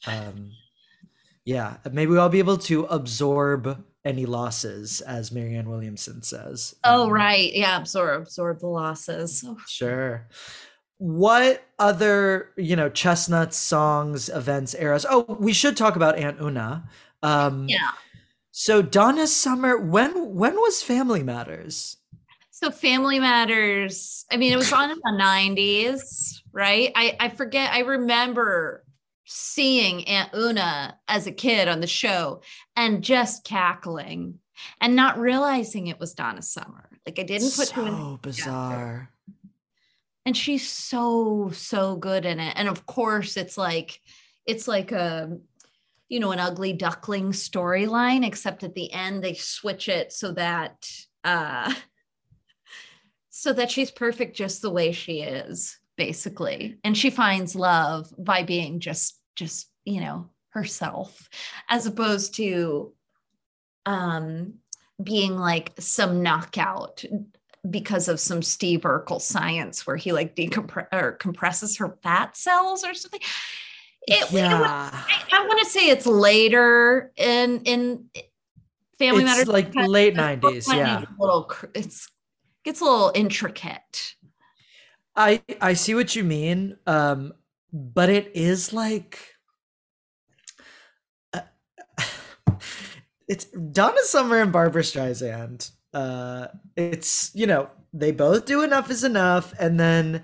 Um, 0.08 0.52
yeah. 1.46 1.78
Maybe 1.92 2.18
I'll 2.18 2.30
be 2.30 2.40
able 2.40 2.58
to 2.60 2.86
absorb 2.86 3.84
any 4.04 4.26
losses, 4.26 5.02
as 5.02 5.32
Marianne 5.32 5.70
Williamson 5.70 6.22
says. 6.24 6.76
Oh, 6.84 7.04
Um, 7.04 7.10
right. 7.12 7.54
Yeah, 7.54 7.78
absorb, 7.78 8.24
absorb 8.24 8.60
the 8.60 8.68
losses. 8.68 9.44
Oh, 9.46 9.58
Sure. 9.68 10.28
What 10.98 11.64
other, 11.80 12.50
you 12.58 12.76
know, 12.76 12.90
chestnuts, 12.90 13.58
songs, 13.58 14.30
events, 14.30 14.76
eras? 14.76 15.06
Oh, 15.10 15.26
we 15.40 15.54
should 15.54 15.76
talk 15.76 15.96
about 15.96 16.18
Aunt 16.18 16.40
Oona. 16.40 16.88
Um, 17.24 17.68
Yeah. 17.68 17.90
So 18.52 18.82
Donna 18.82 19.28
Summer, 19.28 19.78
when 19.78 20.36
when 20.36 20.56
was 20.56 20.84
Family 20.84 21.24
Matters? 21.24 21.98
So 22.52 22.70
Family 22.70 23.20
Matters, 23.20 24.26
I 24.32 24.38
mean, 24.38 24.52
it 24.54 24.58
was 24.58 24.72
on 24.74 24.92
in 24.92 24.98
the 25.04 25.12
90s, 25.12 26.42
right? 26.52 26.92
I, 26.96 27.16
I 27.20 27.30
forget, 27.30 27.72
I 27.74 27.80
remember 27.80 28.84
seeing 29.34 30.06
Aunt 30.08 30.34
Oona 30.36 30.98
as 31.08 31.26
a 31.26 31.32
kid 31.32 31.68
on 31.70 31.80
the 31.80 31.88
show 31.88 32.42
and 32.76 33.04
just 33.04 33.46
cackling 33.46 34.40
and 34.82 34.96
not 34.96 35.18
realizing 35.20 35.88
it 35.88 36.00
was 36.00 36.14
Donna 36.14 36.42
Summer. 36.42 36.90
Like 37.06 37.18
I 37.18 37.24
didn't 37.24 37.56
put 37.56 37.70
two 37.70 37.86
so 37.86 38.20
bizarre. 38.22 39.10
and 40.26 40.36
she's 40.36 40.70
so 40.70 41.50
so 41.54 41.96
good 41.96 42.26
in 42.26 42.40
it 42.40 42.54
and 42.58 42.68
of 42.68 42.86
course 42.86 43.38
it's 43.38 43.58
like 43.58 44.00
it's 44.46 44.68
like 44.68 44.92
a 44.92 45.36
you 46.10 46.20
know 46.20 46.32
an 46.32 46.40
ugly 46.40 46.74
duckling 46.74 47.32
storyline 47.32 48.26
except 48.26 48.64
at 48.64 48.76
the 48.76 48.92
end 48.92 49.24
they 49.24 49.34
switch 49.34 49.88
it 49.90 50.12
so 50.12 50.32
that 50.34 50.88
uh 51.24 51.74
so 53.30 53.54
that 53.54 53.72
she's 53.72 53.90
perfect 53.90 54.36
just 54.36 54.62
the 54.62 54.70
way 54.70 54.92
she 54.92 55.22
is 55.22 55.80
basically 55.98 56.78
and 56.84 56.98
she 56.98 57.10
finds 57.10 57.56
love 57.56 58.14
by 58.18 58.44
being 58.44 58.80
just 58.80 59.21
just 59.36 59.70
you 59.86 60.02
know 60.02 60.30
herself 60.50 61.30
as 61.70 61.86
opposed 61.86 62.36
to 62.36 62.94
um 63.86 64.54
being 65.02 65.36
like 65.36 65.72
some 65.80 66.22
knockout 66.22 67.04
because 67.70 68.08
of 68.08 68.20
some 68.20 68.42
Steve 68.42 68.82
Urkel 68.82 69.22
science 69.22 69.86
where 69.86 69.96
he 69.96 70.12
like 70.12 70.36
decompress 70.36 70.88
or 70.92 71.14
compresses 71.14 71.78
her 71.78 71.98
fat 72.02 72.36
cells 72.36 72.84
or 72.84 72.94
something. 72.94 73.22
It, 74.08 74.24
it 74.24 74.32
yeah. 74.32 74.60
would- 74.60 74.68
I, 74.68 75.24
I 75.32 75.48
want 75.48 75.60
to 75.60 75.66
say 75.66 75.90
it's 75.90 76.08
later 76.08 77.12
in 77.16 77.62
in 77.64 78.10
Family 78.98 79.24
Matters. 79.24 79.48
like 79.48 79.74
late 79.76 80.16
90s, 80.16 80.68
might 80.68 80.78
yeah. 80.78 81.04
little 81.20 81.52
it's 81.76 82.10
gets 82.64 82.82
a 82.82 82.84
little 82.84 83.12
intricate. 83.14 84.16
I 85.16 85.42
I 85.60 85.74
see 85.74 85.94
what 85.94 86.16
you 86.16 86.24
mean. 86.24 86.78
Um 86.88 87.34
but 87.72 88.10
it 88.10 88.32
is 88.34 88.74
like 88.74 89.20
uh, 91.34 91.42
it's 93.28 93.46
Donna 93.46 93.98
Summer 94.04 94.40
and 94.42 94.52
Barbra 94.52 94.82
Streisand. 94.82 95.72
Uh 95.94 96.48
it's, 96.76 97.32
you 97.36 97.48
know, 97.48 97.70
they 97.94 98.12
both 98.12 98.46
do 98.46 98.64
enough 98.64 98.90
is 98.90 99.04
enough 99.04 99.54
and 99.60 99.80
then 99.80 100.24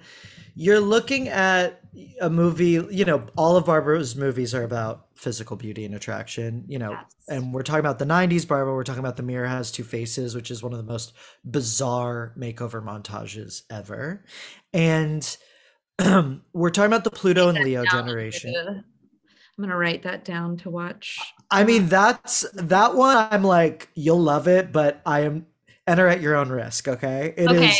you're 0.55 0.79
looking 0.79 1.27
at 1.27 1.81
a 2.19 2.29
movie, 2.29 2.83
you 2.89 3.05
know, 3.05 3.27
all 3.35 3.57
of 3.57 3.65
Barbra's 3.65 4.15
movies 4.15 4.55
are 4.55 4.63
about 4.63 5.07
physical 5.15 5.55
beauty 5.55 5.85
and 5.85 5.93
attraction, 5.93 6.63
you 6.67 6.79
know, 6.79 6.91
Yes. 6.91 7.03
and 7.27 7.53
we're 7.53 7.61
talking 7.63 7.79
about 7.81 7.99
the 7.99 8.05
90s 8.05 8.47
Barbra, 8.47 8.73
we're 8.73 8.83
talking 8.83 8.99
about 9.01 9.17
The 9.17 9.23
Mirror 9.23 9.47
Has 9.47 9.71
Two 9.71 9.83
Faces, 9.83 10.33
which 10.35 10.49
is 10.49 10.63
one 10.63 10.71
of 10.73 10.79
the 10.79 10.91
most 10.91 11.13
bizarre 11.43 12.33
makeover 12.37 12.83
montages 12.83 13.63
ever. 13.69 14.23
And 14.73 15.37
we're 16.53 16.69
talking 16.69 16.91
about 16.91 17.03
the 17.03 17.11
Pluto 17.11 17.49
and 17.49 17.59
Leo 17.59 17.83
generation. 17.85 18.53
I'm 18.55 19.63
gonna 19.63 19.77
write 19.77 20.03
that 20.03 20.23
down 20.23 20.57
to 20.57 20.69
watch. 20.69 21.17
I 21.49 21.63
mean, 21.63 21.87
that's 21.87 22.45
that 22.53 22.95
one. 22.95 23.17
I'm 23.31 23.43
like, 23.43 23.89
you'll 23.95 24.21
love 24.21 24.47
it, 24.47 24.71
but 24.71 25.01
I 25.05 25.21
am 25.21 25.47
enter 25.87 26.07
at 26.07 26.21
your 26.21 26.35
own 26.35 26.49
risk. 26.49 26.87
Okay, 26.87 27.33
It 27.35 27.51
is 27.51 27.61
Okay, 27.61 27.75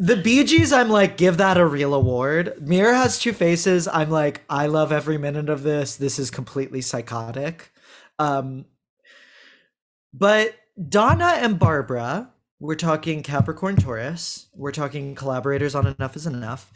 the 0.00 0.16
Bee 0.16 0.42
Gees. 0.44 0.72
I'm 0.72 0.88
like, 0.88 1.18
give 1.18 1.36
that 1.36 1.58
a 1.58 1.66
real 1.66 1.94
award. 1.94 2.54
Mirror 2.66 2.94
has 2.94 3.18
two 3.18 3.34
faces. 3.34 3.86
I'm 3.86 4.10
like, 4.10 4.42
I 4.48 4.66
love 4.66 4.92
every 4.92 5.18
minute 5.18 5.50
of 5.50 5.62
this. 5.62 5.96
This 5.96 6.18
is 6.18 6.30
completely 6.30 6.80
psychotic. 6.80 7.70
Um, 8.18 8.64
but 10.14 10.54
Donna 10.88 11.34
and 11.36 11.58
Barbra, 11.58 12.30
we're 12.60 12.74
talking 12.74 13.22
Capricorn 13.22 13.76
Taurus. 13.76 14.46
We're 14.54 14.70
talking 14.70 15.14
collaborators 15.14 15.74
on 15.74 15.86
Enough 15.86 16.14
is 16.14 16.26
Enough. 16.26 16.70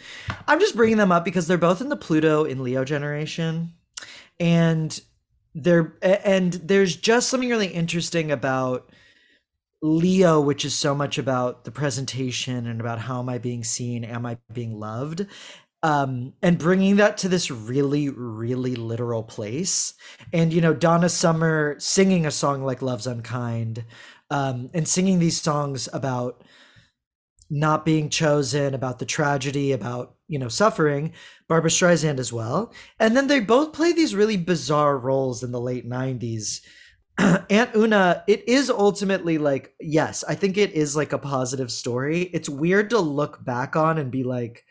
I'm 0.48 0.58
just 0.58 0.74
bringing 0.74 0.96
them 0.96 1.12
up 1.12 1.24
because 1.24 1.46
they're 1.46 1.58
both 1.58 1.82
in 1.82 1.90
the 1.90 1.96
Pluto 1.96 2.44
in 2.44 2.64
Leo 2.64 2.84
generation. 2.84 3.74
And 4.40 4.98
they're 5.54 5.94
and 6.02 6.54
there's 6.54 6.96
just 6.96 7.28
something 7.28 7.48
really 7.48 7.68
interesting 7.68 8.32
about 8.32 8.90
Leo, 9.82 10.40
which 10.40 10.64
is 10.64 10.74
so 10.74 10.94
much 10.94 11.18
about 11.18 11.64
the 11.64 11.70
presentation 11.70 12.66
and 12.66 12.80
about 12.80 12.98
how 12.98 13.20
am 13.20 13.28
I 13.28 13.36
being 13.36 13.62
seen, 13.62 14.02
am 14.02 14.24
I 14.24 14.38
being 14.52 14.80
loved, 14.80 15.26
um, 15.84 16.32
and 16.40 16.58
bringing 16.58 16.96
that 16.96 17.18
to 17.18 17.28
this 17.28 17.50
really, 17.50 18.08
really 18.08 18.74
literal 18.74 19.22
place. 19.22 19.92
And 20.32 20.50
you 20.50 20.62
know, 20.62 20.72
Donna 20.72 21.10
Summer 21.10 21.76
singing 21.78 22.24
a 22.24 22.30
song 22.30 22.64
like 22.64 22.80
"Love's 22.80 23.06
Unkind," 23.06 23.84
um, 24.30 24.70
and 24.74 24.86
singing 24.86 25.18
these 25.18 25.40
songs 25.40 25.88
about 25.92 26.42
not 27.50 27.84
being 27.84 28.08
chosen, 28.08 28.74
about 28.74 28.98
the 28.98 29.04
tragedy, 29.04 29.72
about 29.72 30.14
you 30.28 30.38
know 30.38 30.48
suffering. 30.48 31.12
Barbra 31.48 31.70
Streisand 31.70 32.18
as 32.18 32.32
well, 32.32 32.72
and 32.98 33.16
then 33.16 33.26
they 33.26 33.40
both 33.40 33.72
play 33.72 33.92
these 33.92 34.14
really 34.14 34.36
bizarre 34.36 34.98
roles 34.98 35.42
in 35.42 35.52
the 35.52 35.60
late 35.60 35.88
'90s. 35.88 36.60
Aunt 37.18 37.74
Oona, 37.76 38.24
it 38.26 38.48
is 38.48 38.70
ultimately 38.70 39.38
like, 39.38 39.74
yes, 39.80 40.24
I 40.26 40.34
think 40.34 40.56
it 40.56 40.72
is 40.72 40.96
like 40.96 41.12
a 41.12 41.18
positive 41.18 41.70
story. 41.70 42.22
It's 42.22 42.48
weird 42.48 42.90
to 42.90 42.98
look 42.98 43.44
back 43.44 43.76
on 43.76 43.98
and 43.98 44.10
be 44.10 44.24
like, 44.24 44.64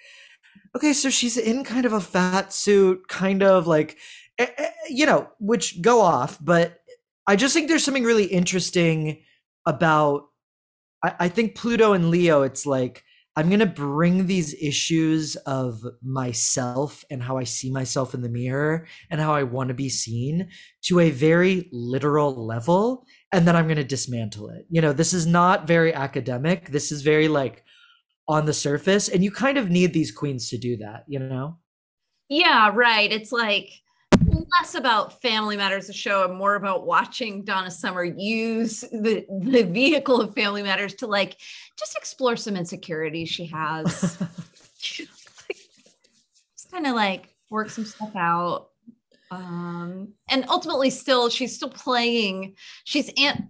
okay, 0.76 0.92
so 0.92 1.10
she's 1.10 1.38
in 1.38 1.64
kind 1.64 1.86
of 1.86 1.94
a 1.94 2.02
fat 2.02 2.52
suit, 2.52 3.08
kind 3.08 3.44
of 3.44 3.66
like, 3.66 3.98
eh, 4.40 4.48
eh, 4.58 4.70
you 4.90 5.06
know, 5.06 5.30
which 5.40 5.82
go 5.82 6.02
off. 6.02 6.38
But 6.42 6.82
I 7.28 7.38
just 7.38 7.54
think 7.54 7.70
there's 7.70 7.84
something 7.84 8.04
really 8.04 8.26
interesting 8.26 9.22
about, 9.66 10.24
I, 11.04 11.16
I 11.22 11.30
think 11.30 11.56
Pluto 11.56 11.94
and 11.94 12.10
Leo, 12.10 12.42
it's 12.44 12.66
like, 12.66 13.04
I'm 13.36 13.50
to 13.62 13.66
bring 13.66 14.28
these 14.28 14.54
issues 14.62 15.36
of 15.38 15.84
myself 16.04 17.04
and 17.10 17.24
how 17.24 17.38
I 17.38 17.46
see 17.46 17.72
myself 17.72 18.14
in 18.14 18.22
the 18.22 18.30
mirror 18.30 18.86
and 19.10 19.20
how 19.20 19.34
I 19.34 19.42
want 19.42 19.70
to 19.70 19.74
be 19.74 19.90
seen 19.90 20.50
to 20.84 21.00
a 21.00 21.10
very 21.10 21.68
literal 21.72 22.46
level. 22.46 23.08
And 23.32 23.48
then 23.48 23.56
I'm 23.56 23.66
to 23.78 23.84
dismantle 23.84 24.50
it. 24.50 24.68
You 24.70 24.82
know, 24.82 24.94
this 24.94 25.14
is 25.14 25.26
not 25.26 25.66
very 25.66 25.92
academic. 25.94 26.70
This 26.70 26.92
is 26.92 27.02
very 27.02 27.28
like 27.28 27.64
on 28.28 28.46
the 28.46 28.54
surface. 28.54 29.10
And 29.10 29.24
you 29.24 29.32
kind 29.32 29.58
of 29.58 29.72
need 29.72 29.94
these 29.94 30.12
queens 30.12 30.50
to 30.50 30.58
do 30.60 30.78
that, 30.78 31.06
you 31.08 31.18
know? 31.18 31.58
Yeah, 32.30 32.70
right. 32.72 33.12
It's 33.12 33.32
like 33.32 33.70
less 34.60 34.76
about 34.76 35.22
Family 35.22 35.58
Matters, 35.58 35.88
the 35.88 35.94
show, 35.94 36.26
and 36.26 36.36
more 36.36 36.56
about 36.56 36.86
watching 36.86 37.44
Donna 37.44 37.72
Summer 37.72 38.04
use 38.04 38.82
the 38.82 39.26
the 39.30 39.64
vehicle 39.64 40.22
of 40.22 40.34
Family 40.34 40.64
Matters 40.64 40.94
to 40.96 41.08
like 41.08 41.38
just 41.78 41.98
explore 41.98 42.36
some 42.36 42.56
insecurities 42.56 43.30
she 43.30 43.46
has. 43.48 44.18
just 44.80 45.10
kind 46.72 46.88
of 46.88 46.96
like 46.96 47.36
work 47.50 47.70
some 47.70 47.86
stuff 47.86 48.16
out. 48.16 48.70
Um, 49.32 50.10
and 50.30 50.46
ultimately, 50.50 50.90
still, 50.90 51.30
she's 51.30 51.56
still 51.56 51.70
playing. 51.70 52.56
She's 52.84 53.12
Aunt 53.18 53.46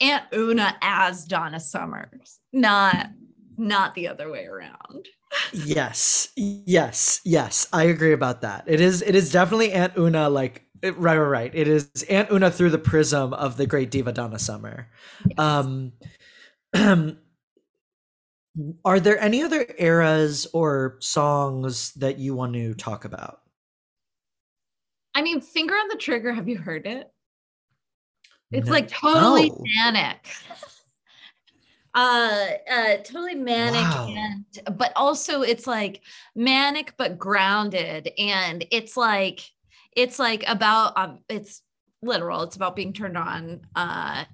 Aunt 0.00 0.24
Oona 0.34 0.76
as 0.82 1.24
Donna 1.24 1.60
Summers, 1.60 2.40
not 2.52 3.10
not 3.56 3.94
the 3.94 4.08
other 4.08 4.30
way 4.30 4.44
around. 4.44 5.08
Yes 5.52 6.28
yes 6.36 7.20
yes 7.24 7.66
i 7.72 7.84
agree 7.84 8.12
about 8.12 8.40
that 8.42 8.64
it 8.66 8.80
is 8.80 9.02
it 9.02 9.14
is 9.14 9.30
definitely 9.32 9.72
aunt 9.72 9.96
oona 9.96 10.28
like 10.28 10.64
it- 10.82 10.96
right 10.98 11.16
right 11.16 11.26
right 11.28 11.50
it 11.54 11.68
is 11.68 11.90
aunt 12.08 12.30
oona 12.30 12.50
through 12.50 12.70
the 12.70 12.78
prism 12.78 13.32
of 13.34 13.56
the 13.56 13.66
great 13.66 13.90
diva 13.90 14.12
donna 14.12 14.38
summer 14.38 14.88
um 15.38 15.92
are 18.84 19.00
there 19.00 19.18
any 19.20 19.42
other 19.42 19.66
eras 19.78 20.46
or 20.52 20.96
songs 21.00 21.92
that 21.94 22.18
you 22.18 22.34
want 22.34 22.54
to 22.54 22.74
talk 22.74 23.04
about 23.04 23.40
I 25.14 25.22
mean, 25.22 25.40
finger 25.40 25.72
on 25.72 25.88
the 25.88 25.96
trigger. 25.96 26.30
Have 26.34 26.46
you 26.46 26.58
heard 26.58 26.84
it? 26.86 27.10
It's 28.52 28.66
No- 28.66 28.72
like 28.74 28.88
totally 28.88 29.48
no. 29.48 29.64
manic. 29.76 30.28
Uh, 31.96 32.48
uh, 32.70 32.96
totally 32.98 33.34
manic, 33.34 33.82
Wow. 33.82 34.14
and 34.14 34.78
but 34.78 34.92
also 34.94 35.40
it's 35.40 35.66
like 35.66 36.02
manic 36.34 36.92
but 36.98 37.18
grounded, 37.18 38.12
and 38.18 38.66
it's 38.70 38.96
like 38.96 39.40
it's 39.96 40.18
like 40.18 40.44
about 40.46 40.92
um, 40.96 41.20
it's 41.28 41.62
literal. 42.02 42.42
It's 42.42 42.56
about 42.56 42.76
being 42.76 42.92
turned 42.92 43.16
on. 43.16 43.62
Uh, 43.74 44.24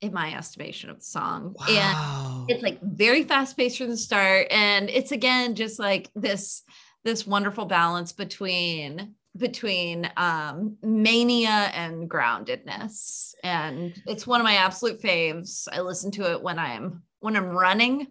in 0.00 0.12
my 0.12 0.34
estimation 0.34 0.90
of 0.90 0.98
the 0.98 1.04
song, 1.04 1.54
and 1.66 2.50
it's 2.50 2.62
like 2.62 2.78
very 2.82 3.22
fast 3.22 3.56
paced 3.56 3.78
from 3.78 3.88
the 3.88 3.96
start 3.96 4.48
and 4.50 4.90
it's 4.90 5.12
again 5.12 5.54
just 5.54 5.78
like 5.78 6.10
this 6.14 6.62
this 7.04 7.26
wonderful 7.26 7.64
balance 7.64 8.12
between 8.12 9.14
between 9.36 10.10
um 10.16 10.76
mania 10.82 11.70
and 11.74 12.08
groundedness 12.08 13.34
and 13.42 14.00
it's 14.06 14.26
one 14.26 14.40
of 14.40 14.44
my 14.44 14.56
absolute 14.56 15.00
faves 15.02 15.66
i 15.72 15.80
listen 15.80 16.10
to 16.10 16.30
it 16.30 16.40
when 16.40 16.58
i'm 16.58 17.02
when 17.20 17.36
i'm 17.36 17.48
running 17.48 18.06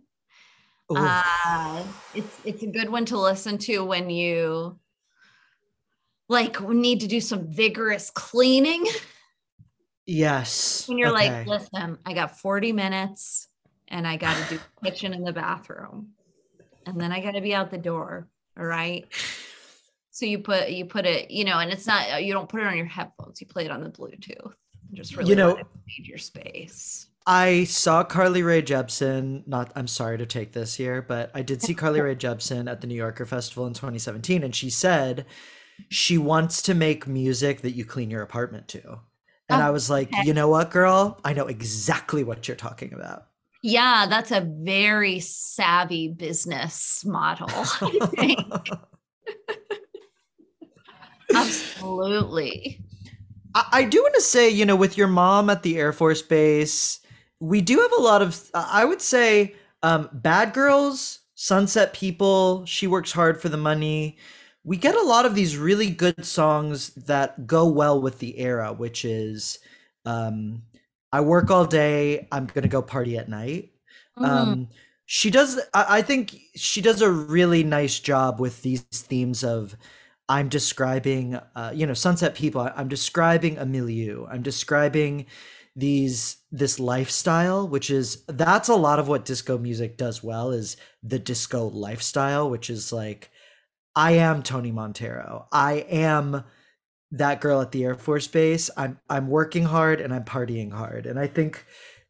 uh 0.89 1.83
it's 2.13 2.39
it's 2.43 2.63
a 2.63 2.67
good 2.67 2.89
one 2.89 3.05
to 3.05 3.17
listen 3.17 3.57
to 3.57 3.85
when 3.85 4.09
you 4.09 4.77
like 6.27 6.59
need 6.69 6.99
to 6.99 7.07
do 7.07 7.21
some 7.21 7.47
vigorous 7.47 8.09
cleaning 8.09 8.85
yes. 10.05 10.87
when 10.87 10.97
you're 10.97 11.11
like, 11.11 11.47
listen, 11.47 11.97
I 12.05 12.13
got 12.13 12.39
40 12.39 12.71
minutes 12.71 13.47
and 13.87 14.07
I 14.07 14.17
got 14.17 14.35
to 14.35 14.55
do 14.55 14.61
kitchen 14.83 15.13
in 15.13 15.23
the 15.23 15.33
bathroom. 15.33 16.09
And 16.85 16.99
then 16.99 17.11
I 17.11 17.21
got 17.21 17.31
to 17.31 17.41
be 17.41 17.53
out 17.53 17.71
the 17.71 17.77
door. 17.77 18.27
All 18.57 18.65
right. 18.65 19.05
So 20.13 20.27
you 20.27 20.37
put, 20.39 20.69
you 20.69 20.85
put 20.85 21.07
it, 21.07 21.31
you 21.31 21.43
know, 21.43 21.57
and 21.57 21.71
it's 21.71 21.87
not, 21.87 22.13
uh, 22.13 22.17
you 22.17 22.33
don't 22.33 22.47
put 22.47 22.61
it 22.61 22.67
on 22.67 22.77
your 22.77 22.85
headphones. 22.85 23.41
You 23.41 23.47
play 23.47 23.65
it 23.65 23.71
on 23.71 23.83
the 23.83 23.89
Bluetooth. 23.89 24.53
Just 24.93 25.17
really, 25.17 25.31
You 25.31 25.35
know- 25.35 25.55
invade 25.57 26.07
your 26.07 26.19
space. 26.19 27.07
I 27.25 27.63
saw 27.63 28.03
Carly 28.03 28.43
Rae 28.43 28.61
Jepsen. 28.61 29.47
Not, 29.47 29.71
I'm 29.75 29.87
sorry 29.87 30.17
to 30.19 30.25
take 30.25 30.51
this 30.51 30.75
here, 30.75 31.01
but 31.01 31.31
I 31.33 31.41
did 31.41 31.61
see 31.63 31.73
Carly 31.73 31.99
Rae 32.01 32.15
Jepsen 32.15 32.69
at 32.69 32.79
the 32.81 32.85
New 32.87 32.95
Yorker 32.95 33.25
Festival 33.25 33.65
in 33.65 33.73
2017, 33.73 34.43
and 34.43 34.53
she 34.55 34.69
said 34.69 35.25
she 35.89 36.17
wants 36.19 36.61
to 36.63 36.73
make 36.75 37.07
music 37.07 37.61
that 37.61 37.71
you 37.71 37.83
clean 37.85 38.11
your 38.11 38.21
apartment 38.21 38.67
to. 38.67 38.99
And 39.49 39.61
Oh, 39.61 39.65
I 39.65 39.69
was 39.71 39.89
like, 39.89 40.09
okay. 40.13 40.21
you 40.25 40.33
know 40.33 40.47
what, 40.49 40.69
girl? 40.69 41.19
I 41.25 41.33
know 41.33 41.47
exactly 41.47 42.23
what 42.23 42.47
you're 42.47 42.55
talking 42.57 42.93
about. 42.93 43.27
Yeah. 43.63 44.05
That's 44.07 44.31
a 44.31 44.41
very 44.41 45.19
savvy 45.21 46.09
business 46.09 47.03
model. 47.05 47.49
Absolutely. 51.35 52.79
I, 53.55 53.65
I 53.71 53.83
do 53.83 54.01
want 54.01 54.15
to 54.15 54.21
say, 54.21 54.49
you 54.49 54.65
know, 54.65 54.75
with 54.75 54.97
your 54.97 55.07
mom 55.07 55.49
at 55.49 55.63
the 55.63 55.77
Air 55.77 55.93
Force 55.93 56.21
Base, 56.21 56.99
we 57.39 57.61
do 57.61 57.79
have 57.79 57.91
a 57.97 58.01
lot 58.01 58.21
of, 58.21 58.49
I 58.53 58.85
would 58.85 59.01
say, 59.01 59.55
um, 59.81 60.09
Bad 60.13 60.53
Girls, 60.53 61.19
Sunset 61.35 61.93
People, 61.93 62.65
She 62.65 62.87
Works 62.87 63.11
Hard 63.11 63.41
for 63.41 63.49
the 63.49 63.57
Money. 63.57 64.17
We 64.63 64.77
get 64.77 64.95
a 64.95 65.01
lot 65.01 65.25
of 65.25 65.35
these 65.35 65.57
really 65.57 65.89
good 65.89 66.25
songs 66.25 66.91
that 66.95 67.45
go 67.45 67.67
well 67.67 68.01
with 68.01 68.19
the 68.19 68.39
era, 68.39 68.71
which 68.71 69.03
is 69.03 69.59
um, 70.05 70.63
I 71.11 71.19
work 71.21 71.51
all 71.51 71.65
day, 71.65 72.27
I'm 72.31 72.45
going 72.45 72.63
to 72.63 72.69
go 72.69 72.81
party 72.81 73.17
at 73.17 73.27
night. 73.29 73.71
Mhm. 74.17 74.25
Um, 74.25 74.69
she 75.05 75.29
does, 75.29 75.59
I, 75.73 75.97
I 75.97 76.01
think 76.01 76.35
she 76.55 76.81
does 76.81 77.01
a 77.01 77.11
really 77.11 77.63
nice 77.63 77.99
job 77.99 78.39
with 78.39 78.61
these 78.61 78.81
themes 78.83 79.43
of 79.43 79.75
I'm 80.33 80.49
describing, 80.49 81.35
uh, 81.55 81.73
you 81.75 81.85
know, 81.85 81.93
Sunset 81.93 82.33
People. 82.33 82.67
I'm 82.75 82.87
describing 82.87 83.59
a 83.59 83.67
milieu. 83.67 84.25
I'm 84.25 84.41
describing 84.41 85.27
these 85.75 86.37
this 86.51 86.79
lifestyle, 86.79 87.67
which 87.67 87.91
is 87.91 88.23
that's 88.25 88.67
a 88.67 88.75
lot 88.75 88.97
of 88.97 89.07
what 89.07 89.25
disco 89.25 89.59
music 89.59 89.95
does 89.95 90.23
well 90.23 90.49
is 90.49 90.75
the 91.03 91.19
disco 91.19 91.67
lifestyle, 91.67 92.49
which 92.49 92.71
is 92.71 92.91
like 92.91 93.29
I 93.95 94.13
am 94.13 94.41
Tony 94.41 94.71
Manero. 94.71 95.45
I 95.51 95.85
am 95.87 96.43
that 97.11 97.39
girl 97.39 97.61
at 97.61 97.71
the 97.71 97.83
Air 97.83 97.93
Force 97.93 98.27
Base. 98.27 98.71
I'm 98.75 98.99
I'm 99.11 99.27
working 99.27 99.65
hard 99.65 100.01
and 100.01 100.11
I'm 100.11 100.23
partying 100.23 100.71
hard, 100.71 101.05
and 101.05 101.19
I 101.19 101.27
think 101.27 101.63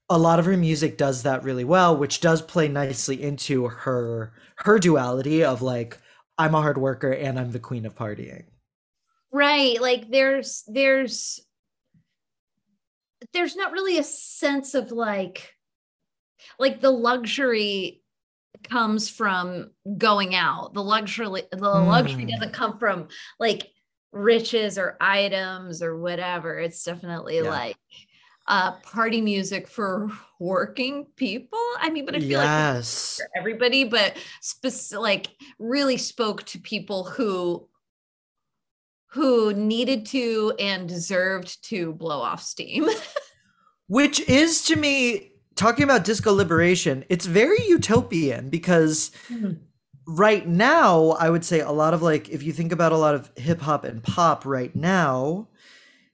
a 0.10 0.18
lot 0.18 0.40
of 0.40 0.46
her 0.46 0.56
music 0.56 0.98
does 0.98 1.24
that 1.24 1.44
really 1.44 1.66
well, 1.66 1.98
which 1.98 2.22
does 2.22 2.42
play 2.42 2.70
nicely 2.70 3.22
into 3.22 3.68
her 3.68 4.32
her 4.60 4.80
duality 4.80 5.44
of 5.44 5.62
like 5.62 5.98
I'm 6.38 6.56
a 6.56 6.62
hard 6.62 6.78
worker 6.78 7.12
and 7.12 7.40
I'm 7.40 7.52
the 7.52 7.60
queen 7.60 7.86
of 7.86 7.96
partying. 7.96 8.44
right 9.32 9.80
like 9.82 10.10
there's 10.10 10.64
there's 10.68 11.40
there's 13.34 13.56
not 13.56 13.72
really 13.72 13.98
a 13.98 14.04
sense 14.04 14.74
of 14.76 14.92
like 14.92 15.54
like 16.60 16.82
the 16.82 16.92
luxury 16.92 18.02
comes 18.64 19.10
from 19.10 19.72
going 19.98 20.36
out 20.36 20.74
the 20.74 20.84
luxury 20.84 21.44
the 21.52 21.58
luxury 21.70 22.26
Mm. 22.26 22.32
doesn't 22.32 22.54
come 22.54 22.78
from 22.78 23.08
like 23.40 23.70
riches 24.12 24.78
or 24.78 24.96
items 25.02 25.82
or 25.82 25.98
whatever 25.98 26.60
it's 26.60 26.84
definitely 26.84 27.38
Yeah. 27.38 27.50
like 27.50 27.78
uh 28.48 28.74
party 28.82 29.22
music 29.22 29.68
for 29.68 30.10
working 30.40 31.06
people 31.16 31.60
i 31.80 31.90
mean 31.90 32.06
but 32.06 32.16
i 32.16 32.20
feel 32.20 32.40
like 32.40 32.48
yes. 32.48 33.16
for 33.18 33.30
everybody, 33.40 33.84
but 33.86 34.18
spec- 34.42 35.00
like 35.00 35.28
really 35.60 35.96
spoke 35.98 36.44
to 36.44 36.60
people 36.60 37.06
who 37.06 37.68
who 39.08 39.54
needed 39.54 40.06
to 40.08 40.54
and 40.60 40.90
deserved 40.90 41.64
to 41.66 41.94
blow 41.94 42.20
off 42.20 42.42
steam. 42.42 42.88
Which 43.88 44.20
is 44.28 44.64
to 44.66 44.76
me 44.76 45.34
talking 45.56 45.84
about 45.84 46.04
disco 46.04 46.34
liberation, 46.34 47.06
it's 47.10 47.28
very 47.28 47.64
utopian 47.68 48.50
because 48.50 49.12
Mhm. 49.30 49.60
right 50.08 50.48
now, 50.48 51.12
I 51.20 51.30
would 51.30 51.46
say 51.46 51.60
a 51.60 51.72
lot 51.72 51.94
of 51.94 52.02
like, 52.02 52.30
if 52.30 52.42
you 52.42 52.54
think 52.54 52.72
about 52.72 52.92
a 52.92 52.98
lot 52.98 53.14
of 53.14 53.32
hip 53.36 53.62
hop 53.62 53.84
and 53.84 54.02
pop 54.02 54.46
right 54.48 54.76
now, 54.76 55.48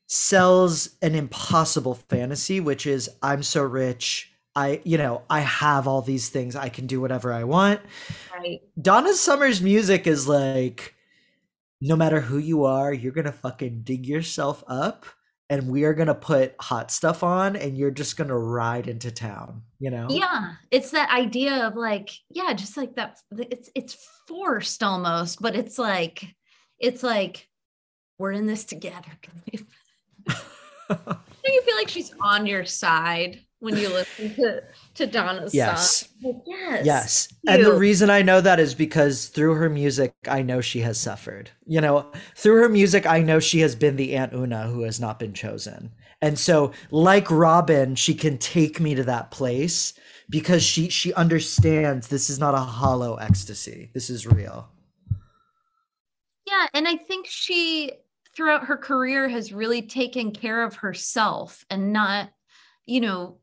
sells 0.10 0.98
an 1.04 1.14
impossible 1.14 1.94
fantasy, 1.94 2.60
which 2.60 2.88
is 2.88 3.10
I'm 3.22 3.44
so 3.44 3.62
rich. 3.64 4.32
I, 4.56 4.82
you 4.84 4.98
know, 4.98 5.22
I 5.30 5.42
have 5.42 5.88
all 5.88 6.02
these 6.02 6.30
things. 6.30 6.56
I 6.56 6.70
can 6.70 6.88
do 6.88 7.00
whatever 7.00 7.32
I 7.32 7.44
want. 7.44 7.80
right. 8.36 8.60
Donna 8.82 9.14
Summer's 9.14 9.62
music 9.62 10.08
is 10.08 10.28
like, 10.28 10.96
no 11.80 11.96
matter 11.96 12.20
who 12.20 12.40
you 12.40 12.66
are, 12.66 12.92
you're 12.92 13.14
gonna 13.14 13.32
fucking 13.32 13.84
dig 13.84 14.06
yourself 14.08 14.64
up, 14.68 15.06
and 15.48 15.70
we 15.70 15.84
are 15.86 15.94
gonna 15.94 16.16
put 16.16 16.56
hot 16.60 16.92
stuff 16.92 17.24
on, 17.24 17.56
and 17.56 17.78
you're 17.78 17.92
just 17.92 18.18
gonna 18.18 18.38
ride 18.38 18.88
into 18.88 19.12
town. 19.12 19.62
You 19.80 19.92
know? 19.92 20.08
Yeah, 20.10 20.56
it's 20.72 20.90
that 20.92 21.12
idea 21.12 21.68
of 21.68 21.76
like, 21.76 22.10
yeah, 22.30 22.52
just 22.54 22.76
like 22.76 22.96
that. 22.96 23.20
It's 23.38 23.70
it's 23.76 23.96
forced 24.28 24.82
almost, 24.82 25.40
but 25.40 25.56
it's 25.56 25.78
like, 25.78 26.26
it's 26.80 27.04
like 27.04 27.48
we're 28.18 28.34
in 28.34 28.48
this 28.48 28.66
together. 28.66 29.12
Do 30.28 31.54
you 31.54 31.62
feel 31.62 31.76
like 31.76 31.90
she's 31.90 32.14
on 32.22 32.46
your 32.46 32.66
side 32.66 33.40
when 33.60 33.78
you 33.78 33.90
listen 33.90 34.36
to 34.36 34.64
to 34.96 35.08
Donna's 35.08 35.54
Yes. 35.54 36.08
song? 36.08 36.10
Like, 36.24 36.44
yes. 36.46 36.86
Yes. 36.86 37.28
And 37.48 37.66
the 37.66 37.74
reason 37.74 38.10
I 38.10 38.22
know 38.22 38.42
that 38.42 38.60
is 38.60 38.74
because 38.74 39.28
through 39.28 39.56
her 39.56 39.70
music, 39.70 40.14
I 40.28 40.42
know 40.42 40.62
she 40.62 40.80
has 40.82 41.00
suffered. 41.00 41.52
You 41.66 41.82
know, 41.82 42.12
through 42.36 42.62
her 42.62 42.70
music, 42.70 43.06
I 43.06 43.22
know 43.22 43.40
she 43.40 43.60
has 43.60 43.76
been 43.76 43.96
the 43.96 44.16
Aunt 44.16 44.34
Oona 44.34 44.68
who 44.68 44.82
has 44.84 45.00
not 45.00 45.20
been 45.20 45.34
chosen. 45.34 45.92
And 46.22 46.38
so, 46.38 46.74
like 46.92 47.30
Robin, 47.32 47.96
she 47.96 48.14
can 48.14 48.38
take 48.38 48.80
me 48.80 48.94
to 48.96 49.04
that 49.06 49.32
place 49.32 49.94
because 50.30 50.64
she 50.64 50.90
she 50.90 51.14
understands 51.14 52.08
this 52.08 52.30
is 52.30 52.40
not 52.40 52.54
a 52.56 52.60
hollow 52.60 53.16
ecstasy. 53.16 53.90
This 53.94 54.10
is 54.10 54.28
real. 54.28 54.70
Yeah, 56.46 56.68
and 56.74 56.88
I 56.88 56.98
think 56.98 57.28
she 57.28 57.92
throughout 58.40 58.68
her 58.68 58.78
career 58.78 59.28
has 59.28 59.52
really 59.52 59.82
taken 59.82 60.32
care 60.32 60.64
of 60.64 60.76
herself 60.76 61.66
and 61.70 61.92
not, 61.92 62.30
you 62.86 63.02
know, 63.02 63.38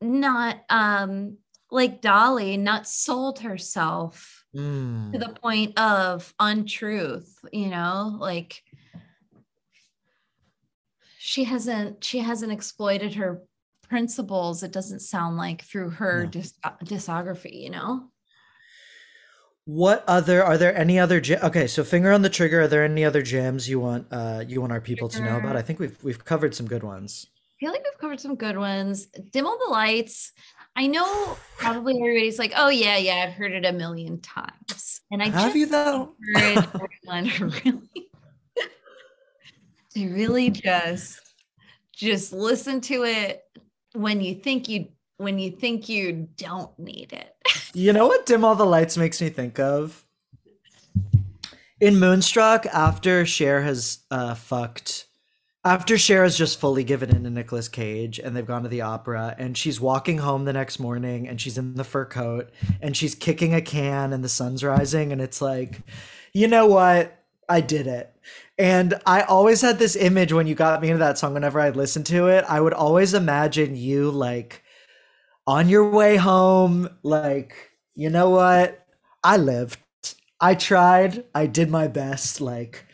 not 0.00 0.58
um 0.70 1.38
like 1.68 2.00
Dolly, 2.00 2.56
not 2.56 2.86
sold 2.86 3.40
herself 3.40 4.44
Mm. 4.54 5.12
to 5.12 5.18
the 5.18 5.30
point 5.42 5.76
of 5.78 6.32
untruth, 6.38 7.40
you 7.52 7.66
know, 7.66 8.16
like 8.20 8.62
she 11.18 11.42
hasn't 11.42 12.04
she 12.04 12.20
hasn't 12.20 12.52
exploited 12.52 13.14
her 13.14 13.42
principles 13.88 14.62
it 14.62 14.70
doesn't 14.72 15.00
sound 15.00 15.36
like 15.36 15.62
through 15.62 15.90
her 15.90 16.24
No. 16.24 16.30
dis- 16.30 16.58
discography 16.84 17.62
you 17.62 17.70
know 17.70 18.10
What 19.66 20.04
other 20.06 20.44
are 20.44 20.56
there 20.56 20.76
any 20.78 20.96
other 20.96 21.20
okay? 21.42 21.66
So 21.66 21.82
finger 21.82 22.12
on 22.12 22.22
the 22.22 22.30
trigger. 22.30 22.62
Are 22.62 22.68
there 22.68 22.84
any 22.84 23.04
other 23.04 23.20
jams 23.20 23.68
you 23.68 23.80
want 23.80 24.06
uh 24.12 24.44
you 24.46 24.60
want 24.60 24.72
our 24.72 24.80
people 24.80 25.08
to 25.08 25.20
know 25.20 25.36
about? 25.36 25.56
I 25.56 25.62
think 25.62 25.80
we've 25.80 26.02
we've 26.04 26.24
covered 26.24 26.54
some 26.54 26.66
good 26.66 26.84
ones. 26.84 27.26
I 27.34 27.54
feel 27.58 27.72
like 27.72 27.82
we've 27.82 27.98
covered 27.98 28.20
some 28.20 28.36
good 28.36 28.56
ones. 28.56 29.06
Dim 29.32 29.44
all 29.44 29.58
the 29.58 29.72
lights. 29.72 30.32
I 30.76 30.86
know 30.86 31.36
probably 31.56 31.94
everybody's 31.98 32.38
like, 32.38 32.52
oh 32.54 32.68
yeah, 32.68 32.96
yeah, 32.96 33.26
I've 33.26 33.32
heard 33.34 33.50
it 33.50 33.64
a 33.64 33.72
million 33.72 34.20
times. 34.20 35.00
And 35.10 35.20
I 35.20 35.30
Have 35.30 35.56
you 35.56 35.66
though? 35.66 36.14
encourage 36.36 36.68
everyone 37.08 37.50
really 37.64 38.08
to 39.94 40.14
really 40.14 40.50
just 40.50 41.20
just 41.92 42.32
listen 42.32 42.80
to 42.82 43.02
it 43.04 43.42
when 43.94 44.20
you 44.20 44.36
think 44.36 44.68
you 44.68 44.88
when 45.18 45.38
you 45.38 45.50
think 45.50 45.88
you 45.88 46.28
don't 46.36 46.76
need 46.78 47.12
it. 47.12 47.32
You 47.74 47.92
know 47.92 48.06
what 48.06 48.24
Dim 48.24 48.42
All 48.42 48.54
the 48.54 48.64
Lights 48.64 48.96
makes 48.96 49.20
me 49.20 49.28
think 49.28 49.58
of? 49.58 50.02
In 51.78 51.98
Moonstruck, 51.98 52.64
after 52.64 53.26
Cher 53.26 53.60
has 53.60 53.98
uh, 54.10 54.34
fucked, 54.34 55.06
after 55.62 55.98
Cher 55.98 56.22
has 56.22 56.38
just 56.38 56.58
fully 56.58 56.84
given 56.84 57.14
in 57.14 57.24
to 57.24 57.28
Nicolas 57.30 57.68
Cage 57.68 58.18
and 58.18 58.34
they've 58.34 58.46
gone 58.46 58.62
to 58.62 58.70
the 58.70 58.80
opera 58.80 59.34
and 59.36 59.58
she's 59.58 59.78
walking 59.78 60.16
home 60.16 60.46
the 60.46 60.54
next 60.54 60.78
morning 60.78 61.28
and 61.28 61.38
she's 61.38 61.58
in 61.58 61.74
the 61.74 61.84
fur 61.84 62.06
coat 62.06 62.50
and 62.80 62.96
she's 62.96 63.14
kicking 63.14 63.52
a 63.52 63.60
can 63.60 64.14
and 64.14 64.24
the 64.24 64.28
sun's 64.30 64.64
rising 64.64 65.12
and 65.12 65.20
it's 65.20 65.42
like, 65.42 65.82
you 66.32 66.48
know 66.48 66.66
what? 66.66 67.22
I 67.46 67.60
did 67.60 67.86
it. 67.86 68.14
And 68.56 68.94
I 69.04 69.22
always 69.22 69.60
had 69.60 69.78
this 69.78 69.96
image 69.96 70.32
when 70.32 70.46
you 70.46 70.54
got 70.54 70.80
me 70.80 70.88
into 70.88 71.00
that 71.00 71.18
song, 71.18 71.34
whenever 71.34 71.60
I 71.60 71.70
listened 71.70 72.06
to 72.06 72.28
it, 72.28 72.44
I 72.48 72.60
would 72.60 72.72
always 72.72 73.12
imagine 73.12 73.76
you 73.76 74.10
like 74.10 74.62
on 75.46 75.68
your 75.68 75.90
way 75.90 76.16
home, 76.16 76.88
like, 77.02 77.70
you 77.94 78.10
know 78.10 78.30
what? 78.30 78.86
I 79.22 79.36
lived. 79.36 79.78
I 80.40 80.54
tried. 80.54 81.24
I 81.34 81.46
did 81.46 81.70
my 81.70 81.88
best. 81.88 82.40
Like, 82.40 82.84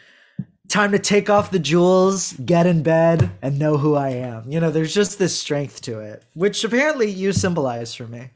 time 0.68 0.92
to 0.92 0.98
take 0.98 1.28
off 1.28 1.50
the 1.50 1.58
jewels, 1.58 2.32
get 2.44 2.66
in 2.66 2.82
bed, 2.82 3.30
and 3.42 3.58
know 3.58 3.76
who 3.76 3.94
I 3.94 4.10
am. 4.10 4.50
You 4.50 4.60
know, 4.60 4.70
there's 4.70 4.94
just 4.94 5.18
this 5.18 5.38
strength 5.38 5.80
to 5.82 6.00
it, 6.00 6.24
which 6.34 6.64
apparently 6.64 7.10
you 7.10 7.32
symbolize 7.32 7.94
for 7.94 8.06
me. 8.06 8.30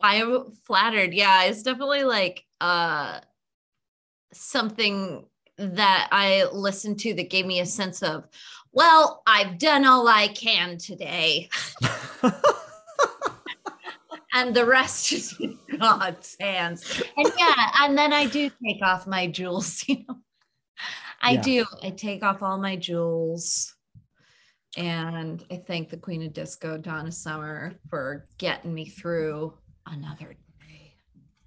I 0.00 0.16
am 0.16 0.52
flattered. 0.64 1.12
Yeah, 1.12 1.44
it's 1.44 1.62
definitely 1.62 2.04
like 2.04 2.44
uh 2.60 3.20
something 4.32 5.26
that 5.58 6.08
I 6.10 6.44
listened 6.52 7.00
to 7.00 7.14
that 7.14 7.30
gave 7.30 7.46
me 7.46 7.60
a 7.60 7.66
sense 7.66 8.02
of, 8.02 8.24
well, 8.72 9.22
I've 9.26 9.58
done 9.58 9.84
all 9.84 10.08
I 10.08 10.28
can 10.28 10.78
today. 10.78 11.48
and 14.34 14.54
the 14.54 14.64
rest 14.66 15.12
is 15.12 15.34
in 15.40 15.58
God's 15.78 16.36
hands. 16.40 17.02
And 17.16 17.32
yeah, 17.38 17.70
and 17.80 17.96
then 17.96 18.12
I 18.12 18.26
do 18.26 18.50
take 18.64 18.82
off 18.82 19.06
my 19.06 19.26
jewels, 19.26 19.84
you 19.88 20.04
know. 20.08 20.16
I 21.22 21.32
Yeah. 21.32 21.42
do. 21.42 21.66
I 21.82 21.90
take 21.90 22.22
off 22.22 22.42
all 22.42 22.58
my 22.58 22.76
jewels. 22.76 23.74
And 24.76 25.44
I 25.52 25.62
thank 25.66 25.88
the 25.88 25.96
Queen 25.96 26.22
of 26.24 26.32
Disco, 26.32 26.76
Donna 26.76 27.12
Summer, 27.12 27.74
for 27.88 28.26
getting 28.38 28.74
me 28.74 28.86
through 28.86 29.54
another 29.86 30.34
day. 30.66 30.96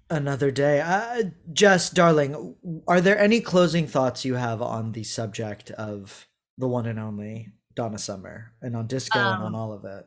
Another 0.08 0.50
day. 0.50 0.80
Uh, 0.80 1.24
Jes, 1.54 1.90
darling, 1.90 2.54
are 2.88 3.02
there 3.02 3.18
any 3.18 3.42
closing 3.42 3.86
thoughts 3.86 4.24
you 4.24 4.34
have 4.34 4.62
on 4.62 4.92
the 4.92 5.04
subject 5.04 5.70
of 5.72 6.26
the 6.56 6.66
one 6.66 6.86
and 6.86 6.98
only 6.98 7.48
Donna 7.74 7.98
Summer 7.98 8.54
and 8.62 8.74
on 8.74 8.86
disco 8.86 9.18
and 9.18 9.42
on 9.42 9.48
Um, 9.48 9.54
all 9.54 9.72
of 9.74 9.84
it? 9.84 10.06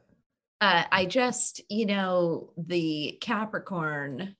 Uh, 0.61 0.83
I 0.91 1.05
just, 1.05 1.61
you 1.69 1.88
know, 1.88 2.51
the 2.55 3.17
Capricorn 3.19 4.35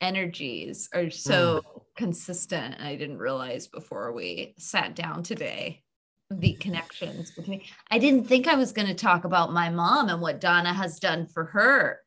energies 0.00 0.88
are 0.94 1.10
so 1.10 1.62
consistent. 1.94 2.80
I 2.80 2.96
didn't 2.96 3.18
realize 3.18 3.68
before 3.68 4.12
we 4.12 4.54
sat 4.58 4.96
down 4.96 5.22
today 5.22 5.82
the 6.30 6.54
connections 6.54 7.32
between. 7.32 7.60
I 7.90 7.98
didn't 7.98 8.24
think 8.24 8.48
I 8.48 8.54
was 8.54 8.72
going 8.72 8.88
to 8.88 8.94
talk 8.94 9.24
about 9.24 9.52
my 9.52 9.68
mom 9.68 10.08
and 10.08 10.22
what 10.22 10.40
Donna 10.40 10.72
has 10.72 10.98
done 10.98 11.26
for 11.26 11.44
her 11.44 12.00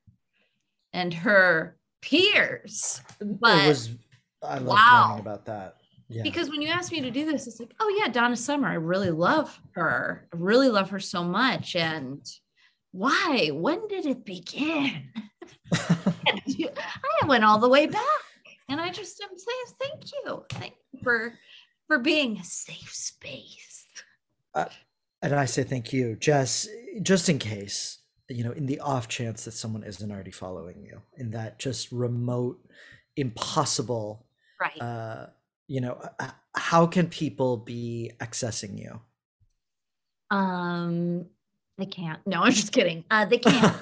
and 0.92 1.14
her 1.14 1.78
peers. 2.02 3.00
But 3.20 3.64
it 3.64 3.68
was, 3.68 3.90
I 4.42 4.58
love 4.58 4.68
wow. 4.68 5.18
about 5.20 5.46
that. 5.46 5.76
Yeah. 6.10 6.24
because 6.24 6.50
when 6.50 6.62
you 6.62 6.70
asked 6.70 6.94
me 6.94 7.02
to 7.02 7.12
do 7.12 7.30
this, 7.30 7.48
it's 7.48 7.60
like, 7.60 7.74
oh 7.82 7.96
yeah, 8.00 8.08
Donna 8.08 8.38
Summer. 8.38 8.70
I 8.70 8.76
really 8.76 9.12
love 9.12 9.60
her. 9.74 10.26
I 10.34 10.38
really 10.38 10.70
love 10.70 10.90
her 10.92 11.02
so 11.02 11.22
much. 11.22 11.76
And 11.76 12.26
why? 12.98 13.50
When 13.54 13.88
did 13.88 14.06
it 14.06 14.26
begin? 14.26 15.12
I 15.74 17.26
went 17.28 17.44
all 17.44 17.60
the 17.60 17.70
way 17.70 17.86
back. 17.86 18.04
And 18.70 18.82
I 18.82 18.90
just 18.92 19.22
am 19.22 19.30
saying 19.38 19.78
thank 19.80 20.12
you. 20.12 20.44
Thank 20.52 20.74
you 20.92 21.00
for 21.04 21.34
for 21.88 22.00
being 22.00 22.38
a 22.38 22.44
safe 22.44 22.94
space. 22.94 23.86
And 25.22 25.34
I 25.34 25.46
say 25.46 25.64
thank 25.64 25.94
you, 25.94 26.18
Jes, 26.20 26.68
just 27.02 27.30
in 27.30 27.40
case, 27.40 28.00
you 28.30 28.44
know, 28.44 28.52
in 28.52 28.66
the 28.66 28.80
off 28.80 29.08
chance 29.08 29.46
that 29.46 29.52
someone 29.52 29.84
isn't 29.84 30.12
already 30.12 30.32
following 30.32 30.84
you, 30.84 31.02
in 31.18 31.32
that 31.32 31.60
just 31.60 31.92
remote, 31.92 32.60
impossible, 33.16 34.26
Right. 34.60 34.82
uh, 34.82 35.28
you 35.68 35.82
know, 35.82 36.02
how 36.56 36.88
can 36.88 37.08
people 37.08 37.58
be 37.58 38.12
accessing 38.20 38.78
you? 38.80 39.02
um 40.30 41.26
they 41.78 41.86
can't. 41.86 42.20
No, 42.26 42.42
I'm 42.44 42.52
just 42.54 42.72
kidding. 42.72 43.04
Uh 43.12 43.26
they 43.26 43.38
can't. 43.40 43.76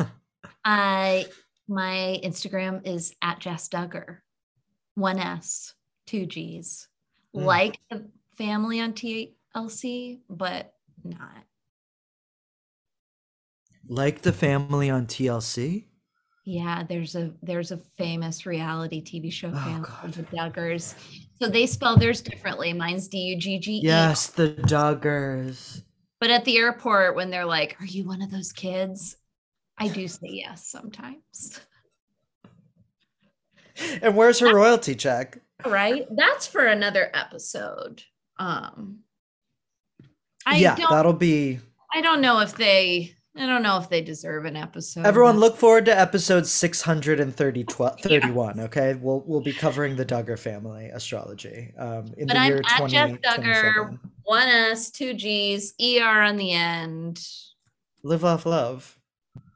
I 0.64 1.26
my 1.68 2.20
Instagram 2.24 2.86
is 2.86 3.14
at 3.22 3.44
Jes 3.46 3.68
Dugger. 3.70 4.18
One 4.96 5.20
S, 5.20 5.74
two 6.06 6.26
G's. 6.26 6.88
Mm. 7.36 7.44
Like 7.46 7.80
the 7.90 8.06
family 8.38 8.80
on 8.80 8.94
TLC, 8.94 10.20
but 10.30 10.74
not. 11.04 11.44
like 13.88 14.22
the 14.22 14.34
family 14.34 14.90
on 14.90 15.06
TLC? 15.06 15.86
Yeah, 16.48 16.84
there's 16.88 17.16
a 17.16 17.32
there's 17.42 17.72
a 17.72 17.78
famous 17.98 18.46
reality 18.46 19.04
TV 19.04 19.32
show 19.32 19.50
Oh, 19.54 19.58
family 19.58 19.90
God. 19.90 20.14
the 20.14 20.24
Duggars. 20.24 20.94
So 21.42 21.50
they 21.50 21.66
spell 21.66 21.98
theirs 21.98 22.22
differently. 22.22 22.72
Mine's 22.74 23.08
D 23.08 23.18
U 23.18 23.38
G 23.40 23.58
G 23.60 23.72
E. 23.78 23.82
Yes, 23.84 24.28
the 24.28 24.50
Duggars. 24.50 25.82
But 26.26 26.32
at 26.32 26.44
the 26.44 26.58
airport, 26.58 27.16
when 27.16 27.30
they're 27.30 27.46
like, 27.46 27.80
"Are 27.80 27.86
you 27.86 28.08
one 28.08 28.24
of 28.24 28.32
those 28.32 28.52
kids?" 28.52 29.16
I 29.78 29.90
do 29.90 30.08
say 30.08 30.28
yes 30.28 30.68
sometimes. 30.68 31.60
And 34.02 34.18
where's 34.18 34.40
her 34.40 34.56
royalty 34.56 34.96
check? 34.96 35.38
right 35.66 36.08
that's 36.16 36.48
for 36.48 36.66
another 36.66 37.10
episode 37.14 38.04
um 38.38 39.00
i 40.46 40.58
yeah, 40.58 40.76
that'll 40.90 41.14
be. 41.14 41.60
i 41.94 42.02
don't 42.02 42.22
know 42.22 42.40
if 42.40 42.56
they 42.56 43.14
i 43.38 43.46
don't 43.46 43.62
know 43.64 43.78
if 43.78 43.90
they 43.90 44.02
deserve 44.02 44.46
an 44.46 44.56
episode 44.56 45.06
Everyone, 45.06 45.40
look 45.40 45.58
forward 45.58 45.86
to 45.86 45.98
episode 45.98 46.46
630, 46.48 47.64
31. 47.64 48.60
Okay, 48.62 48.94
we'll 48.96 49.24
we'll 49.28 49.42
be 49.42 49.54
covering 49.54 49.96
the 49.96 50.06
Duggar 50.06 50.38
family 50.40 50.86
astrology 50.88 51.74
um, 51.78 52.06
in 52.18 52.28
But 52.28 52.36
the 52.36 52.40
I'm 52.40 52.48
year 52.52 52.62
at 52.66 52.90
Jeff 52.90 53.10
20, 53.10 53.18
Dugger. 53.22 54.00
one 54.24 54.48
s 54.48 54.90
two 54.92 55.14
g's 55.14 55.74
er 55.82 56.22
on 56.22 56.38
the 56.38 56.52
end 56.54 57.22
Live 58.04 58.24
off 58.24 58.46
love. 58.46 58.98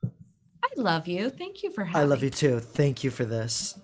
i 0.03 0.69
love 0.75 1.07
you 1.07 1.29
thank 1.29 1.63
you 1.63 1.71
for 1.71 1.83
having 1.85 2.01
I 2.01 2.03
love 2.05 2.23
you 2.23 2.29
too. 2.29 2.59
Thank 2.59 3.03
you 3.03 3.11
for 3.11 3.25
this. 3.25 3.77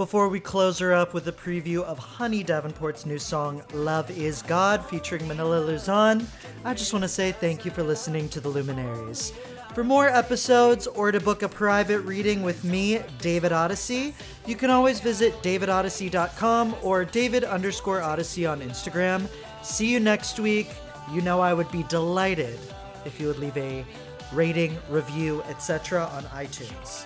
Before 0.00 0.30
we 0.30 0.40
close 0.40 0.78
her 0.78 0.94
up 0.94 1.12
with 1.12 1.28
a 1.28 1.32
preview 1.32 1.82
of 1.82 1.98
Honey 1.98 2.42
Davenport's 2.42 3.04
new 3.04 3.18
song, 3.18 3.62
Love 3.74 4.10
is 4.10 4.40
God, 4.40 4.82
featuring 4.86 5.28
Manila 5.28 5.60
Luzon, 5.60 6.26
I 6.64 6.72
just 6.72 6.94
want 6.94 7.02
to 7.02 7.08
say 7.08 7.32
thank 7.32 7.66
you 7.66 7.70
for 7.70 7.82
listening 7.82 8.26
to 8.30 8.40
The 8.40 8.48
Luminaries. 8.48 9.34
For 9.74 9.84
more 9.84 10.08
episodes 10.08 10.86
or 10.86 11.12
to 11.12 11.20
book 11.20 11.42
a 11.42 11.50
private 11.50 12.00
reading 12.00 12.42
with 12.42 12.64
me, 12.64 13.02
David 13.18 13.52
Odyssey, 13.52 14.14
you 14.46 14.56
can 14.56 14.70
always 14.70 15.00
visit 15.00 15.34
davidodyssey.com 15.42 16.76
or 16.82 17.04
David 17.04 17.44
underscore 17.44 18.00
Odyssey 18.00 18.46
on 18.46 18.62
Instagram. 18.62 19.28
See 19.62 19.92
you 19.92 20.00
next 20.00 20.40
week. 20.40 20.70
You 21.12 21.20
know 21.20 21.42
I 21.42 21.52
would 21.52 21.70
be 21.70 21.82
delighted 21.90 22.58
if 23.04 23.20
you 23.20 23.26
would 23.26 23.38
leave 23.38 23.58
a 23.58 23.84
rating, 24.32 24.78
review, 24.88 25.42
etc. 25.42 26.08
on 26.14 26.22
iTunes. 26.24 27.04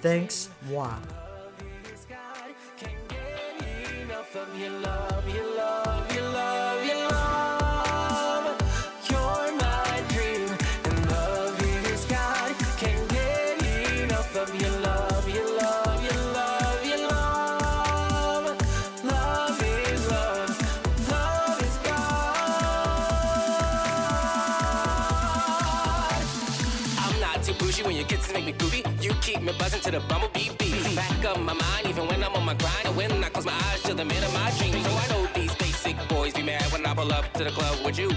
Thanks, 0.00 0.48
moi. 0.70 0.96
Me 29.52 29.58
buzzing 29.58 29.80
to 29.80 29.90
the 29.90 30.00
bumblebee 30.00 30.50
beat. 30.58 30.96
Back 30.96 31.24
up 31.24 31.38
my 31.38 31.52
mind, 31.52 31.86
even 31.86 32.06
when 32.06 32.22
I'm 32.22 32.34
on 32.34 32.44
my 32.44 32.54
grind. 32.54 32.86
And 32.86 32.96
when 32.96 33.24
I 33.24 33.28
close 33.28 33.46
my 33.46 33.52
eyes, 33.52 33.84
you're 33.86 33.96
the 33.96 34.04
man 34.04 34.22
of 34.22 34.32
my 34.32 34.50
dreams. 34.58 34.84
So 34.84 34.90
I 34.90 35.06
know 35.08 35.26
these 35.34 35.54
basic 35.56 35.96
boys 36.08 36.32
be 36.34 36.42
mad 36.42 36.62
when 36.72 36.86
I 36.86 36.94
pull 36.94 37.12
up 37.12 37.32
to 37.34 37.44
the 37.44 37.50
club 37.50 37.84
with 37.84 37.98
you. 37.98 38.10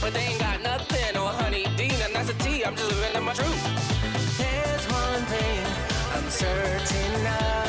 But 0.00 0.12
they 0.14 0.24
ain't 0.30 0.40
got 0.40 0.62
nothing 0.62 1.16
on 1.16 1.34
honey 1.34 1.64
Dean, 1.76 1.98
and 2.04 2.14
that's 2.14 2.30
a 2.30 2.34
T. 2.34 2.64
I'm 2.64 2.76
just 2.76 2.90
living 2.90 3.16
in 3.16 3.24
my 3.24 3.32
truth. 3.32 3.62
There's 4.38 4.84
one 5.00 5.22
thing 5.32 5.64
I'm 6.14 6.30
certain 6.30 7.26
of. 7.26 7.60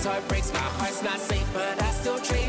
Sometimes 0.00 0.22
heart 0.22 0.28
breaks 0.28 0.52
my 0.54 0.58
heart's 0.60 1.02
not 1.02 1.18
safe, 1.18 1.46
but 1.52 1.82
I 1.82 1.90
still 1.90 2.18
trace. 2.20 2.39